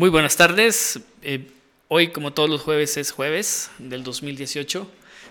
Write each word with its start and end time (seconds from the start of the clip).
Muy 0.00 0.08
buenas 0.08 0.38
tardes. 0.38 0.98
Eh, 1.20 1.50
hoy, 1.88 2.08
como 2.08 2.32
todos 2.32 2.48
los 2.48 2.62
jueves, 2.62 2.96
es 2.96 3.12
jueves 3.12 3.70
del 3.78 4.02
2018. 4.02 4.90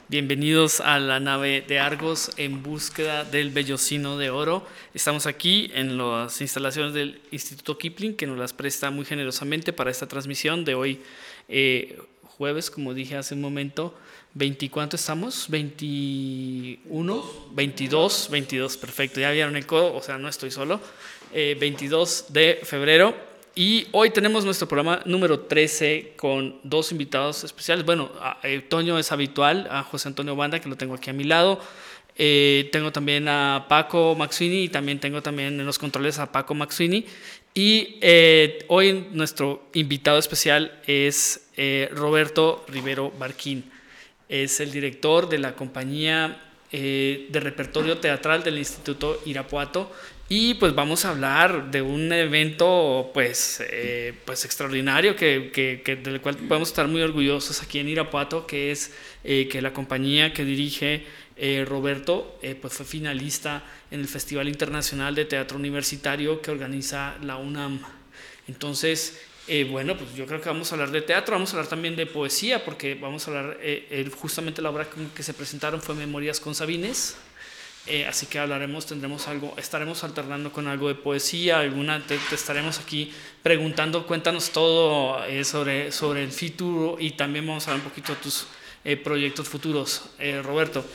Bienvenidos 0.09 0.79
a 0.79 0.99
la 0.99 1.19
nave 1.19 1.65
de 1.67 1.79
Argos 1.79 2.29
en 2.37 2.61
búsqueda 2.61 3.23
del 3.23 3.49
bellocino 3.49 4.19
de 4.19 4.29
oro. 4.29 4.63
Estamos 4.93 5.25
aquí 5.25 5.71
en 5.73 5.97
las 5.97 6.39
instalaciones 6.39 6.93
del 6.93 7.19
Instituto 7.31 7.79
Kipling, 7.79 8.15
que 8.15 8.27
nos 8.27 8.37
las 8.37 8.53
presta 8.53 8.91
muy 8.91 9.05
generosamente 9.05 9.73
para 9.73 9.89
esta 9.89 10.07
transmisión 10.07 10.63
de 10.63 10.75
hoy, 10.75 11.01
eh, 11.47 11.97
jueves, 12.21 12.69
como 12.69 12.93
dije 12.93 13.17
hace 13.17 13.33
un 13.33 13.41
momento. 13.41 13.97
20, 14.35 14.69
¿Cuánto 14.69 14.97
estamos? 14.97 15.47
21, 15.49 17.23
22, 17.53 18.27
22, 18.29 18.77
perfecto. 18.77 19.19
Ya 19.19 19.31
vieron 19.31 19.55
el 19.55 19.65
codo, 19.65 19.95
o 19.95 20.03
sea, 20.03 20.19
no 20.19 20.29
estoy 20.29 20.51
solo. 20.51 20.79
22 21.33 22.21
eh, 22.21 22.33
de 22.33 22.59
febrero 22.63 23.28
y 23.55 23.87
hoy 23.91 24.11
tenemos 24.11 24.45
nuestro 24.45 24.67
programa 24.67 25.01
número 25.05 25.41
13 25.41 26.13
con 26.15 26.59
dos 26.63 26.91
invitados 26.91 27.43
especiales. 27.43 27.85
Bueno, 27.85 28.11
eh, 28.43 28.61
Toño 28.67 28.97
es 28.99 29.11
habitual, 29.11 29.67
a 29.71 29.83
José 29.83 30.07
Antonio 30.07 30.35
Banda, 30.35 30.59
que 30.59 30.69
lo 30.69 30.77
tengo 30.77 30.93
aquí 30.93 31.09
a 31.09 31.13
mi 31.13 31.23
lado. 31.23 31.59
Eh, 32.15 32.69
tengo 32.71 32.91
también 32.91 33.27
a 33.27 33.65
Paco 33.67 34.15
Maxwini 34.15 34.63
y 34.63 34.69
también 34.69 34.99
tengo 34.99 35.21
también 35.21 35.59
en 35.59 35.65
los 35.65 35.79
controles 35.79 36.19
a 36.19 36.31
Paco 36.31 36.53
Maxwini. 36.53 37.05
Y 37.53 37.97
eh, 38.01 38.65
hoy 38.67 39.07
nuestro 39.11 39.67
invitado 39.73 40.19
especial 40.19 40.79
es 40.85 41.49
Roberto 41.91 42.63
Rivero 42.67 43.11
Barquín. 43.11 43.69
Es 44.29 44.59
el 44.59 44.71
director 44.71 45.27
de 45.27 45.39
la 45.39 45.55
compañía 45.55 46.39
de 46.71 47.27
repertorio 47.33 47.97
teatral 47.97 48.43
del 48.43 48.59
Instituto 48.59 49.19
Irapuato 49.25 49.91
y 50.31 50.53
pues 50.53 50.75
vamos 50.75 51.05
a 51.05 51.09
hablar 51.09 51.71
de 51.71 51.81
un 51.81 52.13
evento 52.13 53.09
pues, 53.15 53.63
eh, 53.67 54.13
pues 54.25 54.45
extraordinario 54.45 55.15
que, 55.15 55.49
que, 55.51 55.95
del 55.95 56.21
cual 56.21 56.37
podemos 56.37 56.69
estar 56.69 56.87
muy 56.87 57.01
orgullosos 57.01 57.63
aquí 57.63 57.79
en 57.79 57.89
Irapuato, 57.89 58.45
que 58.45 58.69
es 58.69 58.93
eh, 59.23 59.47
que 59.51 59.59
la 59.59 59.73
compañía 59.73 60.31
que 60.31 60.45
dirige 60.45 61.03
eh, 61.35 61.65
Roberto 61.67 62.37
pues 62.61 62.73
fue 62.73 62.85
finalista 62.85 63.63
en 63.89 64.01
el 64.01 64.07
Festival 64.07 64.47
Internacional 64.47 65.15
de 65.15 65.25
Teatro 65.25 65.57
Universitario 65.57 66.43
que 66.43 66.51
organiza 66.51 67.15
la 67.23 67.37
UNAM. 67.37 67.79
Entonces, 68.47 69.19
bueno, 69.71 69.97
pues 69.97 70.13
yo 70.13 70.27
creo 70.27 70.39
que 70.41 70.49
vamos 70.49 70.71
a 70.71 70.75
hablar 70.75 70.91
de 70.91 71.01
teatro, 71.01 71.33
vamos 71.33 71.51
a 71.51 71.57
hablar 71.57 71.69
también 71.69 71.95
de 71.95 72.05
poesía, 72.05 72.63
porque 72.63 72.93
vamos 72.93 73.27
a 73.27 73.31
hablar, 73.31 73.57
justamente 74.15 74.61
la 74.61 74.69
obra 74.69 74.87
que 75.15 75.23
se 75.23 75.33
presentaron 75.33 75.81
fue 75.81 75.95
Memorias 75.95 76.39
con 76.39 76.53
Sabines, 76.53 77.17
eh, 77.87 78.05
así 78.05 78.27
que 78.27 78.37
hablaremos, 78.37 78.85
tendremos 78.85 79.27
algo, 79.27 79.53
estaremos 79.57 80.03
alternando 80.03 80.51
con 80.51 80.67
algo 80.67 80.89
de 80.89 80.95
poesía, 80.95 81.59
alguna, 81.59 82.05
te, 82.05 82.19
estaremos 82.31 82.77
aquí 82.79 83.11
preguntando, 83.41 84.05
cuéntanos 84.05 84.51
todo 84.51 85.25
eh, 85.25 85.43
sobre, 85.43 85.91
sobre 85.91 86.23
el 86.23 86.31
futuro 86.31 86.97
y 86.99 87.11
también 87.11 87.47
vamos 87.47 87.67
a 87.67 87.71
hablar 87.71 87.85
un 87.85 87.89
poquito 87.89 88.13
de 88.13 88.19
tus 88.19 88.45
eh, 88.83 88.95
proyectos 88.95 89.47
futuros. 89.47 90.03
Roberto, 90.43 90.85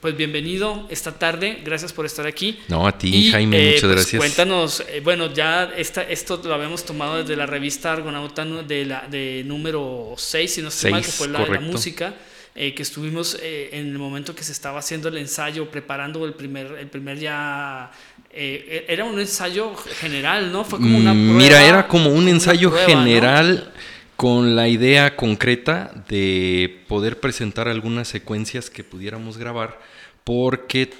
pues 0.00 0.16
bienvenido 0.16 0.86
esta 0.90 1.18
tarde, 1.18 1.60
gracias 1.64 1.92
por 1.92 2.06
estar 2.06 2.26
aquí. 2.26 2.60
No, 2.68 2.86
a 2.86 2.96
ti, 2.96 3.30
Jaime, 3.32 3.66
muchas 3.66 3.80
pues 3.80 3.92
gracias. 3.92 4.20
Cuéntanos, 4.20 4.84
bueno, 5.02 5.32
ya 5.32 5.72
esta, 5.76 6.02
esto 6.02 6.40
lo 6.44 6.54
habíamos 6.54 6.84
tomado 6.84 7.16
desde 7.16 7.36
la 7.36 7.46
revista 7.46 7.92
Argonauta 7.92 8.44
de, 8.44 8.84
la, 8.84 9.08
de 9.08 9.42
número 9.44 10.14
6, 10.16 10.54
si 10.54 10.62
no 10.62 10.68
estoy 10.68 10.90
mal, 10.92 11.02
que 11.02 11.10
fue 11.10 11.28
la 11.28 11.42
de 11.42 11.50
la 11.50 11.60
música. 11.60 12.14
Eh, 12.56 12.72
que 12.72 12.84
estuvimos 12.84 13.36
eh, 13.42 13.70
en 13.72 13.88
el 13.88 13.98
momento 13.98 14.32
que 14.32 14.44
se 14.44 14.52
estaba 14.52 14.78
haciendo 14.78 15.08
el 15.08 15.18
ensayo, 15.18 15.68
preparando 15.72 16.24
el 16.24 16.34
primer, 16.34 16.70
el 16.78 16.86
primer 16.86 17.18
ya... 17.18 17.90
Eh, 18.30 18.86
era 18.88 19.04
un 19.04 19.18
ensayo 19.18 19.74
general, 19.74 20.52
¿no? 20.52 20.64
Fue 20.64 20.78
como 20.78 20.96
una 20.96 21.14
mm, 21.14 21.36
Mira, 21.36 21.64
era 21.64 21.88
como 21.88 22.10
un 22.10 22.28
ensayo 22.28 22.70
general 22.70 23.72
con 24.14 24.54
la 24.54 24.68
idea 24.68 25.16
concreta 25.16 25.90
de 26.08 26.84
poder 26.86 27.18
presentar 27.18 27.66
algunas 27.66 28.06
secuencias 28.06 28.70
que 28.70 28.84
pudiéramos 28.84 29.36
grabar, 29.36 29.80
porque 30.22 30.92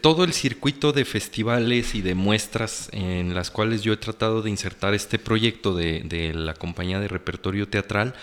todo 0.00 0.24
el 0.24 0.32
circuito 0.32 0.92
de 0.92 1.04
festivales 1.04 1.94
y 1.94 2.02
de 2.02 2.16
muestras 2.16 2.88
en 2.92 3.34
las 3.34 3.52
cuales 3.52 3.82
yo 3.82 3.92
he 3.92 3.96
tratado 3.96 4.42
de 4.42 4.50
insertar 4.50 4.94
este 4.94 5.20
proyecto 5.20 5.74
de, 5.74 6.02
de 6.04 6.34
la 6.34 6.54
compañía 6.54 6.98
de 6.98 7.06
repertorio 7.06 7.68
teatral, 7.68 8.14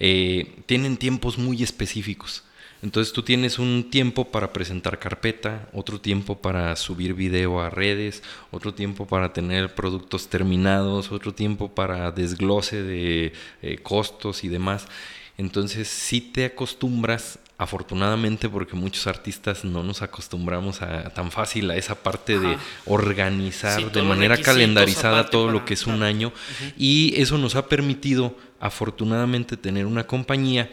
eh, 0.00 0.56
tienen 0.66 0.96
tiempos 0.96 1.38
muy 1.38 1.62
específicos. 1.62 2.44
Entonces 2.82 3.12
tú 3.12 3.22
tienes 3.22 3.58
un 3.58 3.90
tiempo 3.90 4.30
para 4.30 4.54
presentar 4.54 4.98
carpeta, 4.98 5.68
otro 5.74 6.00
tiempo 6.00 6.38
para 6.38 6.74
subir 6.76 7.12
video 7.12 7.60
a 7.60 7.68
redes, 7.68 8.22
otro 8.50 8.72
tiempo 8.72 9.06
para 9.06 9.34
tener 9.34 9.74
productos 9.74 10.28
terminados, 10.28 11.12
otro 11.12 11.34
tiempo 11.34 11.74
para 11.74 12.10
desglose 12.10 12.82
de 12.82 13.34
eh, 13.60 13.78
costos 13.82 14.44
y 14.44 14.48
demás. 14.48 14.86
Entonces 15.36 15.88
si 15.88 16.22
te 16.22 16.46
acostumbras, 16.46 17.38
afortunadamente 17.60 18.48
porque 18.48 18.74
muchos 18.74 19.06
artistas 19.06 19.66
no 19.66 19.82
nos 19.82 20.00
acostumbramos 20.00 20.80
a 20.80 21.10
tan 21.10 21.30
fácil 21.30 21.70
a 21.70 21.76
esa 21.76 21.94
parte 21.94 22.38
de 22.38 22.56
organizar 22.86 23.92
de 23.92 24.00
manera 24.00 24.38
calendarizada 24.38 25.28
todo 25.28 25.50
lo 25.50 25.66
que 25.66 25.74
es 25.74 25.86
un 25.86 26.02
año. 26.02 26.32
Y 26.78 27.12
eso 27.20 27.36
nos 27.36 27.56
ha 27.56 27.68
permitido 27.68 28.34
afortunadamente 28.60 29.58
tener 29.58 29.84
una 29.84 30.06
compañía 30.06 30.70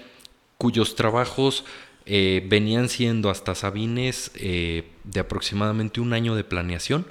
cuyos 0.58 0.96
trabajos 0.96 1.66
eh, 2.06 2.48
venían 2.48 2.88
siendo 2.88 3.30
hasta 3.30 3.54
Sabines 3.54 4.32
eh, 4.36 4.88
de 5.04 5.20
aproximadamente 5.20 6.00
un 6.00 6.14
año 6.14 6.36
de 6.36 6.46
planeación. 6.46 7.06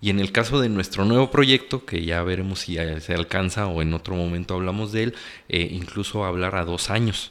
Y 0.00 0.10
en 0.10 0.18
el 0.18 0.32
caso 0.32 0.60
de 0.60 0.68
nuestro 0.68 1.04
nuevo 1.04 1.30
proyecto, 1.30 1.84
que 1.84 2.04
ya 2.04 2.20
veremos 2.24 2.58
si 2.58 2.78
se 2.98 3.14
alcanza 3.14 3.68
o 3.68 3.80
en 3.80 3.94
otro 3.94 4.16
momento 4.16 4.54
hablamos 4.54 4.90
de 4.90 5.04
él, 5.04 5.14
eh, 5.48 5.68
incluso 5.70 6.24
hablar 6.24 6.56
a 6.56 6.64
dos 6.64 6.90
años, 6.90 7.30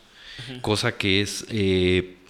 cosa 0.61 0.97
que 0.97 1.21
es 1.21 1.45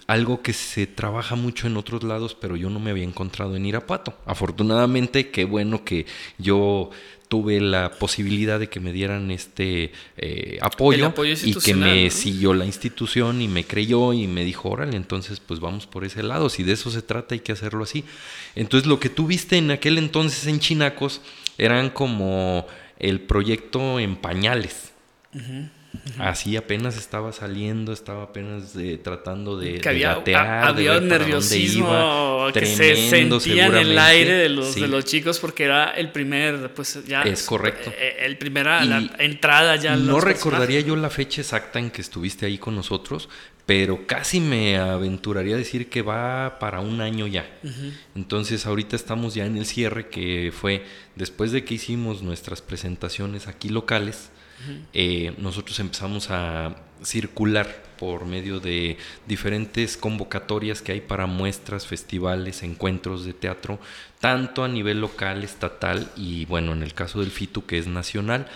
algo 0.06 0.42
que 0.42 0.52
se 0.52 0.88
trabaja 0.88 1.36
mucho 1.36 1.68
en 1.68 1.76
otros 1.76 2.02
lados, 2.02 2.36
pero 2.38 2.56
yo 2.56 2.68
no 2.68 2.80
me 2.80 2.90
había 2.90 3.04
encontrado 3.04 3.54
en 3.54 3.64
Irapuato. 3.64 4.18
Afortunadamente, 4.26 5.30
qué 5.30 5.44
bueno 5.44 5.84
que 5.84 6.06
yo 6.36 6.90
tuve 7.30 7.60
la 7.60 7.92
posibilidad 7.92 8.58
de 8.58 8.68
que 8.68 8.80
me 8.80 8.92
dieran 8.92 9.30
este 9.30 9.92
eh, 10.16 10.58
apoyo, 10.62 11.14
y 11.44 11.54
que 11.54 11.74
me 11.74 12.10
siguió 12.10 12.54
la 12.54 12.64
institución 12.66 13.40
y 13.40 13.46
me 13.46 13.62
creyó 13.64 14.12
y 14.12 14.26
me 14.26 14.44
dijo, 14.44 14.68
órale, 14.68 14.96
entonces 14.96 15.38
pues 15.38 15.60
vamos 15.60 15.86
por 15.86 16.04
ese 16.04 16.24
lado, 16.24 16.48
si 16.48 16.64
de 16.64 16.72
eso 16.72 16.90
se 16.90 17.02
trata 17.02 17.36
hay 17.36 17.40
que 17.40 17.52
hacerlo 17.52 17.84
así. 17.84 18.04
Entonces 18.56 18.88
lo 18.88 18.98
que 18.98 19.10
tú 19.10 19.28
viste 19.28 19.58
en 19.58 19.70
aquel 19.70 19.96
entonces 19.96 20.48
en 20.48 20.58
Chinacos 20.58 21.20
eran 21.56 21.90
como 21.90 22.66
el 22.98 23.20
proyecto 23.20 24.00
en 24.00 24.16
pañales. 24.16 24.90
Así 26.18 26.56
apenas 26.56 26.96
estaba 26.96 27.32
saliendo, 27.32 27.92
estaba 27.92 28.24
apenas 28.24 28.76
eh, 28.76 28.98
tratando 29.02 29.58
de, 29.58 29.80
había, 29.84 30.22
había 30.66 30.98
un 30.98 31.08
nerviosismo 31.08 32.48
que 32.52 32.66
se 32.66 33.08
sentía 33.08 33.66
en 33.66 33.74
el 33.74 33.98
aire 33.98 34.34
de 34.34 34.48
los, 34.50 34.74
de 34.74 34.86
los 34.86 35.04
chicos 35.04 35.40
porque 35.40 35.64
era 35.64 35.90
el 35.90 36.12
primer, 36.12 36.72
pues 36.74 37.04
ya... 37.06 37.22
Es 37.22 37.44
correcto. 37.44 37.90
Eh, 37.98 38.18
el 38.20 38.38
primera 38.38 38.84
la 38.84 39.10
entrada 39.18 39.76
ya... 39.76 39.96
No 39.96 40.20
recordaría 40.20 40.80
yo 40.80 40.94
la 40.94 41.10
fecha 41.10 41.40
exacta 41.40 41.78
en 41.78 41.90
que 41.90 42.02
estuviste 42.02 42.46
ahí 42.46 42.58
con 42.58 42.76
nosotros, 42.76 43.28
pero 43.66 44.06
casi 44.06 44.40
me 44.40 44.78
aventuraría 44.78 45.54
a 45.54 45.58
decir 45.58 45.88
que 45.88 46.02
va 46.02 46.58
para 46.58 46.80
un 46.80 47.00
año 47.00 47.26
ya. 47.26 47.48
Entonces 48.14 48.66
ahorita 48.66 48.94
estamos 48.94 49.34
ya 49.34 49.46
en 49.46 49.56
el 49.56 49.66
cierre 49.66 50.08
que 50.08 50.52
fue 50.54 50.84
después 51.16 51.50
de 51.50 51.64
que 51.64 51.74
hicimos 51.74 52.22
nuestras 52.22 52.62
presentaciones 52.62 53.48
aquí 53.48 53.68
locales 53.68 54.30
eh, 54.92 55.34
nosotros 55.38 55.78
empezamos 55.80 56.30
a 56.30 56.76
circular 57.02 57.82
por 57.98 58.24
medio 58.24 58.60
de 58.60 58.96
diferentes 59.26 59.96
convocatorias 59.96 60.80
que 60.82 60.92
hay 60.92 61.00
para 61.00 61.26
muestras, 61.26 61.86
festivales, 61.86 62.62
encuentros 62.62 63.24
de 63.24 63.34
teatro, 63.34 63.78
tanto 64.20 64.64
a 64.64 64.68
nivel 64.68 65.00
local, 65.00 65.44
estatal 65.44 66.10
y 66.16 66.46
bueno, 66.46 66.72
en 66.72 66.82
el 66.82 66.94
caso 66.94 67.20
del 67.20 67.30
FITU 67.30 67.66
que 67.66 67.78
es 67.78 67.86
nacional. 67.86 68.46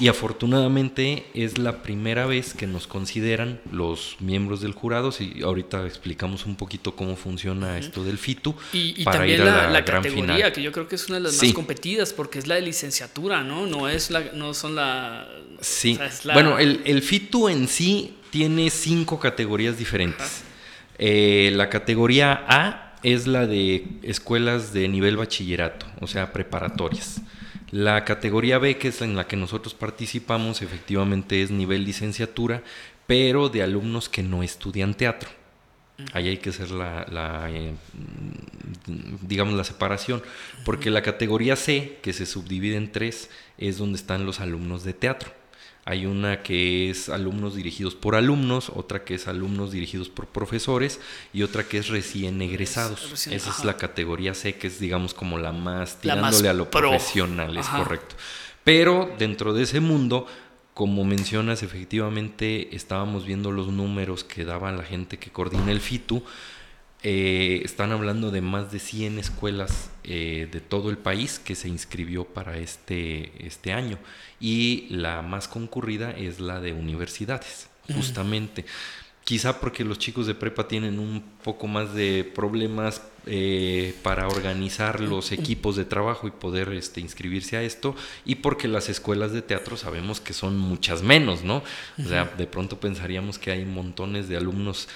Y 0.00 0.08
afortunadamente 0.08 1.26
es 1.34 1.58
la 1.58 1.82
primera 1.82 2.26
vez 2.26 2.54
que 2.54 2.66
nos 2.66 2.86
consideran 2.86 3.60
los 3.70 4.16
miembros 4.20 4.60
del 4.60 4.72
jurado. 4.72 5.10
y 5.20 5.42
ahorita 5.42 5.86
explicamos 5.86 6.46
un 6.46 6.56
poquito 6.56 6.96
cómo 6.96 7.16
funciona 7.16 7.78
esto 7.78 8.02
del 8.02 8.18
FITU. 8.18 8.54
Y, 8.72 9.04
para 9.04 9.18
también 9.18 9.42
ir 9.42 9.48
a 9.48 9.70
la, 9.70 9.84
categoría, 9.84 10.52
que 10.52 10.62
yo 10.62 10.72
creo 10.72 10.88
que 10.88 10.96
es 10.96 11.06
una 11.08 11.16
de 11.16 11.24
las 11.24 11.42
más 11.42 11.52
competidas 11.52 12.12
porque 12.12 12.38
es 12.38 12.46
la 12.46 12.54
de 12.54 12.62
licenciatura, 12.62 13.42
¿no? 13.42 13.66
No, 13.66 13.88
es 13.88 14.10
la, 14.10 14.20
no 14.32 14.54
son 14.54 14.74
la... 14.74 15.28
Sí. 15.60 15.98
Bueno, 16.32 16.58
el, 16.58 16.80
el, 16.84 17.02
FITU 17.02 17.48
en 17.48 17.68
sí 17.68 18.16
tiene 18.30 18.70
cinco 18.70 19.20
categorías 19.20 19.78
diferentes. 19.78 20.42
Eh, 20.98 21.52
la 21.54 21.68
categoría 21.68 22.44
A 22.48 22.94
es 23.02 23.26
la 23.26 23.46
de 23.46 23.86
escuelas 24.02 24.72
de 24.72 24.88
nivel 24.88 25.16
bachillerato, 25.16 25.86
o 26.00 26.06
sea, 26.06 26.32
preparatorias. 26.32 27.20
La 27.72 28.04
categoría 28.04 28.58
B, 28.58 28.76
que 28.76 28.88
es 28.88 29.00
en 29.00 29.16
la 29.16 29.26
que 29.26 29.34
nosotros 29.34 29.74
participamos, 29.74 30.60
efectivamente 30.60 31.42
es 31.42 31.50
nivel 31.50 31.84
licenciatura, 31.84 32.62
pero 33.06 33.48
de 33.48 33.62
alumnos 33.62 34.10
que 34.10 34.22
no 34.22 34.42
estudian 34.42 34.92
teatro. 34.92 35.30
Ahí 36.12 36.28
hay 36.28 36.36
que 36.36 36.50
hacer 36.50 36.70
la, 36.70 37.48
eh, 37.50 37.72
digamos, 39.22 39.54
la 39.54 39.64
separación, 39.64 40.22
porque 40.66 40.90
la 40.90 41.00
categoría 41.00 41.56
C, 41.56 41.98
que 42.02 42.12
se 42.12 42.26
subdivide 42.26 42.76
en 42.76 42.92
tres, 42.92 43.30
es 43.56 43.78
donde 43.78 43.96
están 43.96 44.26
los 44.26 44.40
alumnos 44.40 44.84
de 44.84 44.92
teatro. 44.92 45.32
Hay 45.84 46.06
una 46.06 46.42
que 46.42 46.90
es 46.90 47.08
alumnos 47.08 47.56
dirigidos 47.56 47.96
por 47.96 48.14
alumnos, 48.14 48.70
otra 48.72 49.02
que 49.02 49.14
es 49.14 49.26
alumnos 49.26 49.72
dirigidos 49.72 50.08
por 50.08 50.26
profesores 50.26 51.00
y 51.32 51.42
otra 51.42 51.64
que 51.64 51.78
es 51.78 51.88
recién 51.88 52.40
egresados. 52.40 53.26
Esa 53.26 53.50
es 53.50 53.64
la 53.64 53.76
categoría 53.76 54.34
C, 54.34 54.54
que 54.54 54.68
es 54.68 54.78
digamos 54.78 55.12
como 55.12 55.38
la 55.38 55.50
más 55.50 56.00
tirándole 56.00 56.48
a 56.48 56.52
lo 56.52 56.70
profesional, 56.70 57.56
es 57.56 57.66
correcto. 57.66 58.14
Pero 58.62 59.12
dentro 59.18 59.54
de 59.54 59.64
ese 59.64 59.80
mundo, 59.80 60.28
como 60.72 61.04
mencionas, 61.04 61.64
efectivamente 61.64 62.76
estábamos 62.76 63.26
viendo 63.26 63.50
los 63.50 63.66
números 63.68 64.22
que 64.22 64.44
daba 64.44 64.70
la 64.70 64.84
gente 64.84 65.18
que 65.18 65.30
coordina 65.30 65.72
el 65.72 65.80
FITU 65.80 66.22
eh, 67.04 67.62
están 67.64 67.90
hablando 67.90 68.30
de 68.30 68.40
más 68.40 68.70
de 68.70 68.78
100 68.78 69.18
escuelas 69.18 69.90
eh, 70.04 70.48
de 70.52 70.60
todo 70.60 70.88
el 70.88 70.98
país 70.98 71.40
que 71.40 71.56
se 71.56 71.68
inscribió 71.68 72.24
para 72.24 72.58
este, 72.58 73.32
este 73.44 73.72
año 73.72 73.98
y 74.40 74.86
la 74.88 75.20
más 75.22 75.48
concurrida 75.48 76.12
es 76.12 76.38
la 76.38 76.60
de 76.60 76.72
universidades, 76.72 77.68
justamente. 77.92 78.64
Quizá 79.24 79.60
porque 79.60 79.84
los 79.84 79.98
chicos 79.98 80.26
de 80.26 80.34
prepa 80.34 80.66
tienen 80.68 80.98
un 80.98 81.22
poco 81.42 81.68
más 81.68 81.94
de 81.94 82.22
problemas 82.22 83.02
eh, 83.26 83.94
para 84.02 84.26
organizar 84.26 85.00
los 85.00 85.30
equipos 85.30 85.76
de 85.76 85.84
trabajo 85.84 86.26
y 86.26 86.32
poder 86.32 86.72
este, 86.72 87.00
inscribirse 87.00 87.56
a 87.56 87.62
esto, 87.62 87.94
y 88.24 88.36
porque 88.36 88.66
las 88.66 88.88
escuelas 88.88 89.32
de 89.32 89.42
teatro 89.42 89.76
sabemos 89.76 90.20
que 90.20 90.32
son 90.32 90.58
muchas 90.58 91.02
menos, 91.02 91.44
¿no? 91.44 91.62
O 91.98 92.08
sea, 92.08 92.24
de 92.24 92.46
pronto 92.46 92.80
pensaríamos 92.80 93.38
que 93.38 93.52
hay 93.52 93.64
montones 93.64 94.28
de 94.28 94.36
alumnos 94.36 94.88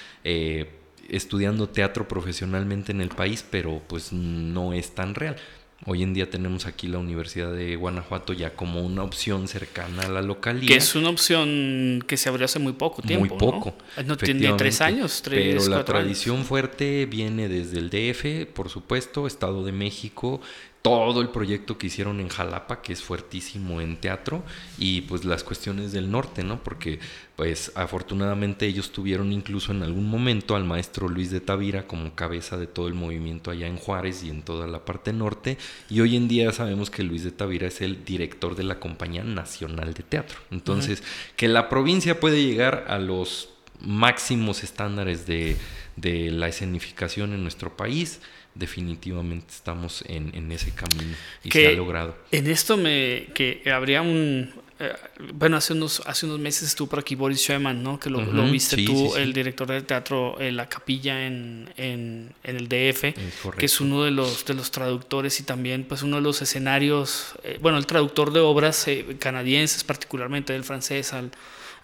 estudiando 1.10 1.68
teatro 1.68 2.08
profesionalmente 2.08 2.92
en 2.92 3.00
el 3.00 3.08
país, 3.08 3.44
pero 3.48 3.82
pues 3.86 4.12
no 4.12 4.72
es 4.72 4.94
tan 4.94 5.14
real. 5.14 5.36
Hoy 5.84 6.02
en 6.02 6.14
día 6.14 6.30
tenemos 6.30 6.64
aquí 6.64 6.88
la 6.88 6.98
Universidad 6.98 7.52
de 7.52 7.76
Guanajuato 7.76 8.32
ya 8.32 8.54
como 8.54 8.80
una 8.80 9.02
opción 9.02 9.46
cercana 9.46 10.04
a 10.04 10.08
la 10.08 10.22
localidad. 10.22 10.68
Que 10.68 10.76
es 10.76 10.94
una 10.94 11.10
opción 11.10 12.02
que 12.06 12.16
se 12.16 12.30
abrió 12.30 12.46
hace 12.46 12.58
muy 12.58 12.72
poco 12.72 13.02
tiempo. 13.02 13.26
Muy 13.26 13.38
poco. 13.38 13.74
¿no? 14.06 14.16
tiene 14.16 14.54
tres 14.54 14.80
años, 14.80 15.20
tres, 15.22 15.62
Pero 15.62 15.68
la 15.68 15.84
tradición 15.84 16.44
fuerte 16.44 17.04
viene 17.04 17.48
desde 17.48 17.78
el 17.78 17.90
DF, 17.90 18.50
por 18.54 18.70
supuesto, 18.70 19.26
Estado 19.26 19.64
de 19.64 19.72
México, 19.72 20.40
todo 20.86 21.20
el 21.20 21.30
proyecto 21.30 21.78
que 21.78 21.88
hicieron 21.88 22.20
en 22.20 22.28
Jalapa, 22.28 22.80
que 22.80 22.92
es 22.92 23.02
fuertísimo 23.02 23.80
en 23.80 23.96
teatro, 23.96 24.44
y 24.78 25.00
pues 25.00 25.24
las 25.24 25.42
cuestiones 25.42 25.90
del 25.90 26.12
norte, 26.12 26.44
¿no? 26.44 26.62
Porque 26.62 27.00
pues 27.34 27.72
afortunadamente 27.74 28.66
ellos 28.66 28.92
tuvieron 28.92 29.32
incluso 29.32 29.72
en 29.72 29.82
algún 29.82 30.08
momento 30.08 30.54
al 30.54 30.62
maestro 30.62 31.08
Luis 31.08 31.32
de 31.32 31.40
Tavira 31.40 31.88
como 31.88 32.14
cabeza 32.14 32.56
de 32.56 32.68
todo 32.68 32.86
el 32.86 32.94
movimiento 32.94 33.50
allá 33.50 33.66
en 33.66 33.78
Juárez 33.78 34.22
y 34.22 34.30
en 34.30 34.42
toda 34.42 34.68
la 34.68 34.84
parte 34.84 35.12
norte, 35.12 35.58
y 35.90 36.02
hoy 36.02 36.14
en 36.14 36.28
día 36.28 36.52
sabemos 36.52 36.88
que 36.88 37.02
Luis 37.02 37.24
de 37.24 37.32
Tavira 37.32 37.66
es 37.66 37.80
el 37.80 38.04
director 38.04 38.54
de 38.54 38.62
la 38.62 38.78
Compañía 38.78 39.24
Nacional 39.24 39.92
de 39.92 40.04
Teatro. 40.04 40.38
Entonces, 40.52 41.02
que 41.34 41.48
la 41.48 41.68
provincia 41.68 42.20
puede 42.20 42.44
llegar 42.44 42.84
a 42.86 43.00
los 43.00 43.48
máximos 43.80 44.62
estándares 44.62 45.26
de, 45.26 45.56
de 45.96 46.30
la 46.30 46.46
escenificación 46.46 47.32
en 47.32 47.42
nuestro 47.42 47.76
país, 47.76 48.20
definitivamente 48.58 49.46
estamos 49.50 50.02
en, 50.06 50.50
ese 50.52 50.72
camino 50.72 51.16
y 51.44 51.50
se 51.50 51.68
ha 51.68 51.72
logrado. 51.72 52.16
En 52.30 52.46
esto 52.46 52.76
me 52.76 53.28
que 53.34 53.62
habría 53.70 54.02
un 54.02 54.52
eh, 54.78 54.92
bueno, 55.32 55.56
hace 55.56 55.72
unos, 55.72 56.02
hace 56.04 56.26
unos 56.26 56.38
meses 56.38 56.68
estuvo 56.68 56.88
por 56.88 56.98
aquí 56.98 57.14
Boris 57.14 57.40
Schumann, 57.40 57.82
¿no? 57.82 57.98
Que 57.98 58.10
lo, 58.10 58.20
viste 58.50 58.84
tú, 58.84 59.16
el 59.16 59.32
director 59.32 59.66
del 59.66 59.84
teatro 59.84 60.38
en 60.38 60.54
La 60.54 60.68
Capilla 60.68 61.26
en, 61.26 61.72
en, 61.78 62.34
el 62.42 62.68
DF, 62.68 63.14
que 63.56 63.66
es 63.66 63.80
uno 63.80 64.04
de 64.04 64.10
los, 64.10 64.44
de 64.44 64.52
los 64.52 64.70
traductores 64.70 65.40
y 65.40 65.44
también 65.44 65.84
pues 65.84 66.02
uno 66.02 66.16
de 66.16 66.22
los 66.22 66.42
escenarios, 66.42 67.36
eh, 67.42 67.58
bueno, 67.62 67.78
el 67.78 67.86
traductor 67.86 68.32
de 68.34 68.40
obras 68.40 68.86
eh, 68.88 69.16
canadienses, 69.18 69.82
particularmente 69.82 70.52
del 70.52 70.62
francés 70.62 71.14
al, 71.14 71.30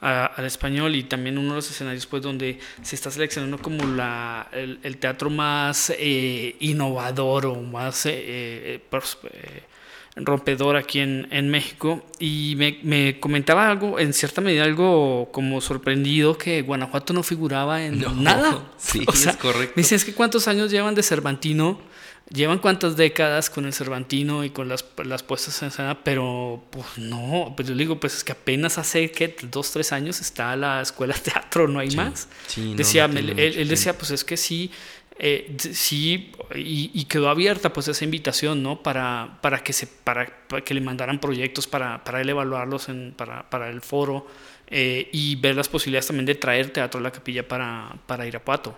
al 0.02 0.44
español 0.44 0.96
y 0.96 1.04
también 1.04 1.38
uno 1.38 1.50
de 1.50 1.54
los 1.56 1.70
escenarios 1.70 2.06
pues 2.06 2.22
donde 2.22 2.58
se 2.82 2.96
está 2.96 3.10
seleccionando 3.10 3.58
como 3.58 3.86
la, 3.86 4.48
el, 4.52 4.96
teatro 4.98 5.30
más 5.30 5.92
eh, 5.96 6.56
innovador 6.58 7.46
o 7.46 7.54
más 7.62 8.06
eh, 8.06 8.80
eh, 8.90 9.62
rompedor 10.16 10.76
aquí 10.76 10.98
en, 10.98 11.28
en 11.30 11.48
México 11.50 12.04
y 12.18 12.54
me, 12.56 12.80
me, 12.82 13.20
comentaba 13.20 13.70
algo, 13.70 14.00
en 14.00 14.12
cierta 14.12 14.40
medida 14.40 14.64
algo 14.64 15.28
como 15.30 15.60
sorprendido 15.60 16.36
que 16.36 16.62
Guanajuato 16.62 17.12
no 17.12 17.22
figuraba 17.22 17.84
en 17.84 18.04
nada. 18.22 18.70
Sí, 18.78 19.04
es 19.08 19.36
correcto. 19.36 19.74
Me 19.76 19.82
dicen, 19.82 19.96
es 19.96 20.04
que 20.04 20.12
cuántos 20.12 20.48
años 20.48 20.72
llevan 20.72 20.96
de 20.96 21.04
Cervantino 21.04 21.78
llevan 22.32 22.58
cuántas 22.58 22.96
décadas 22.96 23.50
con 23.50 23.66
el 23.66 23.72
Cervantino 23.72 24.44
y 24.44 24.50
con 24.50 24.68
las, 24.68 24.84
las 25.04 25.22
puestas 25.22 25.60
en 25.62 25.68
escena, 25.68 26.02
pero 26.02 26.64
pues 26.70 26.86
no, 26.96 27.52
pues 27.56 27.68
yo 27.68 27.74
digo, 27.74 28.00
pues 28.00 28.16
es 28.16 28.24
que 28.24 28.32
apenas 28.32 28.78
hace 28.78 29.10
que 29.10 29.36
dos, 29.50 29.70
tres 29.70 29.92
años 29.92 30.20
está 30.20 30.56
la 30.56 30.80
escuela 30.80 31.14
de 31.14 31.20
teatro, 31.32 31.68
no 31.68 31.78
hay 31.78 31.90
más. 31.90 32.28
decía, 32.76 33.04
él, 33.04 33.68
decía, 33.68 33.96
pues 33.96 34.10
es 34.10 34.24
que 34.24 34.36
sí, 34.36 34.70
eh, 35.18 35.54
sí, 35.58 36.32
y, 36.54 37.04
quedó 37.04 37.28
abierta 37.28 37.72
pues 37.72 37.88
esa 37.88 38.04
invitación, 38.04 38.62
¿no? 38.62 38.82
Para, 38.82 39.38
para, 39.42 39.62
que, 39.62 39.72
se, 39.72 39.86
para, 39.86 40.26
que 40.64 40.74
le 40.74 40.80
mandaran 40.80 41.20
proyectos 41.20 41.66
para, 41.66 42.02
para 42.02 42.22
él 42.22 42.30
evaluarlos 42.30 42.88
en, 42.88 43.12
para, 43.16 43.48
para 43.50 43.68
el 43.68 43.82
foro 43.82 44.26
eh, 44.68 45.10
y 45.12 45.36
ver 45.36 45.54
las 45.54 45.68
posibilidades 45.68 46.06
también 46.06 46.24
de 46.24 46.34
traer 46.34 46.70
teatro 46.70 46.98
a 46.98 47.02
la 47.02 47.12
capilla 47.12 47.46
para, 47.46 47.94
para 48.06 48.26
Irapuato. 48.26 48.74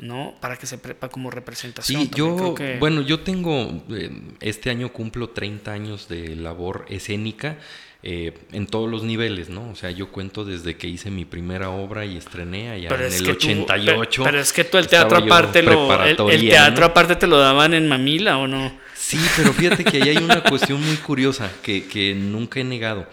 ¿No? 0.00 0.34
Para 0.40 0.56
que 0.56 0.66
se 0.66 0.78
prepa 0.78 1.08
como 1.08 1.30
representación. 1.30 2.02
Sí, 2.02 2.10
yo, 2.14 2.54
bueno, 2.78 3.02
yo 3.02 3.20
tengo, 3.20 3.84
eh, 3.90 4.10
este 4.40 4.70
año 4.70 4.92
cumplo 4.92 5.30
30 5.30 5.70
años 5.70 6.08
de 6.08 6.36
labor 6.36 6.86
escénica 6.88 7.58
eh, 8.02 8.32
en 8.52 8.66
todos 8.66 8.90
los 8.90 9.02
niveles, 9.02 9.50
¿no? 9.50 9.70
O 9.70 9.74
sea, 9.74 9.90
yo 9.90 10.10
cuento 10.10 10.46
desde 10.46 10.76
que 10.76 10.86
hice 10.86 11.10
mi 11.10 11.26
primera 11.26 11.68
obra 11.68 12.06
y 12.06 12.16
estrené 12.16 12.70
allá 12.70 12.88
en 12.88 13.12
el 13.12 13.30
88. 13.30 14.24
pero, 14.24 14.40
es 14.40 14.52
que 14.54 14.64
tú 14.64 14.78
el 14.78 14.88
teatro 14.88 15.18
aparte 15.18 15.62
lo, 15.62 16.02
el, 16.02 16.16
teatro 16.48 16.86
aparte 16.86 17.16
te 17.16 17.26
lo 17.26 17.38
daban 17.38 17.74
en 17.74 17.86
Mamila, 17.86 18.38
¿o 18.38 18.46
no? 18.46 18.72
Sí, 18.94 19.18
pero 19.36 19.52
fíjate 19.52 19.84
que 19.84 20.02
ahí 20.02 20.08
hay 20.10 20.16
una 20.16 20.42
cuestión 20.42 20.82
muy 20.82 20.96
curiosa 20.96 21.50
que, 21.62 21.86
que 21.86 22.14
nunca 22.14 22.60
he 22.60 22.64
negado. 22.64 23.06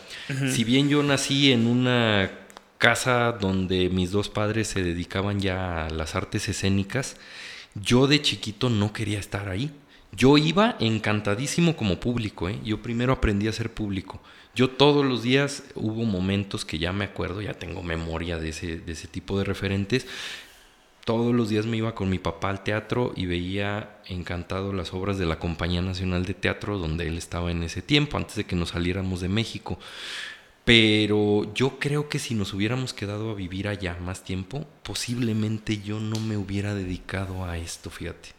Si 0.50 0.64
bien 0.64 0.88
yo 0.90 1.02
nací 1.04 1.52
en 1.52 1.68
una 1.68 2.30
casa 2.78 3.32
donde 3.32 3.90
mis 3.90 4.12
dos 4.12 4.30
padres 4.30 4.68
se 4.68 4.84
dedicaban 4.84 5.40
ya 5.40 5.86
a 5.86 5.90
las 5.90 6.16
artes 6.16 6.48
escénicas, 6.50 7.18
yo 7.76 8.08
de 8.08 8.22
chiquito 8.22 8.70
no 8.70 8.94
quería 8.94 9.20
estar 9.20 9.50
ahí. 9.50 9.72
Yo 10.12 10.38
iba 10.38 10.78
encantadísimo 10.80 11.76
como 11.76 12.00
público, 12.00 12.50
¿eh? 12.50 12.60
yo 12.64 12.82
primero 12.82 13.14
aprendí 13.14 13.48
a 13.48 13.54
ser 13.54 13.72
público. 13.74 14.22
Yo 14.56 14.70
todos 14.72 15.06
los 15.06 15.22
días 15.22 15.64
hubo 15.76 16.06
momentos 16.06 16.66
que 16.66 16.80
ya 16.80 16.92
me 16.92 17.06
acuerdo, 17.06 17.42
ya 17.42 17.54
tengo 17.54 17.84
memoria 17.84 18.40
de 18.40 18.50
ese, 18.50 18.80
de 18.80 18.94
ese 18.94 19.08
tipo 19.08 19.38
de 19.38 19.46
referentes. 19.46 20.08
Todos 21.06 21.36
los 21.36 21.50
días 21.50 21.66
me 21.66 21.78
iba 21.78 21.94
con 21.94 22.10
mi 22.10 22.20
papá 22.20 22.50
al 22.50 22.64
teatro 22.64 23.14
y 23.16 23.28
veía 23.28 24.00
encantado 24.08 24.74
las 24.74 24.94
obras 24.94 25.18
de 25.20 25.26
la 25.26 25.40
Compañía 25.40 25.82
Nacional 25.82 26.26
de 26.26 26.34
Teatro 26.34 26.80
donde 26.80 27.08
él 27.08 27.18
estaba 27.18 27.52
en 27.52 27.64
ese 27.64 27.82
tiempo, 27.82 28.18
antes 28.18 28.36
de 28.36 28.46
que 28.46 28.56
nos 28.56 28.70
saliéramos 28.70 29.22
de 29.22 29.30
México. 29.30 29.78
Pero 30.68 31.54
yo 31.54 31.80
creo 31.80 32.10
que 32.10 32.20
si 32.20 32.36
nos 32.36 32.54
hubiéramos 32.54 32.94
quedado 32.94 33.32
a 33.32 33.36
vivir 33.36 33.70
allá 33.70 33.96
más 34.02 34.26
tiempo, 34.26 34.68
posiblemente 34.84 35.78
yo 35.82 36.02
no 36.02 36.20
me 36.20 36.36
hubiera 36.36 36.76
dedicado 36.76 37.46
a 37.46 37.58
esto, 37.58 37.90
fíjate. 37.90 38.32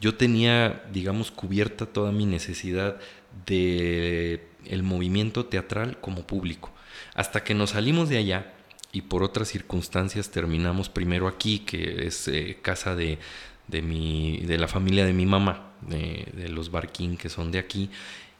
Yo 0.00 0.14
tenía, 0.14 0.86
digamos, 0.90 1.30
cubierta 1.30 1.84
toda 1.84 2.12
mi 2.12 2.24
necesidad 2.24 2.98
de 3.44 4.48
el 4.64 4.82
movimiento 4.82 5.44
teatral 5.44 6.00
como 6.00 6.26
público. 6.26 6.70
Hasta 7.14 7.44
que 7.44 7.52
nos 7.52 7.70
salimos 7.70 8.08
de 8.08 8.16
allá 8.16 8.54
y 8.90 9.02
por 9.02 9.22
otras 9.22 9.48
circunstancias 9.48 10.30
terminamos 10.30 10.88
primero 10.88 11.28
aquí, 11.28 11.58
que 11.58 12.06
es 12.06 12.26
eh, 12.28 12.56
casa 12.62 12.96
de, 12.96 13.18
de, 13.66 13.82
mi, 13.82 14.38
de 14.46 14.56
la 14.56 14.66
familia 14.66 15.04
de 15.04 15.12
mi 15.12 15.26
mamá, 15.26 15.72
de, 15.82 16.48
los 16.48 16.70
Barquín 16.70 17.18
que 17.18 17.28
son 17.28 17.52
de 17.52 17.58
aquí, 17.58 17.90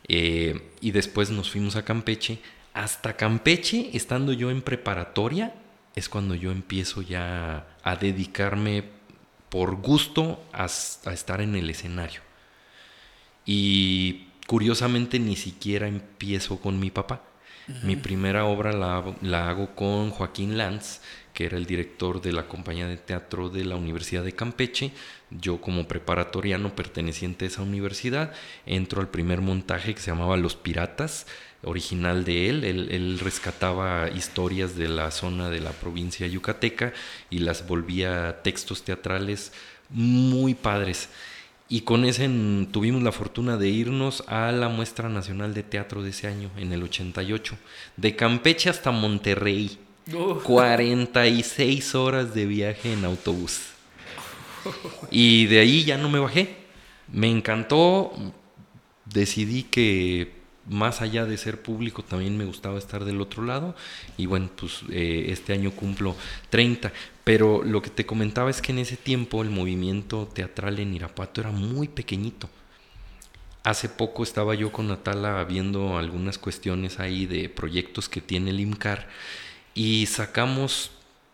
eh, 0.08 0.70
y 0.80 0.92
después 0.92 1.28
nos 1.28 1.50
fuimos 1.50 1.76
a 1.76 1.84
Campeche 1.84 2.38
hasta 2.78 3.16
Campeche, 3.16 3.90
estando 3.94 4.32
yo 4.32 4.52
en 4.52 4.62
preparatoria, 4.62 5.52
es 5.96 6.08
cuando 6.08 6.36
yo 6.36 6.52
empiezo 6.52 7.02
ya 7.02 7.66
a 7.82 7.96
dedicarme 7.96 8.84
por 9.48 9.82
gusto 9.82 10.40
a, 10.52 10.66
estar 10.66 11.40
en 11.40 11.56
el 11.56 11.68
escenario. 11.70 12.20
Y 13.44 14.28
curiosamente 14.46 15.18
ni 15.18 15.34
siquiera 15.34 15.88
empiezo 15.88 16.60
con 16.60 16.78
mi 16.78 16.90
papá. 16.90 17.22
Mi 17.82 17.96
primera 17.96 18.46
obra 18.46 18.72
la, 18.72 19.04
la, 19.20 19.50
hago 19.50 19.74
con 19.74 20.08
Joaquín 20.08 20.56
Lanz, 20.56 21.02
que 21.34 21.44
era 21.44 21.58
el 21.58 21.66
director 21.66 22.22
de 22.22 22.32
la 22.32 22.48
compañía 22.48 22.88
de 22.88 22.96
teatro 22.96 23.50
de 23.50 23.64
la 23.64 23.76
Universidad 23.76 24.24
de 24.24 24.32
Campeche. 24.32 24.92
Yo 25.30 25.60
como 25.60 25.86
preparatoriano 25.86 26.74
perteneciente 26.74 27.44
a 27.44 27.48
esa 27.48 27.62
universidad, 27.62 28.32
entro 28.64 29.02
al 29.02 29.08
primer 29.08 29.42
montaje 29.42 29.94
que 29.94 30.00
se 30.00 30.10
llamaba 30.10 30.38
Los 30.38 30.56
Piratas, 30.56 31.26
original 31.62 32.24
de 32.24 32.48
él. 32.48 32.64
él. 32.64 33.18
rescataba 33.20 34.08
historias 34.10 34.76
de 34.76 34.88
la 34.88 35.10
zona 35.10 35.50
de 35.50 35.60
la 35.60 35.72
provincia 35.72 36.26
yucateca 36.26 36.92
y 37.30 37.40
las 37.40 37.66
volvía 37.66 38.42
textos 38.42 38.82
teatrales 38.82 39.52
muy 39.90 40.54
padres. 40.54 41.08
Y 41.70 41.82
con 41.82 42.04
ese 42.04 42.28
tuvimos 42.72 43.02
la 43.02 43.12
fortuna 43.12 43.58
de 43.58 43.68
irnos 43.68 44.24
a 44.26 44.52
la 44.52 44.68
muestra 44.68 45.08
nacional 45.10 45.52
de 45.52 45.62
teatro 45.62 46.02
de 46.02 46.10
ese 46.10 46.26
año, 46.26 46.50
en 46.56 46.72
el 46.72 46.82
88. 46.82 47.56
De 47.96 48.16
Campeche 48.16 48.70
hasta 48.70 48.90
Monterrey. 48.90 49.78
46 50.44 51.94
horas 51.94 52.34
de 52.34 52.46
viaje 52.46 52.94
en 52.94 53.04
autobús. 53.04 53.60
Y 55.10 55.46
de 55.46 55.60
ahí 55.60 55.84
ya 55.84 55.98
no 55.98 56.08
me 56.08 56.18
bajé. 56.18 56.56
Me 57.12 57.28
encantó. 57.28 58.12
Decidí 59.04 59.64
que 59.64 60.37
más 60.68 61.00
allá 61.00 61.24
de 61.24 61.36
ser 61.36 61.62
público, 61.62 62.02
también 62.02 62.36
me 62.36 62.44
gustaba 62.44 62.78
estar 62.78 63.04
del 63.04 63.20
otro 63.20 63.44
lado. 63.44 63.74
Y 64.16 64.26
bueno, 64.26 64.50
pues 64.56 64.80
eh, 64.90 65.26
este 65.28 65.52
año 65.52 65.70
cumplo 65.72 66.14
30. 66.50 66.92
Pero 67.24 67.62
lo 67.62 67.82
que 67.82 67.90
te 67.90 68.06
comentaba 68.06 68.50
es 68.50 68.62
que 68.62 68.72
en 68.72 68.78
ese 68.78 68.96
tiempo 68.96 69.42
el 69.42 69.50
movimiento 69.50 70.26
teatral 70.32 70.78
en 70.78 70.94
Irapuato 70.94 71.40
era 71.40 71.50
muy 71.50 71.88
pequeñito. 71.88 72.48
Hace 73.64 73.88
poco 73.88 74.22
estaba 74.22 74.54
yo 74.54 74.72
con 74.72 74.88
Natala 74.88 75.44
viendo 75.44 75.98
algunas 75.98 76.38
cuestiones 76.38 77.00
ahí 77.00 77.26
de 77.26 77.48
proyectos 77.48 78.08
que 78.08 78.20
tiene 78.20 78.50
el 78.50 78.60
IMCAR 78.60 79.08
y 79.74 80.06
sacamos 80.06 80.90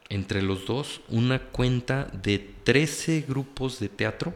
entre 0.09 0.43
los 0.43 0.67
dos 0.67 1.01
una 1.09 1.39
cuenta 1.39 2.09
de 2.13 2.39
13 2.65 3.25
grupos 3.29 3.79
de 3.79 3.89
teatro 3.89 4.35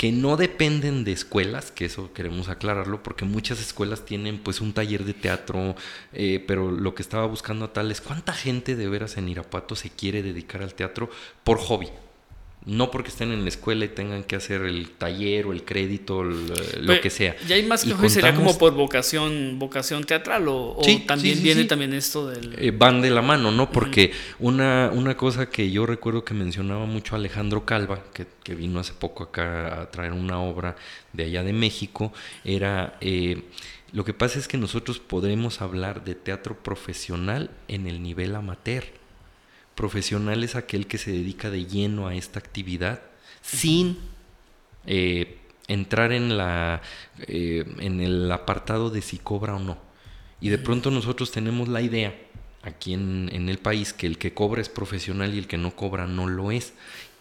que 0.00 0.12
no 0.12 0.38
dependen 0.38 1.04
de 1.04 1.12
escuelas, 1.12 1.70
que 1.70 1.84
eso 1.84 2.10
queremos 2.14 2.48
aclararlo, 2.48 3.02
porque 3.02 3.26
muchas 3.26 3.60
escuelas 3.60 4.06
tienen 4.06 4.38
pues 4.38 4.62
un 4.62 4.72
taller 4.72 5.04
de 5.04 5.12
teatro, 5.12 5.76
eh, 6.14 6.42
pero 6.48 6.70
lo 6.70 6.94
que 6.94 7.02
estaba 7.02 7.26
buscando 7.26 7.66
a 7.66 7.74
tal 7.74 7.90
es 7.90 8.00
cuánta 8.00 8.32
gente 8.32 8.76
de 8.76 8.88
veras 8.88 9.18
en 9.18 9.28
Irapuato 9.28 9.76
se 9.76 9.90
quiere 9.90 10.22
dedicar 10.22 10.62
al 10.62 10.72
teatro 10.72 11.10
por 11.44 11.58
hobby 11.58 11.90
no 12.66 12.90
porque 12.90 13.08
estén 13.08 13.32
en 13.32 13.42
la 13.42 13.48
escuela 13.48 13.86
y 13.86 13.88
tengan 13.88 14.22
que 14.22 14.36
hacer 14.36 14.62
el 14.62 14.90
taller 14.90 15.46
o 15.46 15.52
el 15.52 15.64
crédito, 15.64 16.22
lo 16.22 17.00
que 17.00 17.08
sea. 17.08 17.34
Y 17.48 17.52
hay 17.52 17.62
más 17.64 17.84
que 17.84 18.10
sería 18.10 18.34
como 18.34 18.58
por 18.58 18.74
vocación, 18.74 19.58
vocación 19.58 20.04
teatral 20.04 20.46
o, 20.48 20.76
también 21.06 21.42
viene 21.42 21.64
también 21.64 21.94
esto 21.94 22.28
del... 22.28 22.54
Eh, 22.58 22.70
van 22.70 23.00
de 23.00 23.10
la 23.10 23.22
mano, 23.22 23.50
¿no? 23.50 23.70
Porque 23.70 24.12
una, 24.38 24.90
una 24.92 25.16
cosa 25.16 25.48
que 25.48 25.70
yo 25.70 25.86
recuerdo 25.86 26.24
que 26.24 26.34
mencionaba 26.34 26.84
mucho 26.84 27.16
Alejandro 27.16 27.64
Calva, 27.64 28.04
que, 28.12 28.26
vino 28.54 28.80
hace 28.80 28.92
poco 28.92 29.22
acá 29.22 29.82
a 29.82 29.90
traer 29.92 30.12
una 30.12 30.40
obra 30.40 30.74
de 31.12 31.24
allá 31.24 31.42
de 31.42 31.52
México, 31.52 32.12
era... 32.44 32.96
Eh, 33.00 33.42
lo 33.92 34.04
que 34.04 34.14
pasa 34.14 34.38
es 34.38 34.46
que 34.46 34.56
nosotros 34.56 35.00
podremos 35.00 35.60
hablar 35.60 36.04
de 36.04 36.14
teatro 36.14 36.56
profesional 36.62 37.50
en 37.66 37.88
el 37.88 38.00
nivel 38.04 38.36
amateur 38.36 38.99
Profesional 39.80 40.44
es 40.44 40.56
aquel 40.56 40.86
que 40.86 40.98
se 40.98 41.10
dedica 41.10 41.48
de 41.48 41.64
lleno 41.64 42.06
a 42.06 42.14
esta 42.14 42.38
actividad 42.38 43.00
sin 43.40 43.96
eh, 44.84 45.38
entrar 45.68 46.12
en, 46.12 46.36
la, 46.36 46.82
eh, 47.20 47.64
en 47.78 48.02
el 48.02 48.30
apartado 48.30 48.90
de 48.90 49.00
si 49.00 49.16
cobra 49.16 49.56
o 49.56 49.58
no. 49.58 49.78
Y 50.38 50.50
de 50.50 50.58
pronto 50.58 50.90
nosotros 50.90 51.30
tenemos 51.30 51.66
la 51.66 51.80
idea 51.80 52.14
aquí 52.60 52.92
en, 52.92 53.30
en, 53.32 53.48
el 53.48 53.56
país 53.56 53.94
que 53.94 54.06
el 54.06 54.18
que 54.18 54.34
cobra 54.34 54.60
es 54.60 54.68
profesional 54.68 55.34
y 55.34 55.38
el 55.38 55.46
que 55.46 55.56
no 55.56 55.74
cobra 55.74 56.06
no 56.06 56.26
lo 56.26 56.50
es. 56.50 56.74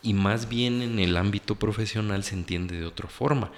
Y 0.04 0.14
más 0.14 0.50
bien 0.50 0.82
en 0.82 1.00
el 1.00 1.16
ámbito 1.16 1.56
profesional 1.56 2.26
se 2.26 2.36
entiende 2.36 2.78
de 2.78 2.86
otra 2.86 3.08
forma. 3.08 3.54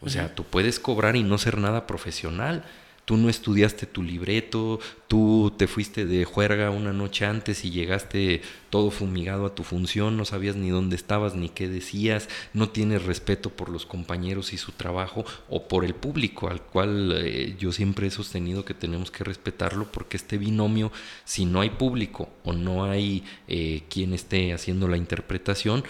O 0.00 0.08
sea, 0.08 0.34
tú 0.34 0.44
puedes 0.44 0.80
cobrar 0.80 1.16
y 1.16 1.22
no 1.22 1.36
ser 1.36 1.58
nada 1.58 1.86
profesional 1.86 2.64
tú 3.08 3.16
no 3.16 3.30
estudiaste 3.30 3.86
tu 3.86 4.02
libreto, 4.02 4.80
tú 5.06 5.50
te 5.56 5.66
fuiste 5.66 6.04
de 6.04 6.26
juerga 6.26 6.68
una 6.68 6.92
noche 6.92 7.24
antes 7.24 7.64
y 7.64 7.70
llegaste 7.70 8.42
todo 8.68 8.90
fumigado 8.90 9.46
a 9.46 9.54
tu 9.54 9.64
función, 9.64 10.18
no 10.18 10.26
sabías 10.26 10.56
ni 10.56 10.68
dónde 10.68 10.96
estabas 10.96 11.34
ni 11.34 11.48
qué 11.48 11.70
decías, 11.70 12.28
no 12.52 12.68
tienes 12.68 13.06
respeto 13.06 13.48
por 13.48 13.70
los 13.70 13.86
compañeros 13.86 14.52
y 14.52 14.58
su 14.58 14.72
trabajo 14.72 15.24
o 15.48 15.68
por 15.68 15.86
el 15.86 15.94
público, 15.94 16.50
al 16.50 16.60
cual 16.60 17.14
eh, 17.16 17.56
yo 17.58 17.72
siempre 17.72 18.08
he 18.08 18.10
sostenido 18.10 18.66
que 18.66 18.74
tenemos 18.74 19.10
que 19.10 19.24
respetarlo 19.24 19.90
porque 19.90 20.18
este 20.18 20.36
binomio, 20.36 20.92
si 21.24 21.46
no 21.46 21.62
hay 21.62 21.70
público 21.70 22.28
o 22.44 22.52
no 22.52 22.84
hay 22.84 23.24
eh, 23.46 23.84
quien 23.88 24.12
esté 24.12 24.52
haciendo 24.52 24.86
la 24.86 24.98
interpretación, 24.98 25.82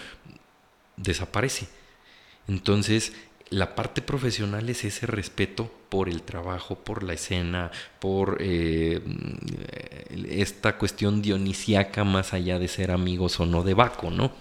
desaparece. 0.95 1.67
Entonces, 2.47 3.11
la 3.49 3.75
parte 3.75 4.01
profesional 4.01 4.69
es 4.69 4.85
ese 4.85 5.07
respeto 5.07 5.71
por 5.89 6.07
el 6.07 6.21
trabajo, 6.21 6.75
por 6.75 7.01
la 7.01 7.13
escena, 7.13 7.71
por 7.99 8.37
eh, 8.39 9.01
esta 10.29 10.77
cuestión 10.77 11.21
dionisíaca 11.21 12.03
más 12.03 12.33
allá 12.33 12.59
de 12.59 12.67
ser 12.67 12.91
amigos 12.91 13.39
o 13.39 13.45
no 13.45 13.63
de 13.63 13.73
Baco, 13.73 14.11
¿no? 14.11 14.31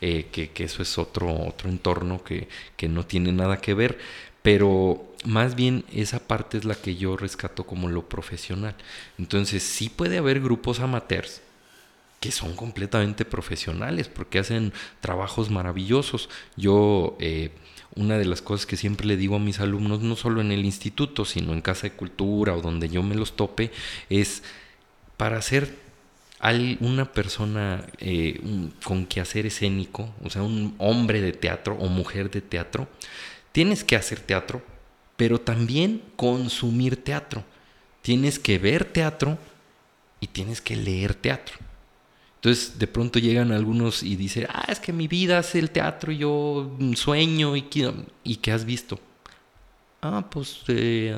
Eh, 0.00 0.28
que, 0.32 0.50
eso 0.64 0.82
es 0.82 0.98
otro, 0.98 1.32
otro 1.46 1.70
entorno 1.70 2.24
que, 2.24 2.48
que 2.76 2.88
no 2.88 3.06
tiene 3.06 3.30
nada 3.30 3.60
que 3.60 3.74
ver, 3.74 3.98
pero 4.42 5.12
más 5.24 5.54
bien 5.54 5.84
esa 5.92 6.18
parte 6.18 6.58
es 6.58 6.64
la 6.64 6.74
que 6.74 6.96
yo 6.96 7.16
rescato 7.16 7.64
como 7.64 7.88
lo 7.88 8.08
profesional. 8.08 8.74
Entonces 9.16 9.62
sí 9.62 9.88
puede 9.88 10.18
haber 10.18 10.40
grupos 10.40 10.80
amateurs 10.80 11.40
que 12.18 12.32
son 12.32 12.56
completamente 12.56 13.24
profesionales 13.24 14.08
porque 14.08 14.40
hacen 14.40 14.72
trabajos 15.00 15.50
maravillosos. 15.50 16.28
Yo... 16.56 17.16
Eh, 17.20 17.52
una 17.96 18.18
de 18.18 18.26
las 18.26 18.42
cosas 18.42 18.66
que 18.66 18.76
siempre 18.76 19.06
le 19.06 19.16
digo 19.16 19.36
a 19.36 19.40
mis 19.40 19.60
alumnos, 19.60 20.02
no 20.02 20.16
solo 20.16 20.40
en 20.40 20.52
el 20.52 20.64
instituto, 20.64 21.24
sino 21.24 21.52
en 21.52 21.62
casa 21.62 21.82
de 21.82 21.92
cultura 21.92 22.54
o 22.54 22.60
donde 22.60 22.88
yo 22.88 23.02
me 23.02 23.14
los 23.14 23.36
tope, 23.36 23.72
es 24.10 24.42
para 25.16 25.40
ser 25.42 25.74
una 26.80 27.12
persona 27.12 27.86
eh, 27.98 28.40
con 28.84 29.06
quehacer 29.06 29.46
escénico, 29.46 30.14
o 30.22 30.30
sea, 30.30 30.42
un 30.42 30.74
hombre 30.78 31.20
de 31.20 31.32
teatro 31.32 31.76
o 31.80 31.88
mujer 31.88 32.30
de 32.30 32.42
teatro, 32.42 32.88
tienes 33.52 33.82
que 33.82 33.96
hacer 33.96 34.20
teatro, 34.20 34.62
pero 35.16 35.40
también 35.40 36.02
consumir 36.16 37.02
teatro. 37.02 37.42
Tienes 38.02 38.38
que 38.38 38.58
ver 38.58 38.84
teatro 38.84 39.38
y 40.20 40.28
tienes 40.28 40.60
que 40.60 40.76
leer 40.76 41.14
teatro. 41.14 41.56
Entonces 42.46 42.78
de 42.78 42.86
pronto 42.86 43.18
llegan 43.18 43.50
algunos 43.50 44.04
y 44.04 44.14
dicen, 44.14 44.46
ah, 44.48 44.66
es 44.68 44.78
que 44.78 44.92
mi 44.92 45.08
vida 45.08 45.40
es 45.40 45.56
el 45.56 45.72
teatro, 45.72 46.12
y 46.12 46.18
yo 46.18 46.76
sueño 46.94 47.56
y, 47.56 47.64
y 48.22 48.36
¿qué 48.36 48.52
has 48.52 48.64
visto? 48.64 49.00
Ah, 50.00 50.24
pues, 50.30 50.60
eh, 50.68 51.12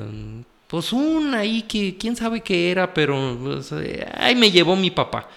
pues 0.65 0.91
una 0.91 1.41
ahí 1.41 1.61
que 1.61 1.95
quién 1.97 2.15
sabe 2.15 2.41
qué 2.41 2.71
era, 2.71 2.91
pero 2.95 3.37
pues, 3.43 3.71
eh, 3.73 4.07
ahí 4.15 4.33
me 4.33 4.49
llevó 4.49 4.75
mi 4.75 4.89
papá. 4.89 5.29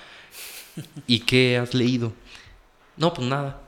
¿Y 1.06 1.20
qué 1.20 1.58
has 1.58 1.75
leído? 1.75 2.14
No, 2.96 3.12
pues 3.12 3.28
nada. 3.28 3.61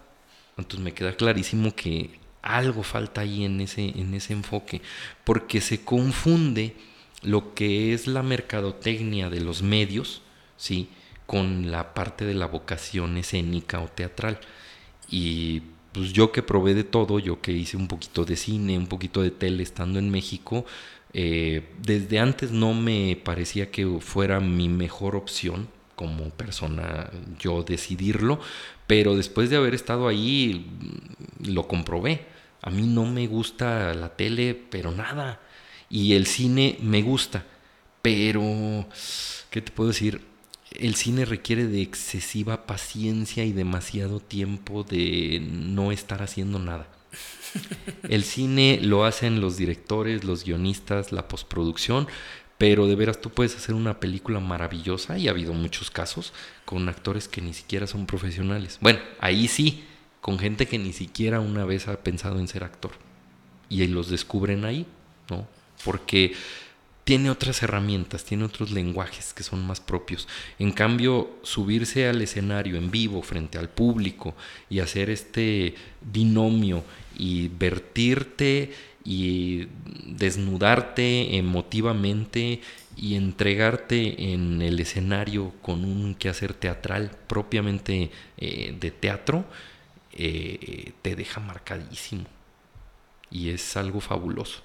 Entonces 0.56 0.80
me 0.80 0.94
queda 0.94 1.14
clarísimo 1.14 1.76
que 1.76 2.08
algo 2.40 2.82
falta 2.82 3.20
ahí 3.20 3.44
en 3.44 3.60
ese, 3.60 3.82
en 3.82 4.14
ese 4.14 4.32
enfoque, 4.32 4.80
porque 5.24 5.60
se 5.60 5.84
confunde 5.84 6.74
lo 7.20 7.52
que 7.52 7.92
es 7.92 8.06
la 8.06 8.22
mercadotecnia 8.22 9.28
de 9.28 9.40
los 9.40 9.60
medios, 9.60 10.22
¿sí? 10.56 10.88
Con 11.26 11.70
la 11.70 11.94
parte 11.94 12.24
de 12.24 12.34
la 12.34 12.46
vocación 12.46 13.16
escénica 13.16 13.80
o 13.80 13.88
teatral. 13.88 14.38
Y 15.10 15.62
pues 15.92 16.12
yo 16.12 16.32
que 16.32 16.42
probé 16.42 16.74
de 16.74 16.84
todo, 16.84 17.18
yo 17.18 17.40
que 17.40 17.52
hice 17.52 17.76
un 17.76 17.88
poquito 17.88 18.24
de 18.24 18.36
cine, 18.36 18.78
un 18.78 18.88
poquito 18.88 19.22
de 19.22 19.30
tele 19.30 19.62
estando 19.62 19.98
en 19.98 20.10
México, 20.10 20.66
eh, 21.12 21.62
desde 21.80 22.18
antes 22.18 22.50
no 22.50 22.74
me 22.74 23.16
parecía 23.22 23.70
que 23.70 23.86
fuera 24.00 24.40
mi 24.40 24.68
mejor 24.68 25.14
opción 25.16 25.68
como 25.94 26.30
persona 26.30 27.10
yo 27.38 27.62
decidirlo, 27.62 28.40
pero 28.88 29.16
después 29.16 29.48
de 29.50 29.56
haber 29.56 29.74
estado 29.74 30.08
ahí 30.08 30.66
lo 31.40 31.68
comprobé. 31.68 32.26
A 32.62 32.70
mí 32.70 32.82
no 32.86 33.04
me 33.06 33.26
gusta 33.26 33.94
la 33.94 34.16
tele, 34.16 34.60
pero 34.70 34.90
nada. 34.90 35.40
Y 35.90 36.14
el 36.14 36.26
cine 36.26 36.78
me 36.82 37.02
gusta, 37.02 37.44
pero, 38.02 38.86
¿qué 39.50 39.60
te 39.62 39.70
puedo 39.70 39.88
decir? 39.88 40.33
El 40.74 40.94
cine 40.96 41.24
requiere 41.24 41.66
de 41.66 41.82
excesiva 41.82 42.66
paciencia 42.66 43.44
y 43.44 43.52
demasiado 43.52 44.20
tiempo 44.20 44.84
de 44.84 45.40
no 45.40 45.92
estar 45.92 46.22
haciendo 46.22 46.58
nada. 46.58 46.88
El 48.08 48.24
cine 48.24 48.80
lo 48.82 49.04
hacen 49.04 49.40
los 49.40 49.56
directores, 49.56 50.24
los 50.24 50.44
guionistas, 50.44 51.12
la 51.12 51.28
postproducción, 51.28 52.08
pero 52.58 52.86
de 52.86 52.96
veras 52.96 53.20
tú 53.20 53.30
puedes 53.30 53.54
hacer 53.56 53.74
una 53.74 54.00
película 54.00 54.40
maravillosa 54.40 55.18
y 55.18 55.28
ha 55.28 55.30
habido 55.30 55.52
muchos 55.52 55.90
casos 55.90 56.32
con 56.64 56.88
actores 56.88 57.28
que 57.28 57.40
ni 57.40 57.54
siquiera 57.54 57.86
son 57.86 58.06
profesionales. 58.06 58.78
Bueno, 58.80 59.00
ahí 59.20 59.48
sí, 59.48 59.84
con 60.20 60.38
gente 60.38 60.66
que 60.66 60.78
ni 60.78 60.92
siquiera 60.92 61.40
una 61.40 61.64
vez 61.64 61.86
ha 61.86 62.02
pensado 62.02 62.38
en 62.40 62.48
ser 62.48 62.64
actor. 62.64 62.92
Y 63.68 63.86
los 63.86 64.08
descubren 64.10 64.64
ahí, 64.64 64.86
¿no? 65.30 65.46
Porque 65.84 66.34
tiene 67.04 67.30
otras 67.30 67.62
herramientas, 67.62 68.24
tiene 68.24 68.44
otros 68.44 68.70
lenguajes 68.70 69.34
que 69.34 69.42
son 69.42 69.64
más 69.66 69.80
propios. 69.80 70.26
En 70.58 70.72
cambio, 70.72 71.38
subirse 71.42 72.08
al 72.08 72.22
escenario 72.22 72.76
en 72.76 72.90
vivo 72.90 73.22
frente 73.22 73.58
al 73.58 73.68
público 73.68 74.34
y 74.70 74.80
hacer 74.80 75.10
este 75.10 75.74
binomio 76.00 76.82
y 77.16 77.48
vertirte 77.48 78.72
y 79.04 79.68
desnudarte 80.06 81.36
emotivamente 81.36 82.62
y 82.96 83.16
entregarte 83.16 84.32
en 84.32 84.62
el 84.62 84.80
escenario 84.80 85.52
con 85.60 85.84
un 85.84 86.14
quehacer 86.14 86.54
teatral 86.54 87.10
propiamente 87.26 88.10
eh, 88.38 88.74
de 88.80 88.90
teatro, 88.90 89.44
eh, 90.12 90.92
te 91.02 91.14
deja 91.16 91.40
marcadísimo. 91.40 92.24
y 93.30 93.50
es 93.50 93.76
algo 93.76 94.00
fabuloso. 94.00 94.62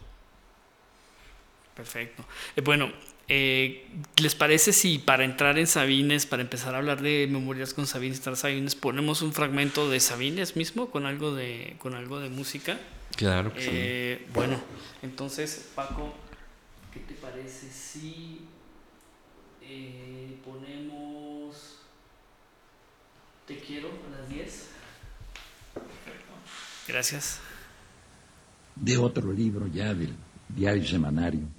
Perfecto. 1.80 2.26
Eh, 2.58 2.62
bueno, 2.62 2.92
eh, 3.30 3.88
¿les 4.22 4.36
parece 4.36 4.74
si 4.74 5.00
para 5.00 5.24
entrar 5.24 5.58
en 5.58 5.66
Sabines, 5.66 6.26
para 6.26 6.42
empezar 6.42 6.76
a 6.76 6.80
hablar 6.80 7.02
de 7.02 7.26
memorias 7.32 7.74
con 7.74 7.88
Sabines, 7.88 8.20
tras 8.20 8.40
Sabines, 8.40 8.76
ponemos 8.76 9.22
un 9.22 9.32
fragmento 9.32 9.90
de 9.90 10.02
Sabines 10.02 10.58
mismo 10.58 10.90
con 10.90 11.06
algo 11.06 11.34
de, 11.34 11.78
con 11.80 11.96
algo 11.96 12.20
de 12.20 12.30
música? 12.30 12.78
Claro 13.16 13.54
que 13.54 14.20
sí. 14.20 14.26
Bueno, 14.34 14.62
entonces, 15.04 15.70
Paco, 15.74 16.14
¿qué 16.94 17.00
te 17.00 17.14
parece 17.14 17.70
si 17.72 18.42
ponemos 20.44 21.80
Te 23.48 23.58
quiero 23.58 23.88
a 23.88 24.20
las 24.20 24.30
10? 24.30 24.68
Gracias. 26.90 27.40
De 28.76 28.98
otro 28.98 29.32
libro 29.32 29.68
ya 29.68 29.94
del 29.94 30.14
diario 30.50 30.86
semanario. 30.86 31.59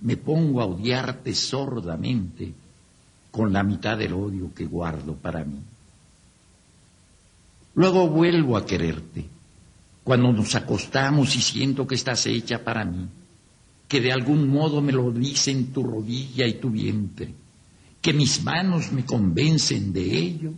me 0.00 0.16
pongo 0.16 0.60
a 0.60 0.66
odiarte 0.66 1.34
sordamente 1.34 2.52
con 3.30 3.52
la 3.52 3.62
mitad 3.62 3.98
del 3.98 4.12
odio 4.12 4.52
que 4.54 4.64
guardo 4.64 5.14
para 5.14 5.44
mí. 5.44 5.60
Luego 7.74 8.08
vuelvo 8.08 8.56
a 8.56 8.66
quererte, 8.66 9.24
cuando 10.02 10.32
nos 10.32 10.54
acostamos 10.54 11.36
y 11.36 11.40
siento 11.40 11.86
que 11.86 11.94
estás 11.94 12.26
hecha 12.26 12.64
para 12.64 12.84
mí, 12.84 13.06
que 13.86 14.00
de 14.00 14.12
algún 14.12 14.48
modo 14.48 14.80
me 14.80 14.92
lo 14.92 15.10
dicen 15.10 15.72
tu 15.72 15.82
rodilla 15.82 16.46
y 16.46 16.54
tu 16.54 16.70
vientre, 16.70 17.32
que 18.00 18.12
mis 18.12 18.42
manos 18.42 18.92
me 18.92 19.04
convencen 19.04 19.92
de 19.92 20.16
ello 20.16 20.52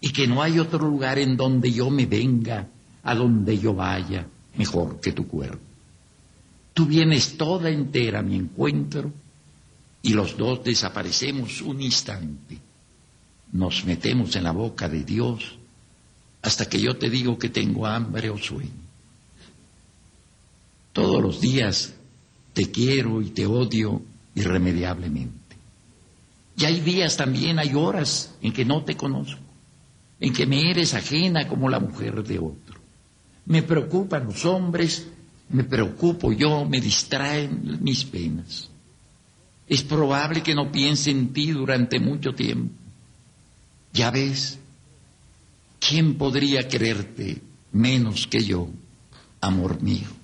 y 0.00 0.10
que 0.10 0.26
no 0.26 0.42
hay 0.42 0.58
otro 0.58 0.88
lugar 0.88 1.18
en 1.18 1.36
donde 1.36 1.72
yo 1.72 1.90
me 1.90 2.06
venga, 2.06 2.68
a 3.02 3.14
donde 3.14 3.58
yo 3.58 3.74
vaya, 3.74 4.26
mejor 4.56 5.00
que 5.00 5.12
tu 5.12 5.26
cuerpo. 5.26 5.67
Tú 6.78 6.86
vienes 6.86 7.36
toda 7.36 7.70
entera 7.70 8.20
a 8.20 8.22
mi 8.22 8.36
encuentro 8.36 9.12
y 10.00 10.12
los 10.12 10.36
dos 10.36 10.62
desaparecemos 10.62 11.60
un 11.60 11.82
instante. 11.82 12.56
Nos 13.50 13.84
metemos 13.84 14.36
en 14.36 14.44
la 14.44 14.52
boca 14.52 14.88
de 14.88 15.02
Dios 15.02 15.58
hasta 16.40 16.66
que 16.66 16.80
yo 16.80 16.96
te 16.96 17.10
digo 17.10 17.36
que 17.36 17.48
tengo 17.48 17.84
hambre 17.84 18.30
o 18.30 18.38
sueño. 18.38 18.70
Todos 20.92 21.20
los 21.20 21.40
días 21.40 21.94
te 22.52 22.70
quiero 22.70 23.22
y 23.22 23.30
te 23.30 23.44
odio 23.44 24.00
irremediablemente. 24.36 25.56
Y 26.56 26.64
hay 26.64 26.78
días 26.78 27.16
también, 27.16 27.58
hay 27.58 27.74
horas 27.74 28.36
en 28.40 28.52
que 28.52 28.64
no 28.64 28.84
te 28.84 28.96
conozco 28.96 29.42
en 30.20 30.32
que 30.32 30.46
me 30.46 30.70
eres 30.70 30.94
ajena 30.94 31.48
como 31.48 31.68
la 31.68 31.80
mujer 31.80 32.22
de 32.22 32.38
otro. 32.38 32.78
Me 33.46 33.64
preocupan 33.64 34.26
los 34.26 34.44
hombres, 34.44 35.08
me 35.50 35.64
preocupo 35.64 36.32
yo, 36.32 36.64
me 36.64 36.80
distraen 36.80 37.78
mis 37.82 38.04
penas. 38.04 38.68
Es 39.66 39.82
probable 39.82 40.42
que 40.42 40.54
no 40.54 40.70
piense 40.70 41.10
en 41.10 41.32
ti 41.32 41.50
durante 41.52 42.00
mucho 42.00 42.32
tiempo. 42.32 42.74
Ya 43.92 44.10
ves, 44.10 44.58
¿quién 45.80 46.14
podría 46.16 46.68
quererte 46.68 47.42
menos 47.72 48.26
que 48.26 48.40
yo, 48.40 48.68
amor 49.40 49.82
mío? 49.82 50.17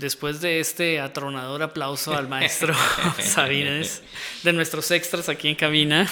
Después 0.00 0.40
de 0.40 0.60
este 0.60 0.98
atronador 0.98 1.62
aplauso 1.62 2.16
al 2.16 2.26
maestro 2.26 2.72
Sabines, 3.22 4.00
de 4.42 4.54
nuestros 4.54 4.90
extras 4.92 5.28
aquí 5.28 5.48
en 5.48 5.56
cabina, 5.56 6.08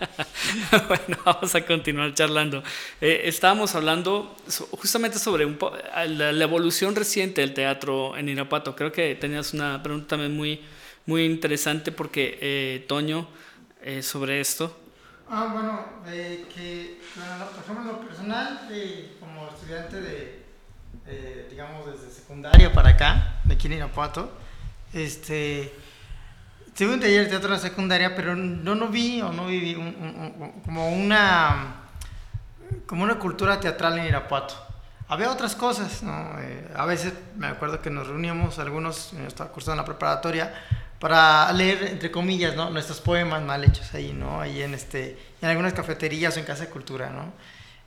bueno, 0.88 1.18
vamos 1.22 1.54
a 1.54 1.60
continuar 1.66 2.14
charlando. 2.14 2.62
Eh, 3.02 3.24
estábamos 3.24 3.74
hablando 3.74 4.34
justamente 4.70 5.18
sobre 5.18 5.44
un 5.44 5.58
la, 6.08 6.30
evolución 6.42 6.96
reciente 6.96 7.42
del 7.42 7.52
teatro 7.52 8.16
en 8.16 8.30
Irapuato. 8.30 8.74
Creo 8.74 8.90
que 8.90 9.14
tenías 9.14 9.52
una 9.52 9.82
pregunta 9.82 10.08
también 10.16 10.34
muy, 10.34 10.62
muy 11.04 11.26
interesante 11.26 11.92
porque, 11.92 12.38
eh, 12.40 12.86
Toño, 12.88 13.28
eh, 13.82 14.02
sobre 14.02 14.40
esto. 14.40 14.74
Ah, 15.28 15.50
bueno, 15.52 15.84
que, 16.06 16.98
por 17.14 17.62
ejemplo, 17.62 17.92
lo 17.92 18.08
personal, 18.08 18.66
como 19.20 19.50
estudiante 19.50 20.00
de 20.00 20.41
eh, 21.06 21.46
digamos, 21.50 21.86
desde 21.86 22.10
secundaria 22.10 22.72
para 22.72 22.90
acá, 22.90 23.40
de 23.44 23.54
aquí 23.54 23.66
en 23.66 23.74
Irapuato. 23.74 24.32
Este, 24.92 25.72
tuve 26.76 26.94
un 26.94 27.00
taller 27.00 27.24
de 27.24 27.30
teatro 27.30 27.48
en 27.48 27.54
la 27.54 27.58
secundaria, 27.58 28.14
pero 28.14 28.36
no, 28.36 28.74
no 28.74 28.88
vi 28.88 29.20
o 29.20 29.32
no 29.32 29.46
viví 29.46 29.74
como 30.64 30.88
una 30.90 31.82
como 32.86 33.04
una 33.04 33.18
cultura 33.18 33.60
teatral 33.60 33.98
en 33.98 34.06
Irapuato. 34.06 34.54
Había 35.08 35.30
otras 35.30 35.54
cosas, 35.54 36.02
¿no? 36.02 36.38
Eh, 36.40 36.68
a 36.74 36.86
veces 36.86 37.12
me 37.36 37.46
acuerdo 37.46 37.82
que 37.82 37.90
nos 37.90 38.06
reuníamos 38.06 38.58
algunos, 38.58 39.12
yo 39.12 39.26
estaba 39.26 39.50
cursando 39.50 39.82
la 39.82 39.84
preparatoria, 39.84 40.54
para 40.98 41.52
leer, 41.52 41.82
entre 41.84 42.10
comillas, 42.10 42.54
¿no? 42.54 42.70
nuestros 42.70 43.00
poemas 43.00 43.42
mal 43.42 43.64
hechos 43.64 43.92
ahí, 43.92 44.12
¿no? 44.12 44.40
Ahí 44.40 44.62
en, 44.62 44.72
este, 44.72 45.18
en 45.42 45.48
algunas 45.48 45.72
cafeterías 45.72 46.36
o 46.36 46.40
en 46.40 46.46
casa 46.46 46.64
de 46.64 46.70
cultura, 46.70 47.10
¿no? 47.10 47.32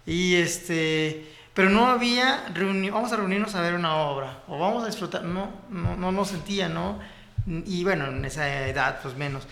Y 0.06 0.36
este, 0.36 1.34
pero 1.56 1.70
no 1.70 1.88
había, 1.88 2.44
vamos 2.92 3.14
a 3.14 3.16
reunirnos 3.16 3.56
a 3.56 3.62
ver 3.62 3.74
una 3.76 3.96
obra, 3.96 4.40
o 4.50 4.60
vamos 4.60 4.84
a 4.84 4.88
disfrutar, 4.88 5.24
no, 5.24 5.50
no, 5.70 5.96
no, 5.96 6.12
no 6.12 6.26
sentía, 6.26 6.68
¿no? 6.68 7.00
Y 7.48 7.84
bueno, 7.86 8.08
en 8.08 8.26
esa 8.26 8.68
edad, 8.68 9.00
pues 9.02 9.16
menos. 9.16 9.48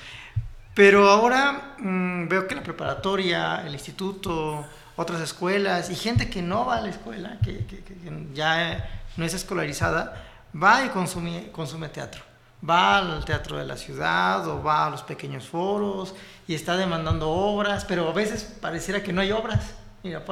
Pero 0.73 1.09
ahora 1.09 1.75
mm, 1.79 2.27
veo 2.27 2.45
que 2.45 2.55
la 2.55 2.63
preparatoria, 2.63 3.65
el 3.65 3.71
instituto, 3.71 4.65
otras 4.97 5.21
escuelas 5.21 5.89
y 5.89 5.95
gente 5.95 6.29
que 6.29 6.41
no 6.41 6.65
va 6.65 6.77
a 6.77 6.81
la 6.81 6.89
escuela, 6.89 7.37
que, 7.41 7.65
que, 7.65 7.83
que 7.83 7.95
ya 8.33 9.05
no 9.15 9.23
es 9.23 9.33
escolarizada, 9.33 10.25
va 10.61 10.83
y 10.83 10.89
consume, 10.89 11.51
consume 11.51 11.87
teatro. 11.87 12.21
Va 12.67 12.97
al 12.97 13.23
teatro 13.23 13.57
de 13.57 13.65
la 13.65 13.77
ciudad 13.77 14.45
o 14.47 14.61
va 14.61 14.87
a 14.87 14.89
los 14.89 15.03
pequeños 15.03 15.47
foros 15.47 16.15
y 16.47 16.55
está 16.55 16.75
demandando 16.75 17.29
obras, 17.29 17.85
pero 17.85 18.09
a 18.09 18.13
veces 18.13 18.43
pareciera 18.59 19.01
que 19.01 19.13
no 19.13 19.21
hay 19.21 19.31
obras. 19.31 19.73
Mira, 20.03 20.25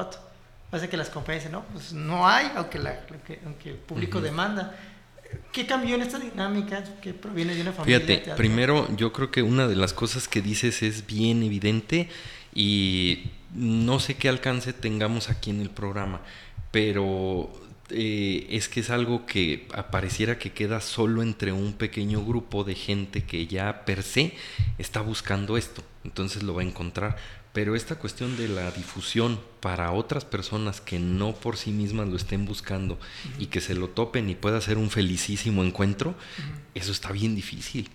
Parece 0.71 0.89
que 0.89 0.95
las 0.95 1.09
compañías 1.09 1.43
dicen, 1.43 1.51
no, 1.51 1.65
pues 1.65 1.91
no 1.91 2.27
hay, 2.27 2.49
aunque, 2.55 2.79
aunque 3.45 3.69
el 3.69 3.75
público 3.75 4.21
demanda. 4.21 4.73
¿Qué 5.51 5.65
cambió 5.65 5.95
en 5.95 6.01
esta 6.01 6.17
dinámica 6.17 6.83
que 7.01 7.13
proviene 7.13 7.53
de 7.55 7.61
una 7.61 7.73
familia? 7.73 7.99
Fíjate, 7.99 8.35
primero 8.35 8.87
yo 8.95 9.11
creo 9.11 9.31
que 9.31 9.41
una 9.41 9.67
de 9.67 9.75
las 9.75 9.93
cosas 9.93 10.29
que 10.29 10.41
dices 10.41 10.81
es 10.81 11.05
bien 11.05 11.43
evidente 11.43 12.09
y 12.55 13.31
no 13.53 13.99
sé 13.99 14.15
qué 14.15 14.29
alcance 14.29 14.71
tengamos 14.71 15.29
aquí 15.29 15.49
en 15.49 15.61
el 15.61 15.69
programa, 15.69 16.21
pero 16.71 17.51
eh, 17.89 18.47
es 18.49 18.69
que 18.69 18.79
es 18.79 18.89
algo 18.89 19.25
que 19.25 19.67
apareciera 19.73 20.39
que 20.39 20.53
queda 20.53 20.79
solo 20.79 21.21
entre 21.21 21.51
un 21.51 21.73
pequeño 21.73 22.23
grupo 22.23 22.63
de 22.63 22.75
gente 22.75 23.25
que 23.25 23.47
ya 23.47 23.83
per 23.83 24.03
se 24.03 24.33
está 24.77 25.01
buscando 25.01 25.57
esto, 25.57 25.83
entonces 26.05 26.43
lo 26.43 26.53
va 26.53 26.61
a 26.61 26.65
encontrar 26.65 27.17
pero 27.53 27.75
esta 27.75 27.95
cuestión 27.95 28.37
de 28.37 28.47
la 28.47 28.71
difusión 28.71 29.39
para 29.59 29.91
otras 29.91 30.23
personas 30.23 30.79
que 30.79 30.99
no 30.99 31.33
por 31.33 31.57
sí 31.57 31.71
mismas 31.71 32.07
lo 32.07 32.15
estén 32.15 32.45
buscando 32.45 32.97
y 33.39 33.47
que 33.47 33.59
se 33.59 33.75
lo 33.75 33.89
topen 33.89 34.29
y 34.29 34.35
pueda 34.35 34.61
ser 34.61 34.77
un 34.77 34.89
felicísimo 34.89 35.63
encuentro, 35.63 36.15
eso 36.73 36.91
está 36.91 37.11
bien 37.11 37.35
difícil. 37.35 37.89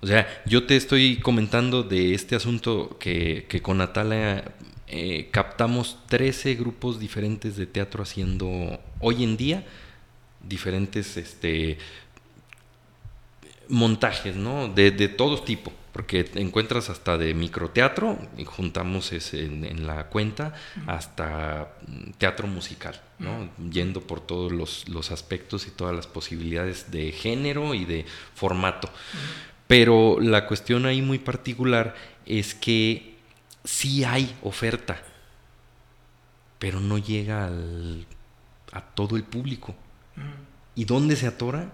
O 0.00 0.06
sea, 0.06 0.26
yo 0.46 0.64
te 0.64 0.76
estoy 0.76 1.18
comentando 1.18 1.82
de 1.82 2.14
este 2.14 2.34
asunto 2.34 2.96
que, 2.98 3.60
con 3.62 3.78
Natalia 3.78 4.54
eh, 4.86 5.28
captamos 5.30 5.98
13 6.08 6.54
grupos 6.54 6.98
diferentes 6.98 7.56
de 7.56 7.66
teatro 7.66 8.02
haciendo 8.02 8.80
hoy 8.98 9.22
en 9.24 9.36
día 9.36 9.64
diferentes 10.42 11.18
este, 11.18 11.76
montajes, 13.68 14.36
¿no? 14.36 14.68
De, 14.68 14.90
de 14.90 15.08
todo 15.08 15.42
tipo 15.42 15.70
porque 15.92 16.30
encuentras 16.34 16.88
hasta 16.88 17.18
de 17.18 17.34
microteatro, 17.34 18.18
y 18.38 18.44
juntamos 18.44 19.12
ese 19.12 19.44
en, 19.44 19.86
la 19.86 20.06
cuenta, 20.06 20.54
hasta 20.86 21.76
teatro 22.18 22.46
musical, 22.46 23.00
¿no? 23.18 23.50
yendo 23.70 24.00
por 24.00 24.20
todos 24.20 24.52
los, 24.52 25.10
aspectos 25.10 25.66
y 25.66 25.70
todas 25.70 25.94
las 25.94 26.06
posibilidades 26.06 26.90
de 26.90 27.10
género 27.12 27.74
y 27.74 27.84
de 27.84 28.06
formato. 28.34 28.88
Pero 29.66 30.20
la 30.20 30.46
cuestión 30.46 30.86
ahí 30.86 31.02
muy 31.02 31.18
particular 31.18 31.94
es 32.26 32.54
que 32.54 33.16
sí 33.64 34.04
hay 34.04 34.36
oferta, 34.42 35.02
pero 36.58 36.80
no 36.80 36.98
llega 36.98 37.46
al, 37.46 38.06
a 38.72 38.80
todo 38.80 39.16
el 39.16 39.24
público. 39.24 39.74
¿Y 40.74 40.84
dónde 40.84 41.16
se 41.16 41.26
atora? 41.26 41.72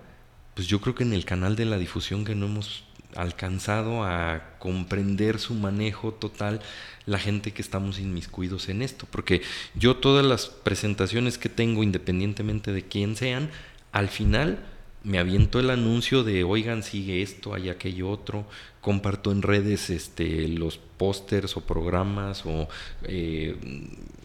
Pues 0.54 0.66
yo 0.68 0.80
creo 0.80 0.94
que 0.94 1.04
en 1.04 1.12
el 1.12 1.26
canal 1.26 1.54
de 1.54 1.66
la 1.66 1.76
difusión 1.76 2.24
que 2.24 2.34
no 2.34 2.46
hemos 2.46 2.85
alcanzado 3.16 4.04
a 4.04 4.56
comprender 4.58 5.38
su 5.38 5.54
manejo 5.54 6.12
total 6.12 6.60
la 7.06 7.18
gente 7.18 7.52
que 7.52 7.62
estamos 7.62 7.98
inmiscuidos 7.98 8.68
en 8.68 8.82
esto. 8.82 9.06
Porque 9.10 9.42
yo 9.74 9.96
todas 9.96 10.24
las 10.24 10.46
presentaciones 10.46 11.38
que 11.38 11.48
tengo, 11.48 11.82
independientemente 11.82 12.72
de 12.72 12.82
quién 12.82 13.16
sean, 13.16 13.50
al 13.92 14.08
final 14.08 14.58
me 15.06 15.20
aviento 15.20 15.60
el 15.60 15.70
anuncio 15.70 16.24
de 16.24 16.42
oigan, 16.42 16.82
sigue 16.82 17.22
esto, 17.22 17.54
hay 17.54 17.68
aquello 17.68 18.10
otro, 18.10 18.44
comparto 18.80 19.30
en 19.30 19.42
redes 19.42 19.88
este, 19.88 20.48
los 20.48 20.78
pósters 20.78 21.56
o 21.56 21.60
programas 21.60 22.42
o 22.44 22.68
eh, 23.04 23.56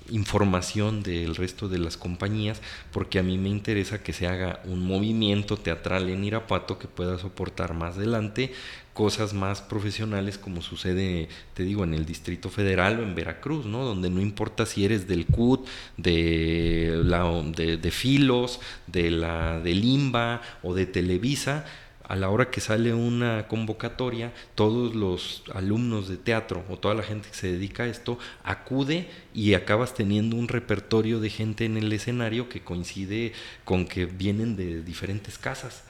información 0.09 1.03
del 1.03 1.35
resto 1.35 1.69
de 1.69 1.77
las 1.77 1.97
compañías, 1.97 2.61
porque 2.91 3.19
a 3.19 3.23
mí 3.23 3.37
me 3.37 3.49
interesa 3.49 4.01
que 4.01 4.11
se 4.11 4.25
haga 4.25 4.59
un 4.65 4.79
movimiento 4.85 5.55
teatral 5.55 6.09
en 6.09 6.23
Irapuato 6.23 6.79
que 6.79 6.87
pueda 6.87 7.19
soportar 7.19 7.75
más 7.75 7.97
adelante 7.97 8.51
cosas 8.93 9.33
más 9.33 9.61
profesionales 9.61 10.37
como 10.37 10.61
sucede, 10.61 11.29
te 11.53 11.63
digo, 11.63 11.83
en 11.83 11.93
el 11.93 12.05
Distrito 12.05 12.49
Federal 12.49 12.99
o 12.99 13.03
en 13.03 13.15
Veracruz, 13.15 13.65
¿no? 13.65 13.85
Donde 13.85 14.09
no 14.09 14.21
importa 14.21 14.65
si 14.65 14.85
eres 14.85 15.07
del 15.07 15.25
CUT, 15.25 15.67
de, 15.97 17.01
la, 17.03 17.23
de, 17.55 17.77
de 17.77 17.91
Filos, 17.91 18.59
de 18.87 19.11
la 19.11 19.59
de 19.59 19.73
Limba 19.73 20.41
o 20.61 20.73
de 20.73 20.85
Televisa, 20.85 21.65
a 22.11 22.17
la 22.17 22.29
hora 22.29 22.49
que 22.49 22.59
sale 22.59 22.93
una 22.93 23.47
convocatoria, 23.47 24.33
todos 24.53 24.93
los 24.95 25.43
alumnos 25.53 26.09
de 26.09 26.17
teatro 26.17 26.65
o 26.69 26.77
toda 26.77 26.93
la 26.93 27.03
gente 27.03 27.29
que 27.29 27.35
se 27.35 27.53
dedica 27.53 27.83
a 27.83 27.87
esto 27.87 28.19
acude 28.43 29.07
y 29.33 29.53
acabas 29.53 29.93
teniendo 29.93 30.35
un 30.35 30.49
repertorio 30.49 31.21
de 31.21 31.29
gente 31.29 31.63
en 31.63 31.77
el 31.77 31.93
escenario 31.93 32.49
que 32.49 32.65
coincide 32.65 33.31
con 33.63 33.85
que 33.85 34.07
vienen 34.07 34.57
de 34.57 34.83
diferentes 34.83 35.37
casas. 35.37 35.85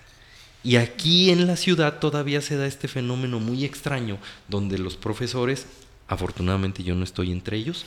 Y 0.63 0.75
aquí 0.75 1.31
en 1.31 1.47
la 1.47 1.55
ciudad 1.55 1.99
todavía 1.99 2.41
se 2.41 2.55
da 2.55 2.67
este 2.67 2.87
fenómeno 2.87 3.39
muy 3.39 3.65
extraño 3.65 4.19
donde 4.47 4.77
los 4.77 4.95
profesores, 4.95 5.65
afortunadamente 6.07 6.83
yo 6.83 6.93
no 6.93 7.03
estoy 7.03 7.31
entre 7.31 7.57
ellos, 7.57 7.85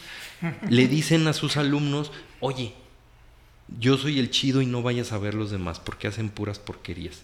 le 0.69 0.89
dicen 0.89 1.27
a 1.29 1.33
sus 1.33 1.57
alumnos, 1.57 2.11
oye, 2.41 2.75
yo 3.79 3.97
soy 3.97 4.19
el 4.19 4.31
chido 4.31 4.61
y 4.61 4.67
no 4.67 4.83
vayas 4.83 5.13
a 5.13 5.19
ver 5.19 5.35
los 5.35 5.51
demás 5.51 5.79
porque 5.79 6.09
hacen 6.09 6.29
puras 6.31 6.59
porquerías. 6.59 7.23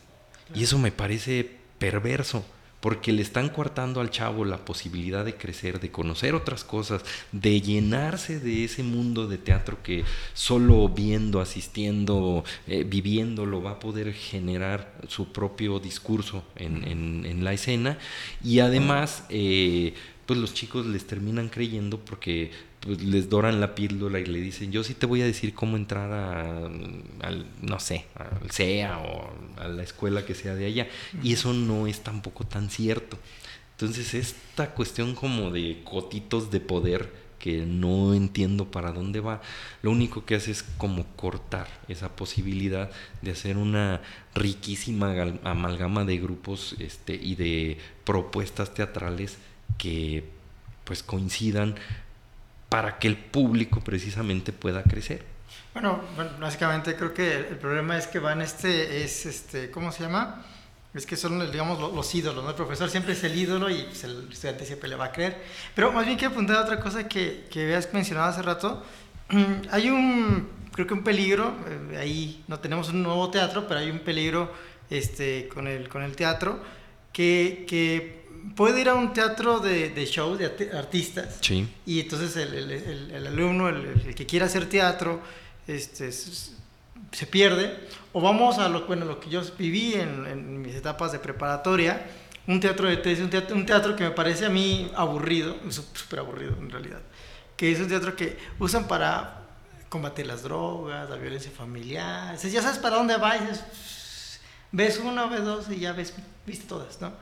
Y 0.54 0.62
eso 0.64 0.78
me 0.78 0.92
parece 0.92 1.58
perverso 1.78 2.44
porque 2.80 3.12
le 3.12 3.22
están 3.22 3.50
coartando 3.50 4.00
al 4.00 4.10
chavo 4.10 4.44
la 4.44 4.64
posibilidad 4.64 5.24
de 5.24 5.36
crecer, 5.36 5.80
de 5.80 5.90
conocer 5.90 6.34
otras 6.34 6.64
cosas, 6.64 7.04
de 7.30 7.60
llenarse 7.60 8.40
de 8.40 8.64
ese 8.64 8.82
mundo 8.82 9.26
de 9.26 9.38
teatro 9.38 9.82
que 9.82 10.04
solo 10.32 10.88
viendo, 10.88 11.40
asistiendo, 11.40 12.44
eh, 12.66 12.84
viviendo, 12.84 13.44
lo 13.44 13.62
va 13.62 13.72
a 13.72 13.80
poder 13.80 14.12
generar 14.14 14.94
su 15.08 15.32
propio 15.32 15.78
discurso 15.78 16.42
en, 16.56 17.44
la 17.44 17.52
escena. 17.52 17.98
Y 18.42 18.60
además, 18.60 19.24
eh, 19.28 19.94
pues 20.26 20.38
los 20.38 20.54
chicos 20.54 20.86
les 20.86 21.06
terminan 21.06 21.48
creyendo 21.48 21.98
porque 21.98 22.50
pues, 22.80 23.02
les 23.02 23.28
doran 23.28 23.60
la 23.60 23.74
píldora 23.74 24.18
y 24.20 24.26
le 24.26 24.40
dicen, 24.40 24.72
yo 24.72 24.82
sí 24.82 24.94
te 24.94 25.06
voy 25.06 25.22
a 25.22 25.26
decir 25.26 25.54
cómo 25.54 25.76
entrar 25.76 26.12
a, 26.12 26.66
al, 27.20 27.46
no 27.60 27.78
sé, 27.78 28.06
al 28.14 28.50
CEA 28.50 28.98
o 28.98 29.30
a 29.58 29.68
la 29.68 29.82
escuela 29.82 30.24
que 30.24 30.34
sea 30.34 30.54
de 30.54 30.66
allá. 30.66 30.88
Y 31.22 31.34
eso 31.34 31.52
no 31.52 31.86
es 31.86 32.00
tampoco 32.00 32.44
tan 32.44 32.70
cierto. 32.70 33.18
Entonces, 33.72 34.14
esta 34.14 34.70
cuestión 34.72 35.14
como 35.14 35.50
de 35.50 35.82
cotitos 35.84 36.50
de 36.50 36.60
poder 36.60 37.20
que 37.38 37.64
no 37.64 38.14
entiendo 38.14 38.70
para 38.70 38.92
dónde 38.92 39.20
va, 39.20 39.40
lo 39.82 39.90
único 39.90 40.24
que 40.24 40.34
hace 40.34 40.50
es 40.50 40.62
como 40.62 41.06
cortar 41.16 41.66
esa 41.88 42.14
posibilidad 42.14 42.90
de 43.22 43.30
hacer 43.30 43.56
una 43.56 44.02
riquísima 44.34 45.14
amalgama 45.42 46.04
de 46.04 46.18
grupos 46.18 46.76
este, 46.78 47.14
y 47.14 47.34
de 47.34 47.78
propuestas 48.04 48.74
teatrales 48.74 49.38
que 49.78 50.24
pues 50.84 51.02
coincidan 51.02 51.76
para 52.70 52.98
que 52.98 53.08
el 53.08 53.18
público 53.18 53.80
precisamente 53.80 54.52
pueda 54.52 54.82
crecer. 54.82 55.26
Bueno, 55.74 56.00
básicamente 56.40 56.96
creo 56.96 57.12
que 57.12 57.36
el 57.36 57.58
problema 57.58 57.98
es 57.98 58.06
que 58.06 58.18
van 58.18 58.40
este, 58.40 59.04
es 59.04 59.26
este, 59.26 59.70
¿cómo 59.70 59.92
se 59.92 60.04
llama? 60.04 60.42
Es 60.94 61.04
que 61.04 61.16
son, 61.16 61.38
digamos, 61.50 61.78
los, 61.78 62.14
ídolos, 62.14 62.42
¿no? 62.42 62.50
El 62.50 62.56
profesor 62.56 62.88
siempre 62.88 63.12
es 63.12 63.22
el 63.22 63.36
ídolo 63.36 63.68
y 63.70 63.82
pues, 63.82 64.02
el 64.04 64.28
estudiante 64.32 64.64
siempre 64.64 64.88
le 64.88 64.96
va 64.96 65.06
a 65.06 65.12
creer. 65.12 65.36
Pero 65.74 65.92
más 65.92 66.06
bien 66.06 66.16
quiero 66.16 66.32
apuntar 66.32 66.56
a 66.56 66.62
otra 66.62 66.80
cosa 66.80 67.06
que, 67.08 67.46
que 67.50 67.64
habías 67.64 67.92
mencionado 67.92 68.30
hace 68.30 68.42
rato. 68.42 68.82
hay 69.70 69.90
un, 69.90 70.48
creo 70.72 70.86
que 70.86 70.94
un 70.94 71.04
peligro, 71.04 71.54
eh, 71.92 71.98
ahí 71.98 72.44
no 72.48 72.58
tenemos 72.58 72.88
un 72.88 73.02
nuevo 73.02 73.30
teatro, 73.30 73.66
pero 73.68 73.80
hay 73.80 73.90
un 73.90 74.00
peligro 74.00 74.52
este, 74.88 75.48
con, 75.48 75.66
el, 75.66 75.88
con 75.88 76.02
el 76.02 76.16
teatro, 76.16 76.60
que, 77.12 77.64
que 77.68 78.19
puede 78.56 78.80
ir 78.80 78.88
a 78.88 78.94
un 78.94 79.12
teatro 79.12 79.60
de, 79.60 79.90
de 79.90 80.06
show 80.06 80.36
de 80.36 80.70
artistas. 80.74 81.38
Sí. 81.40 81.68
Y 81.86 82.00
entonces 82.00 82.36
el, 82.36 82.54
el, 82.54 83.10
el, 83.10 83.26
alumno, 83.26 83.68
el, 83.68 84.14
que 84.14 84.26
quiera 84.26 84.46
hacer 84.46 84.68
teatro, 84.68 85.20
este, 85.66 86.10
se 86.12 87.26
pierde. 87.26 87.88
O 88.12 88.20
vamos 88.20 88.58
a 88.58 88.68
lo, 88.68 88.86
bueno, 88.86 89.04
lo 89.04 89.20
que 89.20 89.30
yo 89.30 89.42
viví 89.58 89.94
en, 89.94 90.26
en 90.26 90.62
mis 90.62 90.74
etapas 90.74 91.12
de 91.12 91.18
preparatoria, 91.18 92.06
un 92.46 92.60
teatro 92.60 92.88
de 92.88 92.96
tesis, 92.96 93.22
un 93.24 93.30
teatro, 93.30 93.56
un 93.56 93.66
teatro 93.66 93.94
que 93.94 94.04
me 94.04 94.10
parece 94.10 94.46
a 94.46 94.50
mí 94.50 94.90
aburrido, 94.96 95.56
súper 95.70 96.20
aburrido 96.20 96.56
en 96.58 96.70
realidad, 96.70 97.00
que 97.56 97.70
es 97.70 97.78
un 97.78 97.88
teatro 97.88 98.16
que 98.16 98.36
usan 98.58 98.88
para 98.88 99.40
combatir 99.88 100.26
las 100.26 100.42
drogas, 100.42 101.10
la 101.10 101.16
violencia 101.16 101.50
familiar. 101.50 102.36
ya 102.36 102.62
sabes 102.62 102.78
para 102.78 102.96
dónde 102.96 103.16
vas, 103.16 103.60
ves 104.72 105.00
uno, 105.02 105.28
ves 105.28 105.44
dos 105.44 105.70
y 105.70 105.80
ya 105.80 105.92
ves, 105.92 106.14
viste 106.46 106.66
todas, 106.66 107.00
¿no? 107.00 107.12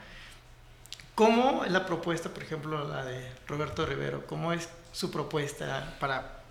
¿Cómo 1.19 1.65
es 1.65 1.73
la 1.73 1.85
propuesta, 1.85 2.29
por 2.29 2.45
ejemplo, 2.45 2.87
la 2.87 3.05
de 3.05 3.21
Roberto 3.49 3.85
Rivero? 3.85 4.25
¿Cómo 4.29 4.53
es 4.53 4.69
su 4.93 5.11
propuesta 5.11 5.97
para 5.99 6.45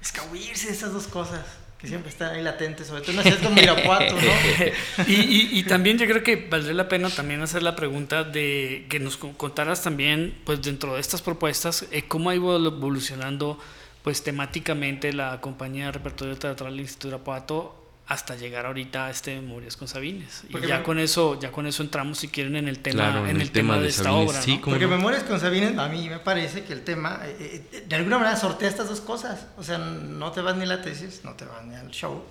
escabullirse 0.00 0.68
de 0.68 0.74
esas 0.74 0.92
dos 0.92 1.08
cosas? 1.08 1.44
que 1.76 1.88
siempre 1.88 2.10
están 2.10 2.36
ahí 2.36 2.42
latentes, 2.44 2.86
sobre 2.86 3.00
todo 3.00 3.16
en 3.16 3.22
ciudad 3.24 3.42
como 3.42 3.60
Irapuato, 3.60 4.14
¿no? 4.14 4.30
y, 5.08 5.64
también 5.64 5.98
yo 5.98 6.06
creo 6.06 6.22
que 6.22 6.36
valdría 6.36 6.74
la 6.74 6.88
pena 6.88 7.10
también 7.10 7.42
hacer 7.42 7.64
la 7.64 7.74
pregunta 7.74 8.22
de 8.22 8.86
que 8.88 9.00
nos 9.00 9.16
contaras 9.16 9.82
también, 9.82 10.38
pues 10.44 10.62
dentro 10.62 10.94
de 10.94 11.00
estas 11.00 11.22
propuestas, 11.22 11.86
eh, 11.90 12.04
cómo 12.06 12.30
ha 12.30 12.36
ido 12.36 12.54
evolucionando, 12.64 13.58
pues 14.04 14.22
temáticamente 14.22 15.12
la 15.12 15.40
compañía 15.40 15.86
de 15.86 15.92
repertorio 15.92 16.38
teatral 16.38 16.78
Instituto 16.78 17.08
Irapuato 17.08 17.81
hasta 18.12 18.36
llegar 18.36 18.66
ahorita 18.66 19.06
a 19.06 19.10
este 19.10 19.34
Memorias 19.36 19.76
con 19.76 19.88
Sabines. 19.88 20.44
Y 20.48 20.66
ya 20.66 20.82
con 20.82 20.98
eso, 20.98 21.40
ya 21.40 21.50
con 21.50 21.66
eso 21.66 21.82
entramos 21.82 22.18
si 22.18 22.28
quieren 22.28 22.56
en 22.56 22.68
el 22.68 22.78
tema, 22.80 23.24
en, 23.28 23.40
el, 23.40 23.50
tema, 23.50 23.78
de, 23.78 23.88
esta 23.88 24.12
obra. 24.12 24.38
Porque 24.64 24.86
Memorias 24.86 25.22
con 25.24 25.40
Sabines, 25.40 25.78
a 25.78 25.88
mí 25.88 26.10
me 26.10 26.18
parece 26.18 26.62
que 26.62 26.74
el 26.74 26.82
tema, 26.82 27.20
eh, 27.24 27.64
eh, 27.72 27.84
de 27.88 27.96
alguna 27.96 28.18
manera 28.18 28.36
sortea 28.36 28.68
estas 28.68 28.90
dos 28.90 29.00
cosas. 29.00 29.46
O 29.56 29.62
sea, 29.62 29.78
no 29.78 30.30
te 30.30 30.42
vas 30.42 30.56
ni 30.56 30.64
a 30.64 30.66
la 30.66 30.82
tesis, 30.82 31.22
no 31.24 31.32
te 31.32 31.46
vas 31.46 31.64
ni 31.64 31.74
al 31.74 31.90
show. 31.90 32.22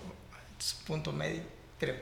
Es 0.60 0.78
punto 0.86 1.12
medio, 1.12 1.42
creo. 1.80 1.96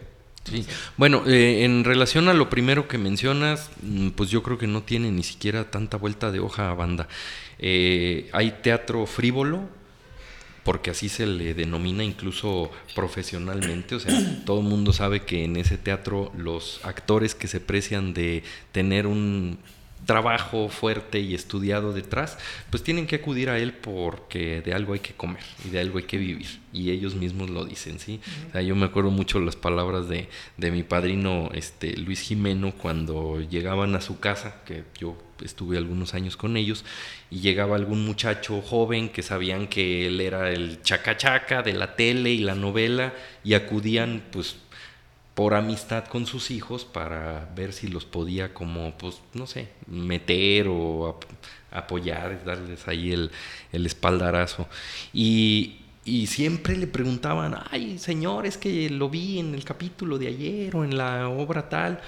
Sí. 0.43 0.65
Bueno, 0.97 1.23
eh, 1.25 1.63
en 1.63 1.85
relación 1.85 2.27
a 2.27 2.33
lo 2.33 2.49
primero 2.49 2.87
que 2.89 2.97
mencionas, 2.97 3.69
mm, 3.81 4.09
pues 4.09 4.29
yo 4.29 4.43
creo 4.43 4.57
que 4.57 4.67
no 4.67 4.83
tiene 4.83 5.09
ni 5.09 5.23
siquiera 5.23 5.71
tanta 5.71 5.95
vuelta 5.95 6.31
de 6.31 6.41
hoja 6.41 6.69
a 6.69 6.73
banda. 6.73 7.07
hay 7.61 8.59
teatro 8.61 9.05
frívolo, 9.05 9.78
porque 10.69 10.91
así 10.91 11.09
se 11.09 11.25
le 11.25 11.55
denomina 11.55 12.03
incluso 12.03 12.69
profesionalmente, 12.93 13.95
o 13.95 13.99
sea, 13.99 14.13
todo 14.45 14.59
el 14.59 14.67
mundo 14.67 14.93
sabe 14.93 15.23
que 15.23 15.43
en 15.43 15.55
ese 15.57 15.79
teatro 15.79 16.31
los 16.37 16.79
actores 16.83 17.33
que 17.33 17.47
se 17.47 17.59
precian 17.59 18.13
de 18.13 18.43
tener 18.71 19.07
un 19.07 19.57
trabajo 20.05 20.69
fuerte 20.69 21.21
y 21.21 21.33
estudiado 21.33 21.91
detrás, 21.91 22.37
pues 22.69 22.83
tienen 22.83 23.07
que 23.07 23.15
acudir 23.15 23.49
a 23.49 23.57
él 23.57 23.73
porque 23.73 24.61
de 24.61 24.75
algo 24.75 24.93
hay 24.93 24.99
que 24.99 25.15
comer 25.15 25.41
y 25.65 25.69
de 25.69 25.79
algo 25.79 25.97
hay 25.97 26.03
que 26.03 26.19
vivir. 26.19 26.59
Y 26.71 26.91
ellos 26.91 27.15
mismos 27.15 27.49
lo 27.49 27.65
dicen, 27.65 27.97
¿sí? 27.97 28.21
O 28.49 28.51
sea, 28.51 28.61
yo 28.61 28.75
me 28.75 28.85
acuerdo 28.85 29.09
mucho 29.09 29.39
las 29.39 29.55
palabras 29.55 30.07
de, 30.07 30.29
de 30.57 30.69
mi 30.69 30.83
padrino 30.83 31.49
este, 31.51 31.97
Luis 31.97 32.21
Jimeno 32.21 32.73
cuando 32.73 33.41
llegaban 33.41 33.95
a 33.95 34.01
su 34.01 34.19
casa, 34.19 34.61
que 34.67 34.83
yo 34.99 35.17
estuve 35.43 35.77
algunos 35.77 36.13
años 36.13 36.37
con 36.37 36.57
ellos, 36.57 36.85
y 37.29 37.39
llegaba 37.39 37.75
algún 37.75 38.05
muchacho 38.05 38.61
joven 38.61 39.09
que 39.09 39.23
sabían 39.23 39.67
que 39.67 40.07
él 40.07 40.21
era 40.21 40.51
el 40.51 40.81
chacachaca 40.81 41.61
de 41.61 41.73
la 41.73 41.95
tele 41.95 42.31
y 42.31 42.39
la 42.39 42.55
novela, 42.55 43.13
y 43.43 43.53
acudían 43.53 44.23
pues 44.31 44.57
por 45.39 45.53
amistad 45.53 46.03
con 46.05 46.25
sus 46.25 46.51
hijos 46.51 46.83
para 46.83 47.49
ver 47.55 47.71
si 47.71 47.87
los 47.87 48.03
podía 48.03 48.53
como, 48.53 48.97
pues, 48.97 49.21
no 49.33 49.47
sé, 49.47 49.69
meter 49.87 50.67
o 50.67 51.17
apoyar, 51.71 52.43
darles 52.43 52.87
ahí 52.89 53.13
el, 53.13 53.31
el 53.71 53.85
espaldarazo. 53.85 54.67
Y, 55.13 55.77
y 56.03 56.27
siempre 56.27 56.75
le 56.75 56.87
preguntaban, 56.87 57.55
ay, 57.71 57.99
señor, 57.99 58.45
es 58.47 58.57
que 58.57 58.89
lo 58.89 59.09
vi 59.09 59.39
en 59.39 59.53
el 59.55 59.63
capítulo 59.63 60.17
de 60.17 60.27
ayer 60.27 60.75
o 60.75 60.83
en 60.83 60.97
la 60.97 61.29
obra 61.29 61.69
tal 61.69 62.01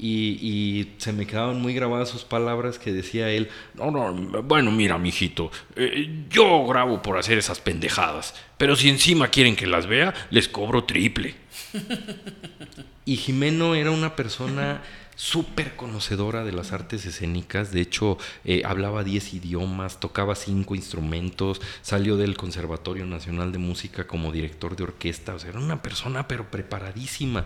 Y, 0.00 0.92
se 0.98 1.12
me 1.12 1.26
quedaban 1.26 1.60
muy 1.60 1.74
grabadas 1.74 2.08
sus 2.08 2.24
palabras 2.24 2.78
que 2.78 2.92
decía 2.92 3.30
él, 3.30 3.48
no, 3.74 3.90
no, 3.90 4.42
bueno, 4.42 4.70
mira, 4.70 4.96
mijito, 4.96 5.50
eh, 5.74 6.24
yo 6.30 6.66
grabo 6.66 7.02
por 7.02 7.18
hacer 7.18 7.36
esas 7.36 7.60
pendejadas, 7.60 8.34
pero 8.56 8.76
si 8.76 8.88
encima 8.88 9.28
quieren 9.28 9.56
que 9.56 9.66
las 9.66 9.86
vea, 9.86 10.14
les 10.30 10.48
cobro 10.48 10.84
triple. 10.84 11.34
y 13.04 13.16
Jimeno 13.16 13.74
era 13.74 13.90
una 13.90 14.14
persona 14.14 14.82
súper 15.18 15.74
conocedora 15.74 16.44
de 16.44 16.52
las 16.52 16.72
artes 16.72 17.04
escénicas, 17.04 17.72
de 17.72 17.80
hecho 17.80 18.18
eh, 18.44 18.62
hablaba 18.64 19.02
10 19.02 19.34
idiomas, 19.34 19.98
tocaba 19.98 20.36
5 20.36 20.76
instrumentos, 20.76 21.60
salió 21.82 22.16
del 22.16 22.36
Conservatorio 22.36 23.04
Nacional 23.04 23.50
de 23.50 23.58
Música 23.58 24.06
como 24.06 24.30
director 24.30 24.76
de 24.76 24.84
orquesta, 24.84 25.34
o 25.34 25.40
sea, 25.40 25.50
era 25.50 25.58
una 25.58 25.82
persona 25.82 26.28
pero 26.28 26.48
preparadísima. 26.52 27.44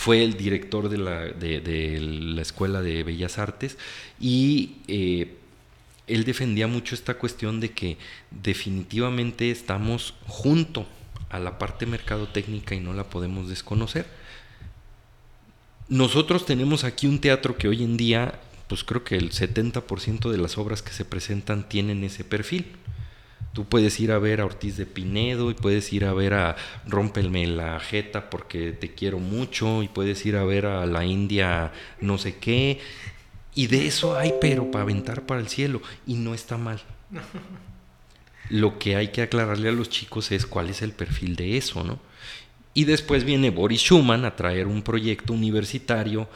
Fue 0.00 0.24
el 0.24 0.36
director 0.36 0.88
de 0.88 0.98
la, 0.98 1.26
de, 1.26 1.98
la 2.00 2.40
Escuela 2.40 2.80
de 2.80 3.02
Bellas 3.02 3.38
Artes 3.38 3.76
y 4.18 4.76
eh, 4.88 5.36
él 6.06 6.24
defendía 6.24 6.66
mucho 6.66 6.94
esta 6.94 7.14
cuestión 7.14 7.60
de 7.60 7.72
que 7.72 7.98
definitivamente 8.30 9.50
estamos 9.50 10.14
junto 10.26 10.86
a 11.28 11.38
la 11.38 11.58
parte 11.58 11.84
mercadotécnica 11.84 12.74
y 12.74 12.80
no 12.80 12.94
la 12.94 13.04
podemos 13.04 13.48
desconocer 13.50 14.06
nosotros 15.90 16.46
tenemos 16.46 16.84
aquí 16.84 17.08
un 17.08 17.18
teatro 17.18 17.58
que 17.58 17.66
hoy 17.66 17.82
en 17.82 17.96
día, 17.96 18.38
pues 18.68 18.84
creo 18.84 19.02
que 19.02 19.16
el 19.16 19.32
70% 19.32 20.30
de 20.30 20.38
las 20.38 20.56
obras 20.56 20.82
que 20.82 20.92
se 20.92 21.04
presentan 21.04 21.68
tienen 21.68 22.04
ese 22.04 22.22
perfil. 22.22 22.64
Tú 23.52 23.64
puedes 23.64 23.98
ir 23.98 24.12
a 24.12 24.18
ver 24.18 24.40
a 24.40 24.44
Ortiz 24.44 24.76
de 24.76 24.86
Pinedo 24.86 25.50
y 25.50 25.54
puedes 25.54 25.92
ir 25.92 26.04
a 26.04 26.12
ver 26.12 26.34
a 26.34 26.56
Rómpelme 26.86 27.46
la 27.46 27.80
jeta 27.80 28.30
porque 28.30 28.72
te 28.72 28.94
quiero 28.94 29.18
mucho 29.18 29.82
y 29.82 29.88
puedes 29.88 30.24
ir 30.24 30.36
a 30.36 30.44
ver 30.44 30.66
a 30.66 30.86
la 30.86 31.04
India 31.04 31.72
no 32.00 32.16
sé 32.16 32.36
qué. 32.36 32.80
Y 33.54 33.66
de 33.66 33.86
eso 33.86 34.16
hay 34.16 34.34
pero 34.40 34.70
para 34.70 34.82
aventar 34.82 35.26
para 35.26 35.40
el 35.40 35.48
cielo 35.48 35.82
y 36.06 36.14
no 36.14 36.34
está 36.34 36.56
mal. 36.56 36.80
Lo 38.50 38.78
que 38.78 38.96
hay 38.96 39.08
que 39.08 39.22
aclararle 39.22 39.68
a 39.68 39.72
los 39.72 39.88
chicos 39.88 40.32
es 40.32 40.46
cuál 40.46 40.70
es 40.70 40.82
el 40.82 40.92
perfil 40.92 41.36
de 41.36 41.56
eso, 41.56 41.84
¿no? 41.84 42.00
Y 42.74 42.84
después 42.84 43.24
viene 43.24 43.50
Boris 43.50 43.80
Schumann 43.80 44.24
a 44.24 44.36
traer 44.36 44.66
un 44.66 44.82
proyecto 44.82 45.32
universitario 45.32 46.28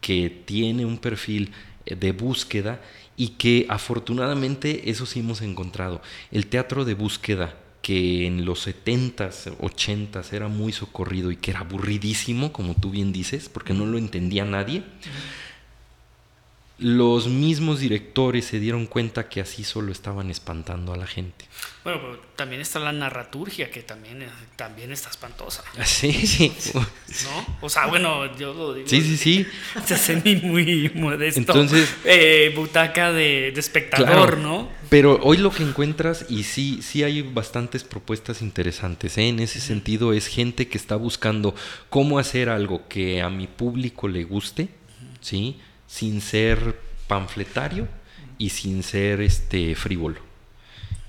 que 0.00 0.30
tiene 0.44 0.84
un 0.84 0.98
perfil 0.98 1.52
eh, 1.86 1.94
de 1.94 2.12
búsqueda 2.12 2.80
y 3.18 3.30
que 3.30 3.66
afortunadamente 3.68 4.88
eso 4.88 5.04
sí 5.04 5.20
hemos 5.20 5.42
encontrado. 5.42 6.00
El 6.30 6.46
teatro 6.46 6.86
de 6.86 6.94
búsqueda 6.94 7.54
que 7.82 8.26
en 8.26 8.44
los 8.44 8.66
70s, 8.66 9.56
80s 9.58 10.32
era 10.32 10.48
muy 10.48 10.72
socorrido 10.72 11.30
y 11.30 11.36
que 11.36 11.50
era 11.50 11.60
aburridísimo, 11.60 12.52
como 12.52 12.74
tú 12.74 12.90
bien 12.90 13.12
dices, 13.12 13.48
porque 13.48 13.74
no 13.74 13.86
lo 13.86 13.98
entendía 13.98 14.44
nadie 14.44 14.84
los 16.78 17.26
mismos 17.26 17.80
directores 17.80 18.44
se 18.44 18.60
dieron 18.60 18.86
cuenta 18.86 19.28
que 19.28 19.40
así 19.40 19.64
solo 19.64 19.90
estaban 19.90 20.30
espantando 20.30 20.92
a 20.92 20.96
la 20.96 21.06
gente. 21.06 21.44
Bueno, 21.82 22.00
pero 22.00 22.20
también 22.36 22.60
está 22.60 22.78
la 22.78 22.92
narraturgia, 22.92 23.70
que 23.70 23.82
también, 23.82 24.24
también 24.54 24.92
está 24.92 25.10
espantosa. 25.10 25.64
Sí, 25.84 26.12
sí. 26.12 26.52
¿No? 27.24 27.56
O 27.62 27.68
sea, 27.68 27.86
bueno, 27.86 28.36
yo 28.36 28.54
lo 28.54 28.74
digo. 28.74 28.86
Sí, 28.86 29.02
sí, 29.02 29.16
sí. 29.16 29.46
Se 29.84 29.94
hace 29.94 30.16
muy 30.16 30.90
modesto. 30.94 31.40
Entonces. 31.40 31.92
Eh, 32.04 32.52
butaca 32.54 33.12
de, 33.12 33.48
espectador, 33.48 34.38
¿no? 34.38 34.68
Pero 34.88 35.18
hoy 35.22 35.38
lo 35.38 35.50
que 35.50 35.64
encuentras, 35.64 36.26
y 36.28 36.44
sí, 36.44 36.80
sí 36.82 37.02
hay 37.02 37.22
bastantes 37.22 37.82
propuestas 37.82 38.40
interesantes, 38.40 39.18
¿eh? 39.18 39.28
en 39.28 39.40
ese 39.40 39.60
sentido, 39.60 40.12
es 40.12 40.28
gente 40.28 40.68
que 40.68 40.78
está 40.78 40.96
buscando 40.96 41.54
cómo 41.90 42.18
hacer 42.18 42.48
algo 42.48 42.86
que 42.88 43.20
a 43.20 43.30
mi 43.30 43.46
público 43.48 44.08
le 44.08 44.24
guste, 44.24 44.68
¿sí? 45.20 45.58
Sin 45.88 46.20
ser 46.20 46.78
panfletario 47.08 47.88
y 48.38 48.50
sin 48.50 48.84
ser 48.84 49.20
este 49.20 49.74
frívolo. 49.74 50.20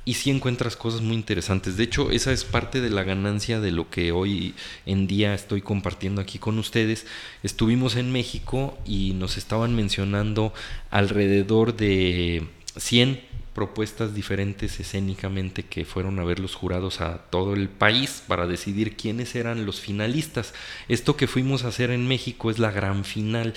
Y 0.05 0.15
sí 0.15 0.31
encuentras 0.31 0.75
cosas 0.75 1.01
muy 1.01 1.13
interesantes. 1.13 1.77
De 1.77 1.83
hecho, 1.83 2.09
esa 2.09 2.31
es 2.31 2.43
parte 2.43 2.81
de 2.81 2.89
la 2.89 3.03
ganancia 3.03 3.59
de 3.59 3.71
lo 3.71 3.91
que 3.91 4.11
hoy 4.11 4.55
en 4.87 5.05
día 5.05 5.35
estoy 5.35 5.61
compartiendo 5.61 6.19
aquí 6.19 6.39
con 6.39 6.57
ustedes. 6.57 7.05
Estuvimos 7.43 7.95
en 7.95 8.11
México 8.11 8.75
y 8.85 9.13
nos 9.13 9.37
estaban 9.37 9.75
mencionando 9.75 10.51
alrededor 10.89 11.75
de 11.75 12.47
100 12.75 13.21
propuestas 13.53 14.15
diferentes 14.15 14.79
escénicamente 14.79 15.63
que 15.63 15.85
fueron 15.85 16.17
a 16.19 16.23
ver 16.23 16.39
los 16.39 16.55
jurados 16.55 17.01
a 17.01 17.17
todo 17.29 17.53
el 17.53 17.67
país 17.67 18.23
para 18.25 18.47
decidir 18.47 18.95
quiénes 18.95 19.35
eran 19.35 19.65
los 19.65 19.81
finalistas. 19.81 20.53
Esto 20.87 21.17
que 21.17 21.27
fuimos 21.27 21.65
a 21.65 21.67
hacer 21.67 21.91
en 21.91 22.07
México 22.07 22.49
es 22.49 22.57
la 22.57 22.71
gran 22.71 23.03
final. 23.03 23.53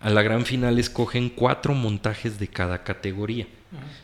A 0.00 0.10
la 0.10 0.22
gran 0.22 0.44
final 0.44 0.78
escogen 0.78 1.30
cuatro 1.30 1.74
montajes 1.74 2.38
de 2.38 2.48
cada 2.48 2.84
categoría. 2.84 3.46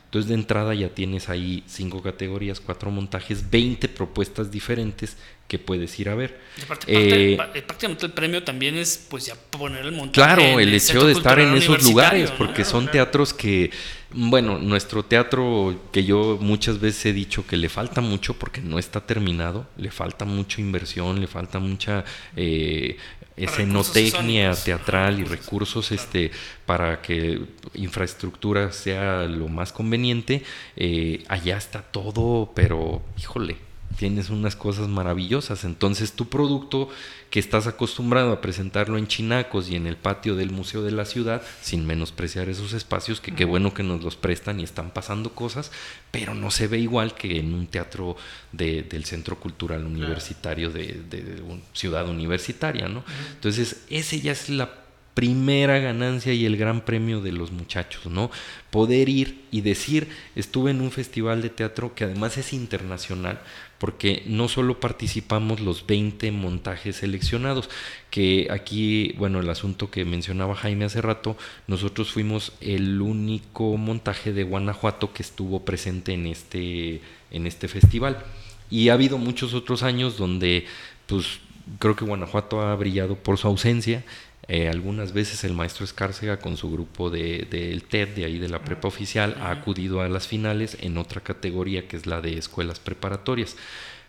Entonces 0.05 0.29
de 0.29 0.35
entrada 0.35 0.75
ya 0.75 0.89
tienes 0.89 1.29
ahí 1.29 1.63
cinco 1.65 2.03
categorías, 2.03 2.59
cuatro 2.59 2.91
montajes, 2.91 3.49
20 3.49 3.87
propuestas 3.89 4.51
diferentes 4.51 5.17
que 5.47 5.57
puedes 5.57 5.99
ir 5.99 6.09
a 6.09 6.15
ver. 6.15 6.39
Eh, 6.87 7.35
prácticamente 7.37 8.05
el 8.05 8.11
premio 8.11 8.43
también 8.43 8.75
es 8.75 9.07
pues 9.09 9.25
ya 9.25 9.35
poner 9.35 9.85
el 9.85 9.91
montaje. 9.91 10.13
Claro, 10.13 10.59
el, 10.59 10.73
hecho 10.73 11.05
de 11.05 11.13
estar 11.13 11.39
en 11.39 11.55
esos 11.55 11.83
lugares, 11.83 12.31
porque 12.31 12.63
son 12.63 12.89
teatros 12.91 13.33
que, 13.33 13.71
bueno, 14.11 14.59
nuestro 14.59 15.03
teatro 15.03 15.81
que 15.91 16.03
yo 16.03 16.37
muchas 16.39 16.79
veces 16.79 17.07
he 17.07 17.13
dicho 17.13 17.45
que 17.47 17.57
le 17.57 17.69
falta 17.69 18.01
mucho 18.01 18.35
porque 18.35 18.61
no 18.61 18.77
está 18.77 19.01
terminado, 19.01 19.67
le 19.77 19.89
falta 19.89 20.25
mucha 20.25 20.61
inversión, 20.61 21.19
le 21.19 21.27
falta 21.27 21.59
mucha 21.59 22.03
eh, 22.35 22.97
escenotecnia 23.37 24.53
teatral 24.53 25.19
y 25.19 25.23
recursos 25.23 25.91
este 25.91 26.31
para 26.65 27.01
que 27.01 27.41
infraestructura 27.73 28.71
sea 28.71 29.23
lo 29.23 29.47
más 29.47 29.71
conveniente 29.71 30.43
eh, 30.75 31.23
allá 31.27 31.57
está 31.57 31.81
todo 31.81 32.51
pero 32.53 33.01
híjole 33.19 33.72
tienes 33.97 34.29
unas 34.29 34.55
cosas 34.55 34.87
maravillosas. 34.87 35.63
Entonces 35.63 36.13
tu 36.13 36.29
producto 36.29 36.89
que 37.29 37.39
estás 37.39 37.65
acostumbrado 37.67 38.31
a 38.31 38.41
presentarlo 38.41 38.97
en 38.97 39.07
Chinacos 39.07 39.69
y 39.69 39.75
en 39.75 39.87
el 39.87 39.97
patio 39.97 40.35
del 40.35 40.51
Museo 40.51 40.83
de 40.83 40.91
la 40.91 41.05
Ciudad, 41.05 41.41
sin 41.61 41.85
menospreciar 41.85 42.49
esos 42.49 42.73
espacios, 42.73 43.21
que 43.21 43.33
qué 43.33 43.45
bueno 43.45 43.73
que 43.73 43.83
nos 43.83 44.03
los 44.03 44.15
prestan 44.15 44.59
y 44.59 44.63
están 44.63 44.91
pasando 44.91 45.33
cosas, 45.33 45.71
pero 46.11 46.35
no 46.35 46.51
se 46.51 46.67
ve 46.67 46.77
igual 46.77 47.15
que 47.15 47.39
en 47.39 47.53
un 47.53 47.67
teatro 47.67 48.15
del 48.51 49.05
Centro 49.05 49.39
Cultural 49.39 49.85
Universitario 49.85 50.69
de, 50.69 51.01
de, 51.09 51.41
Ciudad 51.73 52.07
Universitaria, 52.07 52.87
¿no? 52.87 53.03
Entonces, 53.33 53.83
ese 53.89 54.21
ya 54.21 54.31
es 54.31 54.49
la 54.49 54.83
primera 55.13 55.79
ganancia 55.79 56.33
y 56.33 56.45
el 56.45 56.57
gran 56.57 56.81
premio 56.81 57.21
de 57.21 57.31
los 57.31 57.51
muchachos, 57.51 58.07
¿no? 58.07 58.31
Poder 58.71 59.09
ir 59.09 59.45
y 59.51 59.61
decir, 59.61 60.07
estuve 60.35 60.71
en 60.71 60.81
un 60.81 60.91
festival 60.91 61.41
de 61.41 61.49
teatro 61.49 61.93
que 61.93 62.03
además 62.03 62.37
es 62.37 62.53
internacional, 62.53 63.41
porque 63.83 64.23
no 64.27 64.47
solo 64.47 64.79
participamos 64.79 65.59
los 65.59 65.85
20 65.85 66.31
montajes 66.31 66.95
seleccionados, 66.95 67.69
que 68.11 68.47
aquí, 68.49 69.13
bueno, 69.17 69.41
el 69.41 69.49
asunto 69.49 69.91
que 69.91 70.05
mencionaba 70.05 70.55
Jaime 70.55 70.85
hace 70.85 71.01
rato, 71.01 71.35
nosotros 71.67 72.09
fuimos 72.09 72.53
el 72.61 73.01
único 73.01 73.75
montaje 73.75 74.31
de 74.31 74.45
Guanajuato 74.45 75.11
que 75.11 75.21
estuvo 75.21 75.65
presente 75.65 76.13
en 76.13 76.27
este, 76.27 77.01
en 77.29 77.45
este 77.45 77.67
festival. 77.67 78.23
Y 78.69 78.87
ha 78.87 78.93
habido 78.93 79.17
muchos 79.17 79.53
otros 79.53 79.83
años 79.83 80.15
donde, 80.15 80.65
pues, 81.05 81.41
creo 81.77 81.97
que 81.97 82.05
Guanajuato 82.05 82.61
ha 82.61 82.73
brillado 82.77 83.15
por 83.15 83.37
su 83.37 83.49
ausencia 83.49 84.05
eh, 84.47 84.67
algunas 84.67 85.13
veces 85.13 85.43
el 85.43 85.53
maestro 85.53 85.85
Escárcega 85.85 86.39
con 86.39 86.57
su 86.57 86.69
grupo 86.71 87.09
del 87.09 87.49
de, 87.49 87.81
TED, 87.89 88.09
de 88.09 88.25
ahí 88.25 88.39
de 88.39 88.49
la 88.49 88.63
prepa 88.63 88.87
oficial, 88.87 89.35
ha 89.39 89.51
acudido 89.51 90.01
a 90.01 90.09
las 90.09 90.27
finales 90.27 90.77
en 90.81 90.97
otra 90.97 91.21
categoría 91.21 91.87
que 91.87 91.95
es 91.95 92.05
la 92.05 92.19
de 92.19 92.37
escuelas 92.37 92.79
preparatorias. 92.79 93.55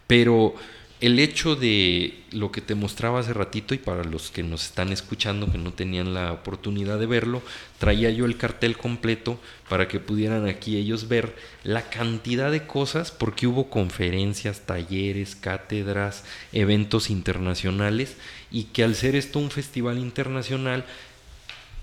Pero 0.06 0.54
el 1.00 1.18
hecho 1.18 1.54
de 1.54 2.22
lo 2.30 2.50
que 2.50 2.60
te 2.60 2.74
mostraba 2.74 3.20
hace 3.20 3.32
ratito 3.32 3.74
y 3.74 3.78
para 3.78 4.04
los 4.04 4.30
que 4.30 4.42
nos 4.42 4.64
están 4.64 4.90
escuchando 4.90 5.52
que 5.52 5.58
no 5.58 5.72
tenían 5.72 6.14
la 6.14 6.32
oportunidad 6.32 6.98
de 6.98 7.06
verlo, 7.06 7.42
traía 7.78 8.10
yo 8.10 8.24
el 8.24 8.38
cartel 8.38 8.76
completo 8.76 9.38
para 9.68 9.86
que 9.86 10.00
pudieran 10.00 10.46
aquí 10.46 10.76
ellos 10.76 11.08
ver 11.08 11.36
la 11.62 11.90
cantidad 11.90 12.50
de 12.50 12.66
cosas 12.66 13.10
porque 13.10 13.46
hubo 13.46 13.68
conferencias, 13.68 14.62
talleres, 14.66 15.36
cátedras, 15.36 16.24
eventos 16.52 17.10
internacionales 17.10 18.16
y 18.54 18.64
que 18.64 18.84
al 18.84 18.94
ser 18.94 19.16
esto 19.16 19.40
un 19.40 19.50
festival 19.50 19.98
internacional 19.98 20.84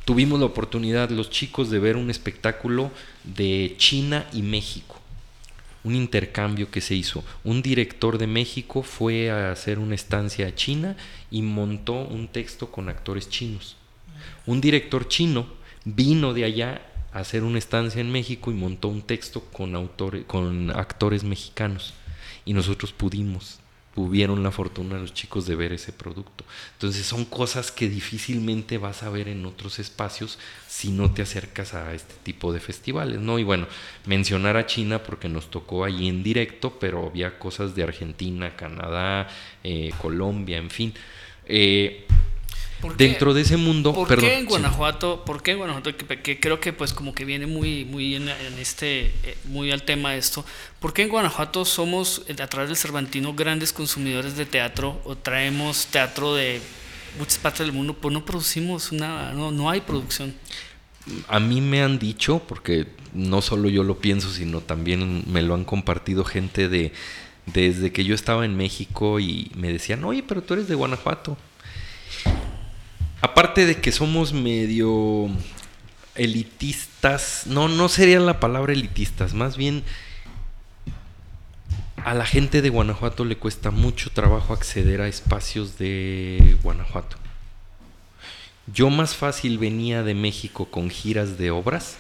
tuvimos 0.06 0.40
la 0.40 0.46
oportunidad 0.46 1.10
los 1.10 1.30
chicos 1.30 1.70
de 1.70 1.80
ver 1.80 1.98
un 1.98 2.10
espectáculo 2.10 2.92
de 3.26 3.76
China 3.78 4.26
y 4.32 4.42
México 4.42 5.02
un 5.84 5.96
intercambio 5.96 6.70
que 6.70 6.80
se 6.80 6.94
hizo. 6.94 7.24
Un 7.44 7.62
director 7.62 8.20
de 8.20 8.28
México 8.28 8.84
fue 8.84 9.32
a 9.32 9.52
hacer 9.52 9.80
una 9.80 9.96
estancia 9.96 10.48
a 10.48 10.56
China 10.56 10.96
y 11.32 11.42
montó 11.42 11.94
un 11.94 12.28
texto 12.28 12.72
con 12.72 12.88
actores 12.88 13.30
chinos. 13.30 13.78
Un 14.46 14.62
director 14.62 15.08
chino 15.08 15.48
vino 15.84 16.34
de 16.34 16.46
allá 16.46 16.82
a 17.12 17.20
hacer 17.20 17.44
una 17.44 17.58
estancia 17.58 18.00
en 18.00 18.12
México 18.12 18.52
y 18.52 18.54
montó 18.54 18.90
un 18.90 19.02
texto 19.02 19.42
con, 19.52 19.76
autores, 19.76 20.24
con 20.26 20.70
actores 20.70 21.24
mexicanos. 21.24 21.96
Y 22.46 22.54
nosotros 22.54 22.94
pudimos 22.94 23.61
tuvieron 23.94 24.42
la 24.44 24.52
fortuna 24.52 24.98
los 24.98 25.14
chicos 25.14 25.46
de 25.46 25.56
ver 25.56 25.74
ese 25.74 25.92
producto. 25.92 26.46
Entonces 26.74 27.06
son 27.06 27.26
cosas 27.26 27.72
que 27.72 27.90
difícilmente 27.90 28.78
vas 28.78 29.04
a 29.04 29.10
ver 29.10 29.28
en 29.28 29.46
otros 29.46 29.80
espacios 29.80 30.40
si 30.68 30.92
no 30.92 31.12
te 31.12 31.22
acercas 31.22 31.74
a 31.74 31.94
este 31.94 32.14
tipo 32.24 32.54
de 32.54 32.60
festivales, 32.60 33.20
¿no? 33.20 33.38
Y 33.40 33.44
bueno, 33.44 33.68
mencionar 34.06 34.58
a 34.58 34.66
China 34.66 35.04
porque 35.04 35.30
nos 35.30 35.52
tocó 35.52 35.84
allí 35.84 36.08
en 36.08 36.24
directo, 36.24 36.78
pero 36.80 37.08
había 37.08 37.38
cosas 37.38 37.76
de 37.76 37.84
Argentina, 37.84 38.56
Canadá, 38.56 39.28
eh, 39.64 39.92
Colombia, 40.02 40.58
en 40.58 40.70
fin. 40.70 40.94
Eh, 41.46 42.08
dentro 42.98 43.34
de 43.34 43.42
ese 43.42 43.58
mundo. 43.58 43.94
¿Por 43.94 44.20
qué 44.20 44.38
en 44.38 44.46
Guanajuato? 44.46 45.24
¿Por 45.26 45.42
qué 45.42 45.52
en 45.52 45.58
Guanajuato? 45.60 45.96
Que, 45.96 46.40
creo 46.40 46.60
que 46.60 46.74
pues 46.74 46.94
como 46.94 47.14
que 47.14 47.26
viene 47.26 47.48
muy, 47.48 47.86
muy 47.86 48.16
en, 48.16 48.30
este, 48.60 49.06
eh, 49.24 49.38
muy 49.46 49.72
al 49.72 49.84
tema 49.84 50.16
esto. 50.16 50.46
¿Por 50.80 50.94
qué 50.94 51.04
en 51.04 51.10
Guanajuato 51.10 51.66
somos 51.66 52.24
a 52.30 52.48
través 52.48 52.70
del 52.70 52.78
Cervantino 52.78 53.34
grandes 53.34 53.74
consumidores 53.74 54.36
de 54.36 54.46
teatro 54.46 55.02
o 55.04 55.16
traemos 55.16 55.88
teatro 55.88 56.36
de 56.36 56.62
muchas 57.18 57.38
partes 57.38 57.66
del 57.66 57.74
mundo? 57.74 57.94
Pues 57.94 58.14
no 58.14 58.26
producimos 58.26 58.92
nada, 58.92 59.34
no, 59.34 59.52
no 59.52 59.70
hay 59.70 59.82
producción. 59.82 60.34
A 61.28 61.40
mí 61.40 61.62
me 61.62 61.82
han 61.82 61.98
dicho, 61.98 62.42
porque 62.48 62.88
no 63.14 63.42
solo 63.42 63.70
yo 63.70 63.84
lo 63.84 64.00
pienso, 64.00 64.32
sino 64.32 64.62
también 64.62 65.24
me 65.28 65.42
lo 65.42 65.56
han 65.56 65.66
compartido 65.66 66.24
gente 66.24 66.70
de 66.70 66.94
desde 67.46 67.92
que 67.92 68.04
yo 68.04 68.16
estaba 68.16 68.46
en 68.46 68.56
México 68.56 69.20
y 69.20 69.52
me 69.56 69.72
decían, 69.72 70.04
oye, 70.04 70.24
pero 70.24 70.44
tú 70.44 70.54
eres 70.54 70.68
de 70.68 70.76
Guanajuato. 70.76 71.38
Aparte 73.22 73.68
de 73.68 73.80
que 73.80 73.92
somos 73.92 74.34
medio 74.34 75.30
elitistas, 76.16 77.44
no, 77.46 77.68
no 77.68 77.88
sería 77.88 78.20
la 78.20 78.40
palabra 78.40 78.74
elitistas, 78.74 79.36
más 79.36 79.58
bien 79.58 79.84
a 82.04 82.16
la 82.16 82.26
gente 82.26 82.64
de 82.64 82.70
Guanajuato 82.70 83.24
le 83.26 83.38
cuesta 83.38 83.70
mucho 83.70 84.10
trabajo 84.10 84.54
acceder 84.54 85.02
a 85.02 85.08
espacios 85.08 85.78
de 85.78 86.58
Guanajuato. 86.64 87.18
Yo 88.74 88.90
más 88.90 89.16
fácil 89.16 89.60
venía 89.60 90.02
de 90.02 90.16
México 90.16 90.66
con 90.66 90.90
giras 90.90 91.38
de 91.38 91.52
obras 91.52 91.98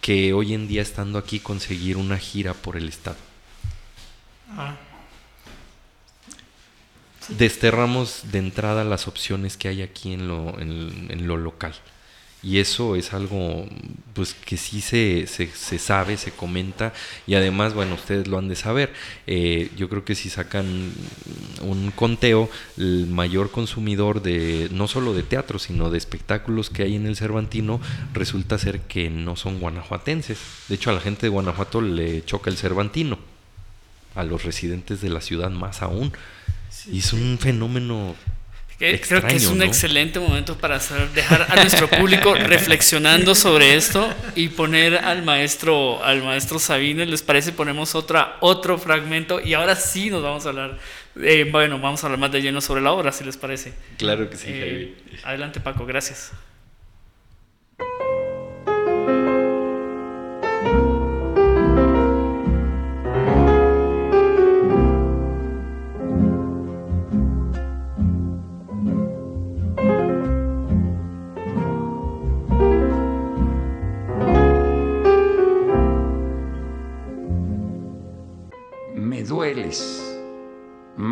que 0.00 0.32
hoy 0.32 0.54
en 0.54 0.66
día 0.66 0.82
estando 0.82 1.18
aquí 1.18 1.38
conseguir 1.38 1.96
una 1.96 2.18
gira 2.18 2.52
por 2.52 2.76
el 2.76 2.88
estado. 2.88 3.18
Ah 4.56 4.74
desterramos 7.28 8.22
de 8.32 8.38
entrada 8.38 8.84
las 8.84 9.06
opciones 9.06 9.56
que 9.56 9.68
hay 9.68 9.82
aquí 9.82 10.12
en 10.12 10.28
lo, 10.28 10.58
en, 10.58 11.26
lo 11.26 11.36
local. 11.36 11.74
Y 12.42 12.56
eso 12.56 12.96
es 12.96 13.12
algo 13.12 13.68
pues 14.14 14.32
que 14.32 14.56
sí 14.56 14.80
se, 14.80 15.26
se, 15.26 15.78
sabe, 15.78 16.16
se 16.16 16.30
comenta 16.30 16.94
y 17.26 17.34
además, 17.34 17.74
bueno, 17.74 17.96
ustedes 17.96 18.28
lo 18.28 18.38
han 18.38 18.48
de 18.48 18.56
saber. 18.56 18.94
Eh, 19.26 19.70
yo 19.76 19.90
creo 19.90 20.06
que 20.06 20.14
si 20.14 20.30
sacan 20.30 20.90
un 21.60 21.90
conteo, 21.90 22.48
el 22.78 23.06
mayor 23.08 23.50
consumidor 23.50 24.22
de 24.22 24.70
no 24.72 24.88
solo 24.88 25.12
de 25.12 25.22
teatro, 25.22 25.58
sino 25.58 25.90
de 25.90 25.98
espectáculos 25.98 26.70
que 26.70 26.82
hay 26.82 26.96
en 26.96 27.04
el 27.04 27.16
Cervantino, 27.16 27.78
resulta 28.14 28.56
ser 28.56 28.80
que 28.80 29.10
no 29.10 29.36
son 29.36 29.60
guanajuatenses. 29.60 30.38
De 30.68 30.76
hecho, 30.76 30.88
a 30.88 30.94
la 30.94 31.00
gente 31.00 31.26
de 31.26 31.28
Guanajuato 31.28 31.82
le 31.82 32.24
choca 32.24 32.48
el 32.48 32.56
Cervantino, 32.56 33.18
a 34.14 34.24
los 34.24 34.44
residentes 34.44 35.02
de 35.02 35.10
la 35.10 35.20
ciudad 35.20 35.50
más 35.50 35.82
aún 35.82 36.10
y 36.86 36.98
es 36.98 37.12
un 37.12 37.38
fenómeno 37.38 38.14
Creo 38.80 39.26
que 39.26 39.36
es 39.36 39.46
un 39.46 39.62
excelente 39.62 40.18
momento 40.18 40.56
para 40.56 40.76
hacer, 40.76 41.10
dejar 41.10 41.46
a 41.50 41.56
nuestro 41.56 41.86
público 41.86 42.34
reflexionando 42.46 43.34
sobre 43.34 43.74
esto 43.74 44.08
y 44.34 44.48
poner 44.48 44.96
al 44.96 45.22
maestro, 45.22 46.02
al 46.02 46.22
maestro 46.22 46.58
Sabines. 46.58 47.06
¿Les 47.06 47.20
parece? 47.20 47.52
Ponemos 47.52 47.94
otra, 47.94 48.38
otro 48.40 48.78
fragmento 48.78 49.38
y 49.38 49.52
ahora 49.52 49.76
sí 49.76 50.08
nos 50.08 50.22
vamos 50.22 50.46
a 50.46 50.48
hablar, 50.48 50.78
eh, 51.20 51.46
bueno, 51.52 51.78
vamos 51.78 52.02
a 52.02 52.06
hablar 52.06 52.20
más 52.20 52.32
de 52.32 52.40
lleno 52.40 52.62
sobre 52.62 52.80
la 52.80 52.92
obra, 52.92 53.12
si 53.12 53.22
les 53.22 53.36
parece. 53.36 53.74
Claro 53.98 54.30
que 54.30 54.38
sí, 54.38 54.46
eh, 54.48 54.94
Adelante, 55.24 55.60
Paco, 55.60 55.84
gracias. 55.84 56.32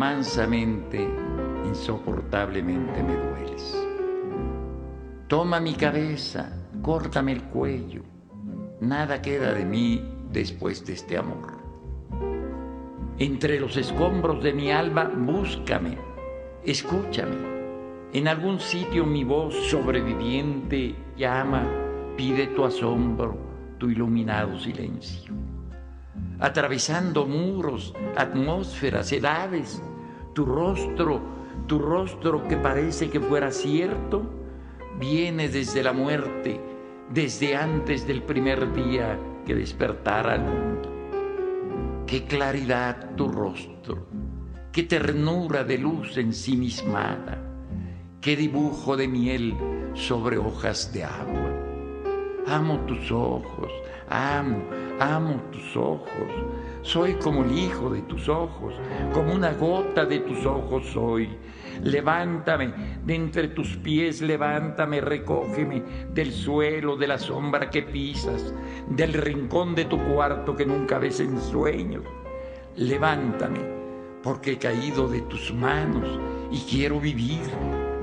Mansamente, 0.09 1.07
insoportablemente 1.65 3.03
me 3.03 3.15
dueles. 3.15 3.87
Toma 5.27 5.59
mi 5.59 5.75
cabeza, 5.75 6.49
córtame 6.81 7.33
el 7.33 7.43
cuello, 7.43 8.01
nada 8.81 9.21
queda 9.21 9.53
de 9.53 9.65
mí 9.65 10.03
después 10.31 10.83
de 10.83 10.93
este 10.93 11.15
amor. 11.15 11.59
Entre 13.19 13.59
los 13.59 13.77
escombros 13.77 14.43
de 14.43 14.51
mi 14.51 14.71
alma, 14.71 15.03
búscame, 15.15 15.99
escúchame. 16.65 17.37
En 18.11 18.27
algún 18.27 18.59
sitio 18.59 19.05
mi 19.05 19.23
voz 19.23 19.53
sobreviviente 19.69 20.95
llama, 21.15 21.67
pide 22.17 22.47
tu 22.47 22.65
asombro, 22.65 23.37
tu 23.77 23.91
iluminado 23.91 24.59
silencio 24.59 25.35
atravesando 26.39 27.25
muros, 27.25 27.93
atmósferas, 28.15 29.11
edades, 29.11 29.81
tu 30.33 30.45
rostro, 30.45 31.21
tu 31.67 31.79
rostro 31.79 32.47
que 32.47 32.57
parece 32.57 33.09
que 33.09 33.19
fuera 33.19 33.51
cierto, 33.51 34.23
viene 34.99 35.49
desde 35.49 35.83
la 35.83 35.93
muerte, 35.93 36.59
desde 37.11 37.55
antes 37.55 38.05
del 38.05 38.23
primer 38.23 38.73
día 38.73 39.19
que 39.45 39.55
despertara 39.55 40.33
al 40.33 40.41
mundo. 40.41 40.89
Qué 42.05 42.25
claridad 42.25 43.15
tu 43.15 43.27
rostro, 43.27 44.07
qué 44.71 44.83
ternura 44.83 45.63
de 45.63 45.77
luz 45.77 46.17
ensimismada, 46.17 47.39
qué 48.21 48.35
dibujo 48.35 48.97
de 48.97 49.07
miel 49.07 49.55
sobre 49.93 50.37
hojas 50.37 50.91
de 50.93 51.03
agua. 51.03 51.49
Amo 52.47 52.79
tus 52.87 53.11
ojos, 53.11 53.71
amo, 54.09 54.63
amo 54.99 55.41
tus 55.51 55.77
ojos. 55.77 56.31
Soy 56.81 57.15
como 57.15 57.43
el 57.43 57.51
hijo 57.57 57.89
de 57.89 58.01
tus 58.03 58.29
ojos, 58.29 58.73
como 59.13 59.33
una 59.33 59.53
gota 59.53 60.05
de 60.05 60.19
tus 60.19 60.45
ojos 60.45 60.87
soy. 60.87 61.29
Levántame 61.83 62.73
de 63.05 63.15
entre 63.15 63.49
tus 63.49 63.75
pies, 63.77 64.21
levántame, 64.21 65.01
recógeme 65.01 65.83
del 66.13 66.31
suelo, 66.31 66.95
de 66.95 67.07
la 67.07 67.17
sombra 67.17 67.69
que 67.69 67.83
pisas, 67.83 68.53
del 68.89 69.13
rincón 69.13 69.75
de 69.75 69.85
tu 69.85 69.97
cuarto 69.97 70.55
que 70.55 70.65
nunca 70.65 70.99
ves 70.99 71.19
en 71.19 71.39
sueños. 71.39 72.03
Levántame, 72.75 73.59
porque 74.23 74.53
he 74.53 74.57
caído 74.57 75.07
de 75.07 75.21
tus 75.21 75.53
manos 75.53 76.19
y 76.51 76.59
quiero 76.61 76.99
vivir, 76.99 77.41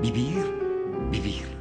vivir, 0.01 0.45
vivir. 1.11 1.56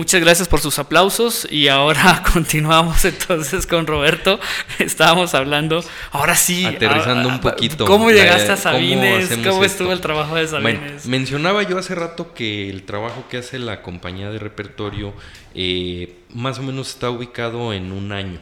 Muchas 0.00 0.22
gracias 0.22 0.48
por 0.48 0.60
sus 0.60 0.78
aplausos 0.78 1.46
y 1.50 1.68
ahora 1.68 2.22
continuamos 2.32 3.04
entonces 3.04 3.66
con 3.66 3.86
Roberto. 3.86 4.40
Estábamos 4.78 5.34
hablando, 5.34 5.84
ahora 6.10 6.36
sí, 6.36 6.64
aterrizando 6.64 7.28
un 7.28 7.38
poquito. 7.38 7.84
¿Cómo 7.84 8.10
llegaste 8.10 8.50
a 8.50 8.56
Sabines? 8.56 9.28
¿Cómo, 9.46 9.62
estuvo 9.62 9.92
el 9.92 10.00
trabajo 10.00 10.36
de 10.36 10.48
Sabines? 10.48 11.04
mencionaba 11.04 11.64
yo 11.64 11.76
hace 11.76 11.94
rato 11.94 12.32
que 12.32 12.70
el 12.70 12.84
trabajo 12.84 13.26
que 13.28 13.36
hace 13.36 13.58
la 13.58 13.82
compañía 13.82 14.30
de 14.30 14.38
repertorio 14.38 15.12
eh, 15.54 16.16
más 16.30 16.58
o 16.58 16.62
menos 16.62 16.88
está 16.88 17.10
ubicado 17.10 17.74
en 17.74 17.92
un 17.92 18.12
año. 18.12 18.40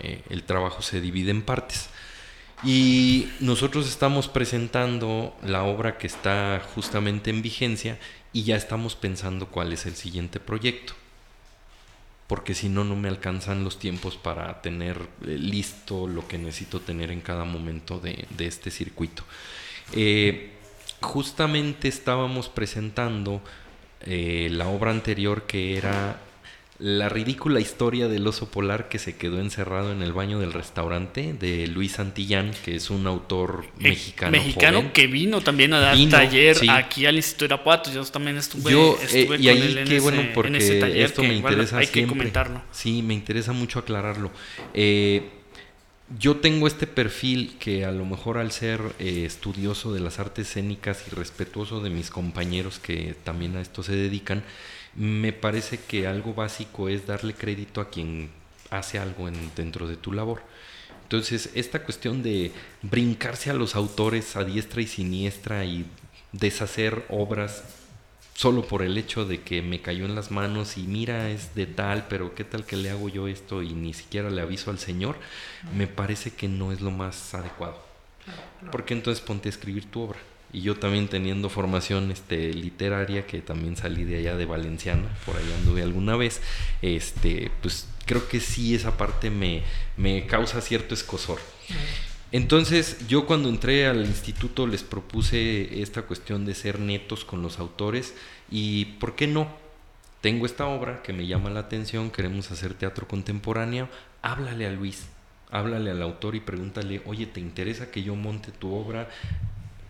Eh, 0.00 0.20
el 0.28 0.42
trabajo 0.42 0.82
se 0.82 1.00
divide 1.00 1.30
en 1.30 1.40
partes. 1.40 1.88
Y 2.62 3.28
nosotros 3.40 3.88
estamos 3.88 4.28
presentando 4.28 5.34
la 5.42 5.62
obra 5.62 5.96
que 5.96 6.06
está 6.06 6.60
justamente 6.74 7.30
en 7.30 7.40
vigencia 7.40 7.98
y 8.32 8.44
ya 8.44 8.56
estamos 8.56 8.94
pensando 8.96 9.48
cuál 9.48 9.72
es 9.72 9.86
el 9.86 9.94
siguiente 9.94 10.40
proyecto. 10.40 10.94
Porque 12.26 12.54
si 12.54 12.68
no, 12.68 12.84
no 12.84 12.96
me 12.96 13.08
alcanzan 13.08 13.62
los 13.62 13.78
tiempos 13.78 14.16
para 14.16 14.62
tener 14.62 14.96
eh, 15.26 15.36
listo 15.38 16.06
lo 16.06 16.26
que 16.26 16.38
necesito 16.38 16.80
tener 16.80 17.10
en 17.10 17.20
cada 17.20 17.44
momento 17.44 17.98
de, 17.98 18.26
este 18.38 18.70
circuito. 18.70 19.22
Eh, 19.92 20.52
justamente 21.00 21.88
estábamos 21.88 22.48
presentando 22.48 23.42
eh, 24.00 24.48
la 24.50 24.68
obra 24.68 24.92
anterior 24.92 25.42
que 25.42 25.76
era 25.76 26.20
la 26.82 27.08
ridícula 27.08 27.60
historia 27.60 28.08
del 28.08 28.26
oso 28.26 28.50
polar 28.50 28.88
que 28.88 28.98
se 28.98 29.16
quedó 29.16 29.38
encerrado 29.38 29.92
en 29.92 30.02
el 30.02 30.12
baño 30.12 30.40
del 30.40 30.52
restaurante 30.52 31.32
de 31.32 31.68
Luis 31.68 31.92
Santillán, 31.92 32.50
que 32.64 32.74
es 32.74 32.90
un 32.90 33.06
autor 33.06 33.66
Eh, 33.78 33.84
mexicano. 33.90 34.32
Mexicano 34.32 34.78
joven. 34.78 34.92
que 34.92 35.06
vino 35.06 35.40
también 35.42 35.72
a 35.74 35.78
dar 35.78 35.96
Vino, 35.96 36.10
taller 36.10 36.56
sí. 36.56 36.68
aquí 36.68 37.06
al 37.06 37.14
Instituto 37.14 37.44
Irapuato. 37.44 37.92
Yo 37.92 38.04
también 38.06 38.36
estuve, 38.36 38.72
Yo, 38.72 38.98
eh, 39.12 39.20
y 39.22 39.26
con 39.26 39.34
ahí 39.36 39.48
él 39.48 39.78
en 39.78 39.84
qué 39.86 39.96
ese, 39.96 40.00
bueno 40.02 40.20
en 40.22 40.32
porque 40.32 40.56
ese 40.56 40.80
taller 40.80 41.04
esto 41.06 41.22
que, 41.22 41.28
me 41.28 41.34
bueno, 41.40 41.48
interesa 41.50 41.78
hay 41.78 41.86
que 41.86 42.06
comentarlo. 42.06 42.62
Sí, 42.72 43.00
me 43.02 43.14
interesa 43.14 43.52
mucho 43.52 43.78
aclararlo. 43.78 44.32
Eh, 44.74 45.22
yo 46.18 46.38
tengo 46.38 46.66
este 46.66 46.88
perfil 46.88 47.54
que 47.60 47.84
a 47.84 47.92
lo 47.92 48.04
mejor 48.04 48.38
al 48.38 48.50
ser 48.50 48.80
eh, 48.98 49.22
estudioso 49.24 49.94
de 49.94 50.00
las 50.00 50.18
artes 50.18 50.48
escénicas 50.48 51.04
y 51.06 51.14
respetuoso 51.14 51.80
de 51.80 51.90
mis 51.90 52.10
compañeros 52.10 52.80
que 52.80 53.14
también 53.22 53.56
a 53.56 53.60
esto 53.60 53.84
se 53.84 53.94
dedican, 53.94 54.42
me 54.94 55.32
parece 55.32 55.78
que 55.78 56.06
algo 56.06 56.34
básico 56.34 56.88
es 56.88 57.06
darle 57.06 57.34
crédito 57.34 57.80
a 57.80 57.90
quien 57.90 58.30
hace 58.70 58.98
algo 58.98 59.28
en- 59.28 59.50
dentro 59.56 59.86
de 59.88 59.96
tu 59.96 60.12
labor. 60.12 60.42
Entonces, 61.04 61.50
esta 61.54 61.82
cuestión 61.84 62.22
de 62.22 62.52
brincarse 62.82 63.50
a 63.50 63.54
los 63.54 63.74
autores 63.74 64.34
a 64.36 64.44
diestra 64.44 64.80
y 64.82 64.86
siniestra 64.86 65.64
y 65.64 65.86
deshacer 66.32 67.04
obras 67.10 67.64
solo 68.34 68.66
por 68.66 68.82
el 68.82 68.96
hecho 68.96 69.26
de 69.26 69.42
que 69.42 69.60
me 69.60 69.82
cayó 69.82 70.06
en 70.06 70.14
las 70.14 70.30
manos 70.30 70.78
y 70.78 70.82
mira, 70.84 71.28
es 71.30 71.54
de 71.54 71.66
tal, 71.66 72.06
pero 72.08 72.34
qué 72.34 72.44
tal 72.44 72.64
que 72.64 72.76
le 72.76 72.88
hago 72.90 73.10
yo 73.10 73.28
esto 73.28 73.62
y 73.62 73.74
ni 73.74 73.92
siquiera 73.92 74.30
le 74.30 74.40
aviso 74.40 74.70
al 74.70 74.78
Señor, 74.78 75.16
me 75.76 75.86
parece 75.86 76.30
que 76.32 76.48
no 76.48 76.72
es 76.72 76.80
lo 76.80 76.90
más 76.90 77.34
adecuado. 77.34 77.78
Porque 78.70 78.94
entonces 78.94 79.22
ponte 79.22 79.48
a 79.48 79.50
escribir 79.50 79.90
tu 79.90 80.00
obra. 80.02 80.18
Y 80.52 80.60
yo 80.60 80.76
también 80.76 81.08
teniendo 81.08 81.48
formación 81.48 82.10
este, 82.10 82.52
literaria, 82.52 83.26
que 83.26 83.40
también 83.40 83.76
salí 83.76 84.04
de 84.04 84.18
allá 84.18 84.36
de 84.36 84.44
Valenciana, 84.44 85.08
por 85.24 85.36
ahí 85.36 85.52
anduve 85.58 85.82
alguna 85.82 86.16
vez, 86.16 86.42
este, 86.82 87.50
pues 87.62 87.88
creo 88.04 88.28
que 88.28 88.40
sí 88.40 88.74
esa 88.74 88.96
parte 88.96 89.30
me, 89.30 89.62
me 89.96 90.26
causa 90.26 90.60
cierto 90.60 90.94
escosor. 90.94 91.38
Entonces 92.32 93.06
yo 93.08 93.26
cuando 93.26 93.50
entré 93.50 93.86
al 93.86 94.04
instituto 94.06 94.66
les 94.66 94.82
propuse 94.82 95.82
esta 95.82 96.02
cuestión 96.02 96.46
de 96.46 96.54
ser 96.54 96.80
netos 96.80 97.26
con 97.26 97.42
los 97.42 97.58
autores 97.58 98.14
y 98.50 98.86
¿por 99.00 99.14
qué 99.14 99.26
no? 99.26 99.48
Tengo 100.22 100.46
esta 100.46 100.66
obra 100.66 101.02
que 101.02 101.12
me 101.12 101.26
llama 101.26 101.50
la 101.50 101.60
atención, 101.60 102.10
queremos 102.10 102.50
hacer 102.50 102.74
teatro 102.74 103.06
contemporáneo, 103.06 103.88
háblale 104.22 104.66
a 104.66 104.70
Luis, 104.70 105.08
háblale 105.50 105.90
al 105.90 106.00
autor 106.00 106.34
y 106.34 106.40
pregúntale, 106.40 107.02
oye, 107.04 107.26
¿te 107.26 107.40
interesa 107.40 107.90
que 107.90 108.02
yo 108.02 108.14
monte 108.14 108.50
tu 108.50 108.72
obra? 108.72 109.10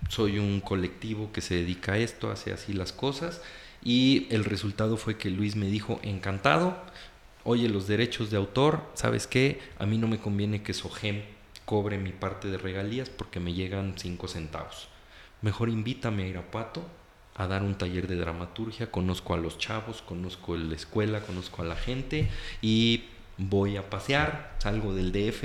Soy 0.09 0.39
un 0.39 0.61
colectivo 0.61 1.33
que 1.33 1.41
se 1.41 1.55
dedica 1.55 1.93
a 1.93 1.99
esto, 1.99 2.31
hace 2.31 2.53
así 2.53 2.73
las 2.73 2.93
cosas 2.93 3.41
y 3.85 4.27
el 4.31 4.45
resultado 4.45 4.97
fue 4.97 5.17
que 5.17 5.31
Luis 5.31 5.57
me 5.57 5.67
dijo, 5.67 5.99
encantado, 6.03 6.77
oye, 7.45 7.69
los 7.69 7.89
derechos 7.89 8.31
de 8.31 8.37
autor, 8.37 8.83
¿sabes 8.95 9.27
qué? 9.27 9.61
A 9.79 9.87
mí 9.87 9.99
no 9.99 10.07
me 10.07 10.19
conviene 10.19 10.63
que 10.63 10.75
Sogem 10.75 11.23
cobre 11.65 11.99
mi 11.99 12.13
parte 12.13 12.49
de 12.49 12.59
regalías 12.59 13.09
porque 13.11 13.41
me 13.41 13.55
llegan 13.55 13.95
cinco 13.97 14.29
centavos. 14.29 14.89
Mejor 15.41 15.69
invítame 15.69 16.25
a 16.25 16.29
Irapuato 16.29 16.85
a 17.35 17.47
dar 17.47 17.63
un 17.63 17.77
taller 17.77 18.07
de 18.07 18.17
dramaturgia, 18.17 18.91
conozco 18.91 19.35
a 19.35 19.39
los 19.39 19.59
chavos, 19.59 20.03
conozco 20.03 20.57
la 20.57 20.77
escuela, 20.77 21.21
conozco 21.21 21.63
a 21.63 21.65
la 21.65 21.77
gente 21.77 22.29
y 22.61 23.05
voy 23.39 23.77
a 23.77 23.89
pasear, 23.89 24.55
salgo 24.59 24.95
del 24.95 25.13
DF 25.13 25.45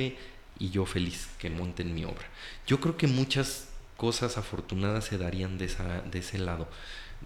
y 0.60 0.70
yo 0.70 0.86
feliz 0.86 1.30
que 1.40 1.50
monten 1.50 1.96
mi 1.96 2.04
obra. 2.04 2.28
Yo 2.68 2.80
creo 2.80 2.98
que 2.98 3.08
muchas 3.08 3.67
cosas 3.98 4.38
afortunadas 4.38 5.06
se 5.06 5.18
darían 5.18 5.58
de, 5.58 5.70
de 6.12 6.20
ese 6.20 6.38
lado. 6.38 6.68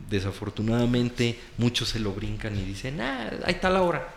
Desafortunadamente 0.10 1.38
muchos 1.58 1.90
se 1.90 2.00
lo 2.00 2.14
brincan 2.14 2.58
y 2.58 2.64
dicen, 2.64 3.02
ah, 3.02 3.30
ahí 3.44 3.54
está 3.54 3.70
la 3.70 3.82
obra, 3.82 4.08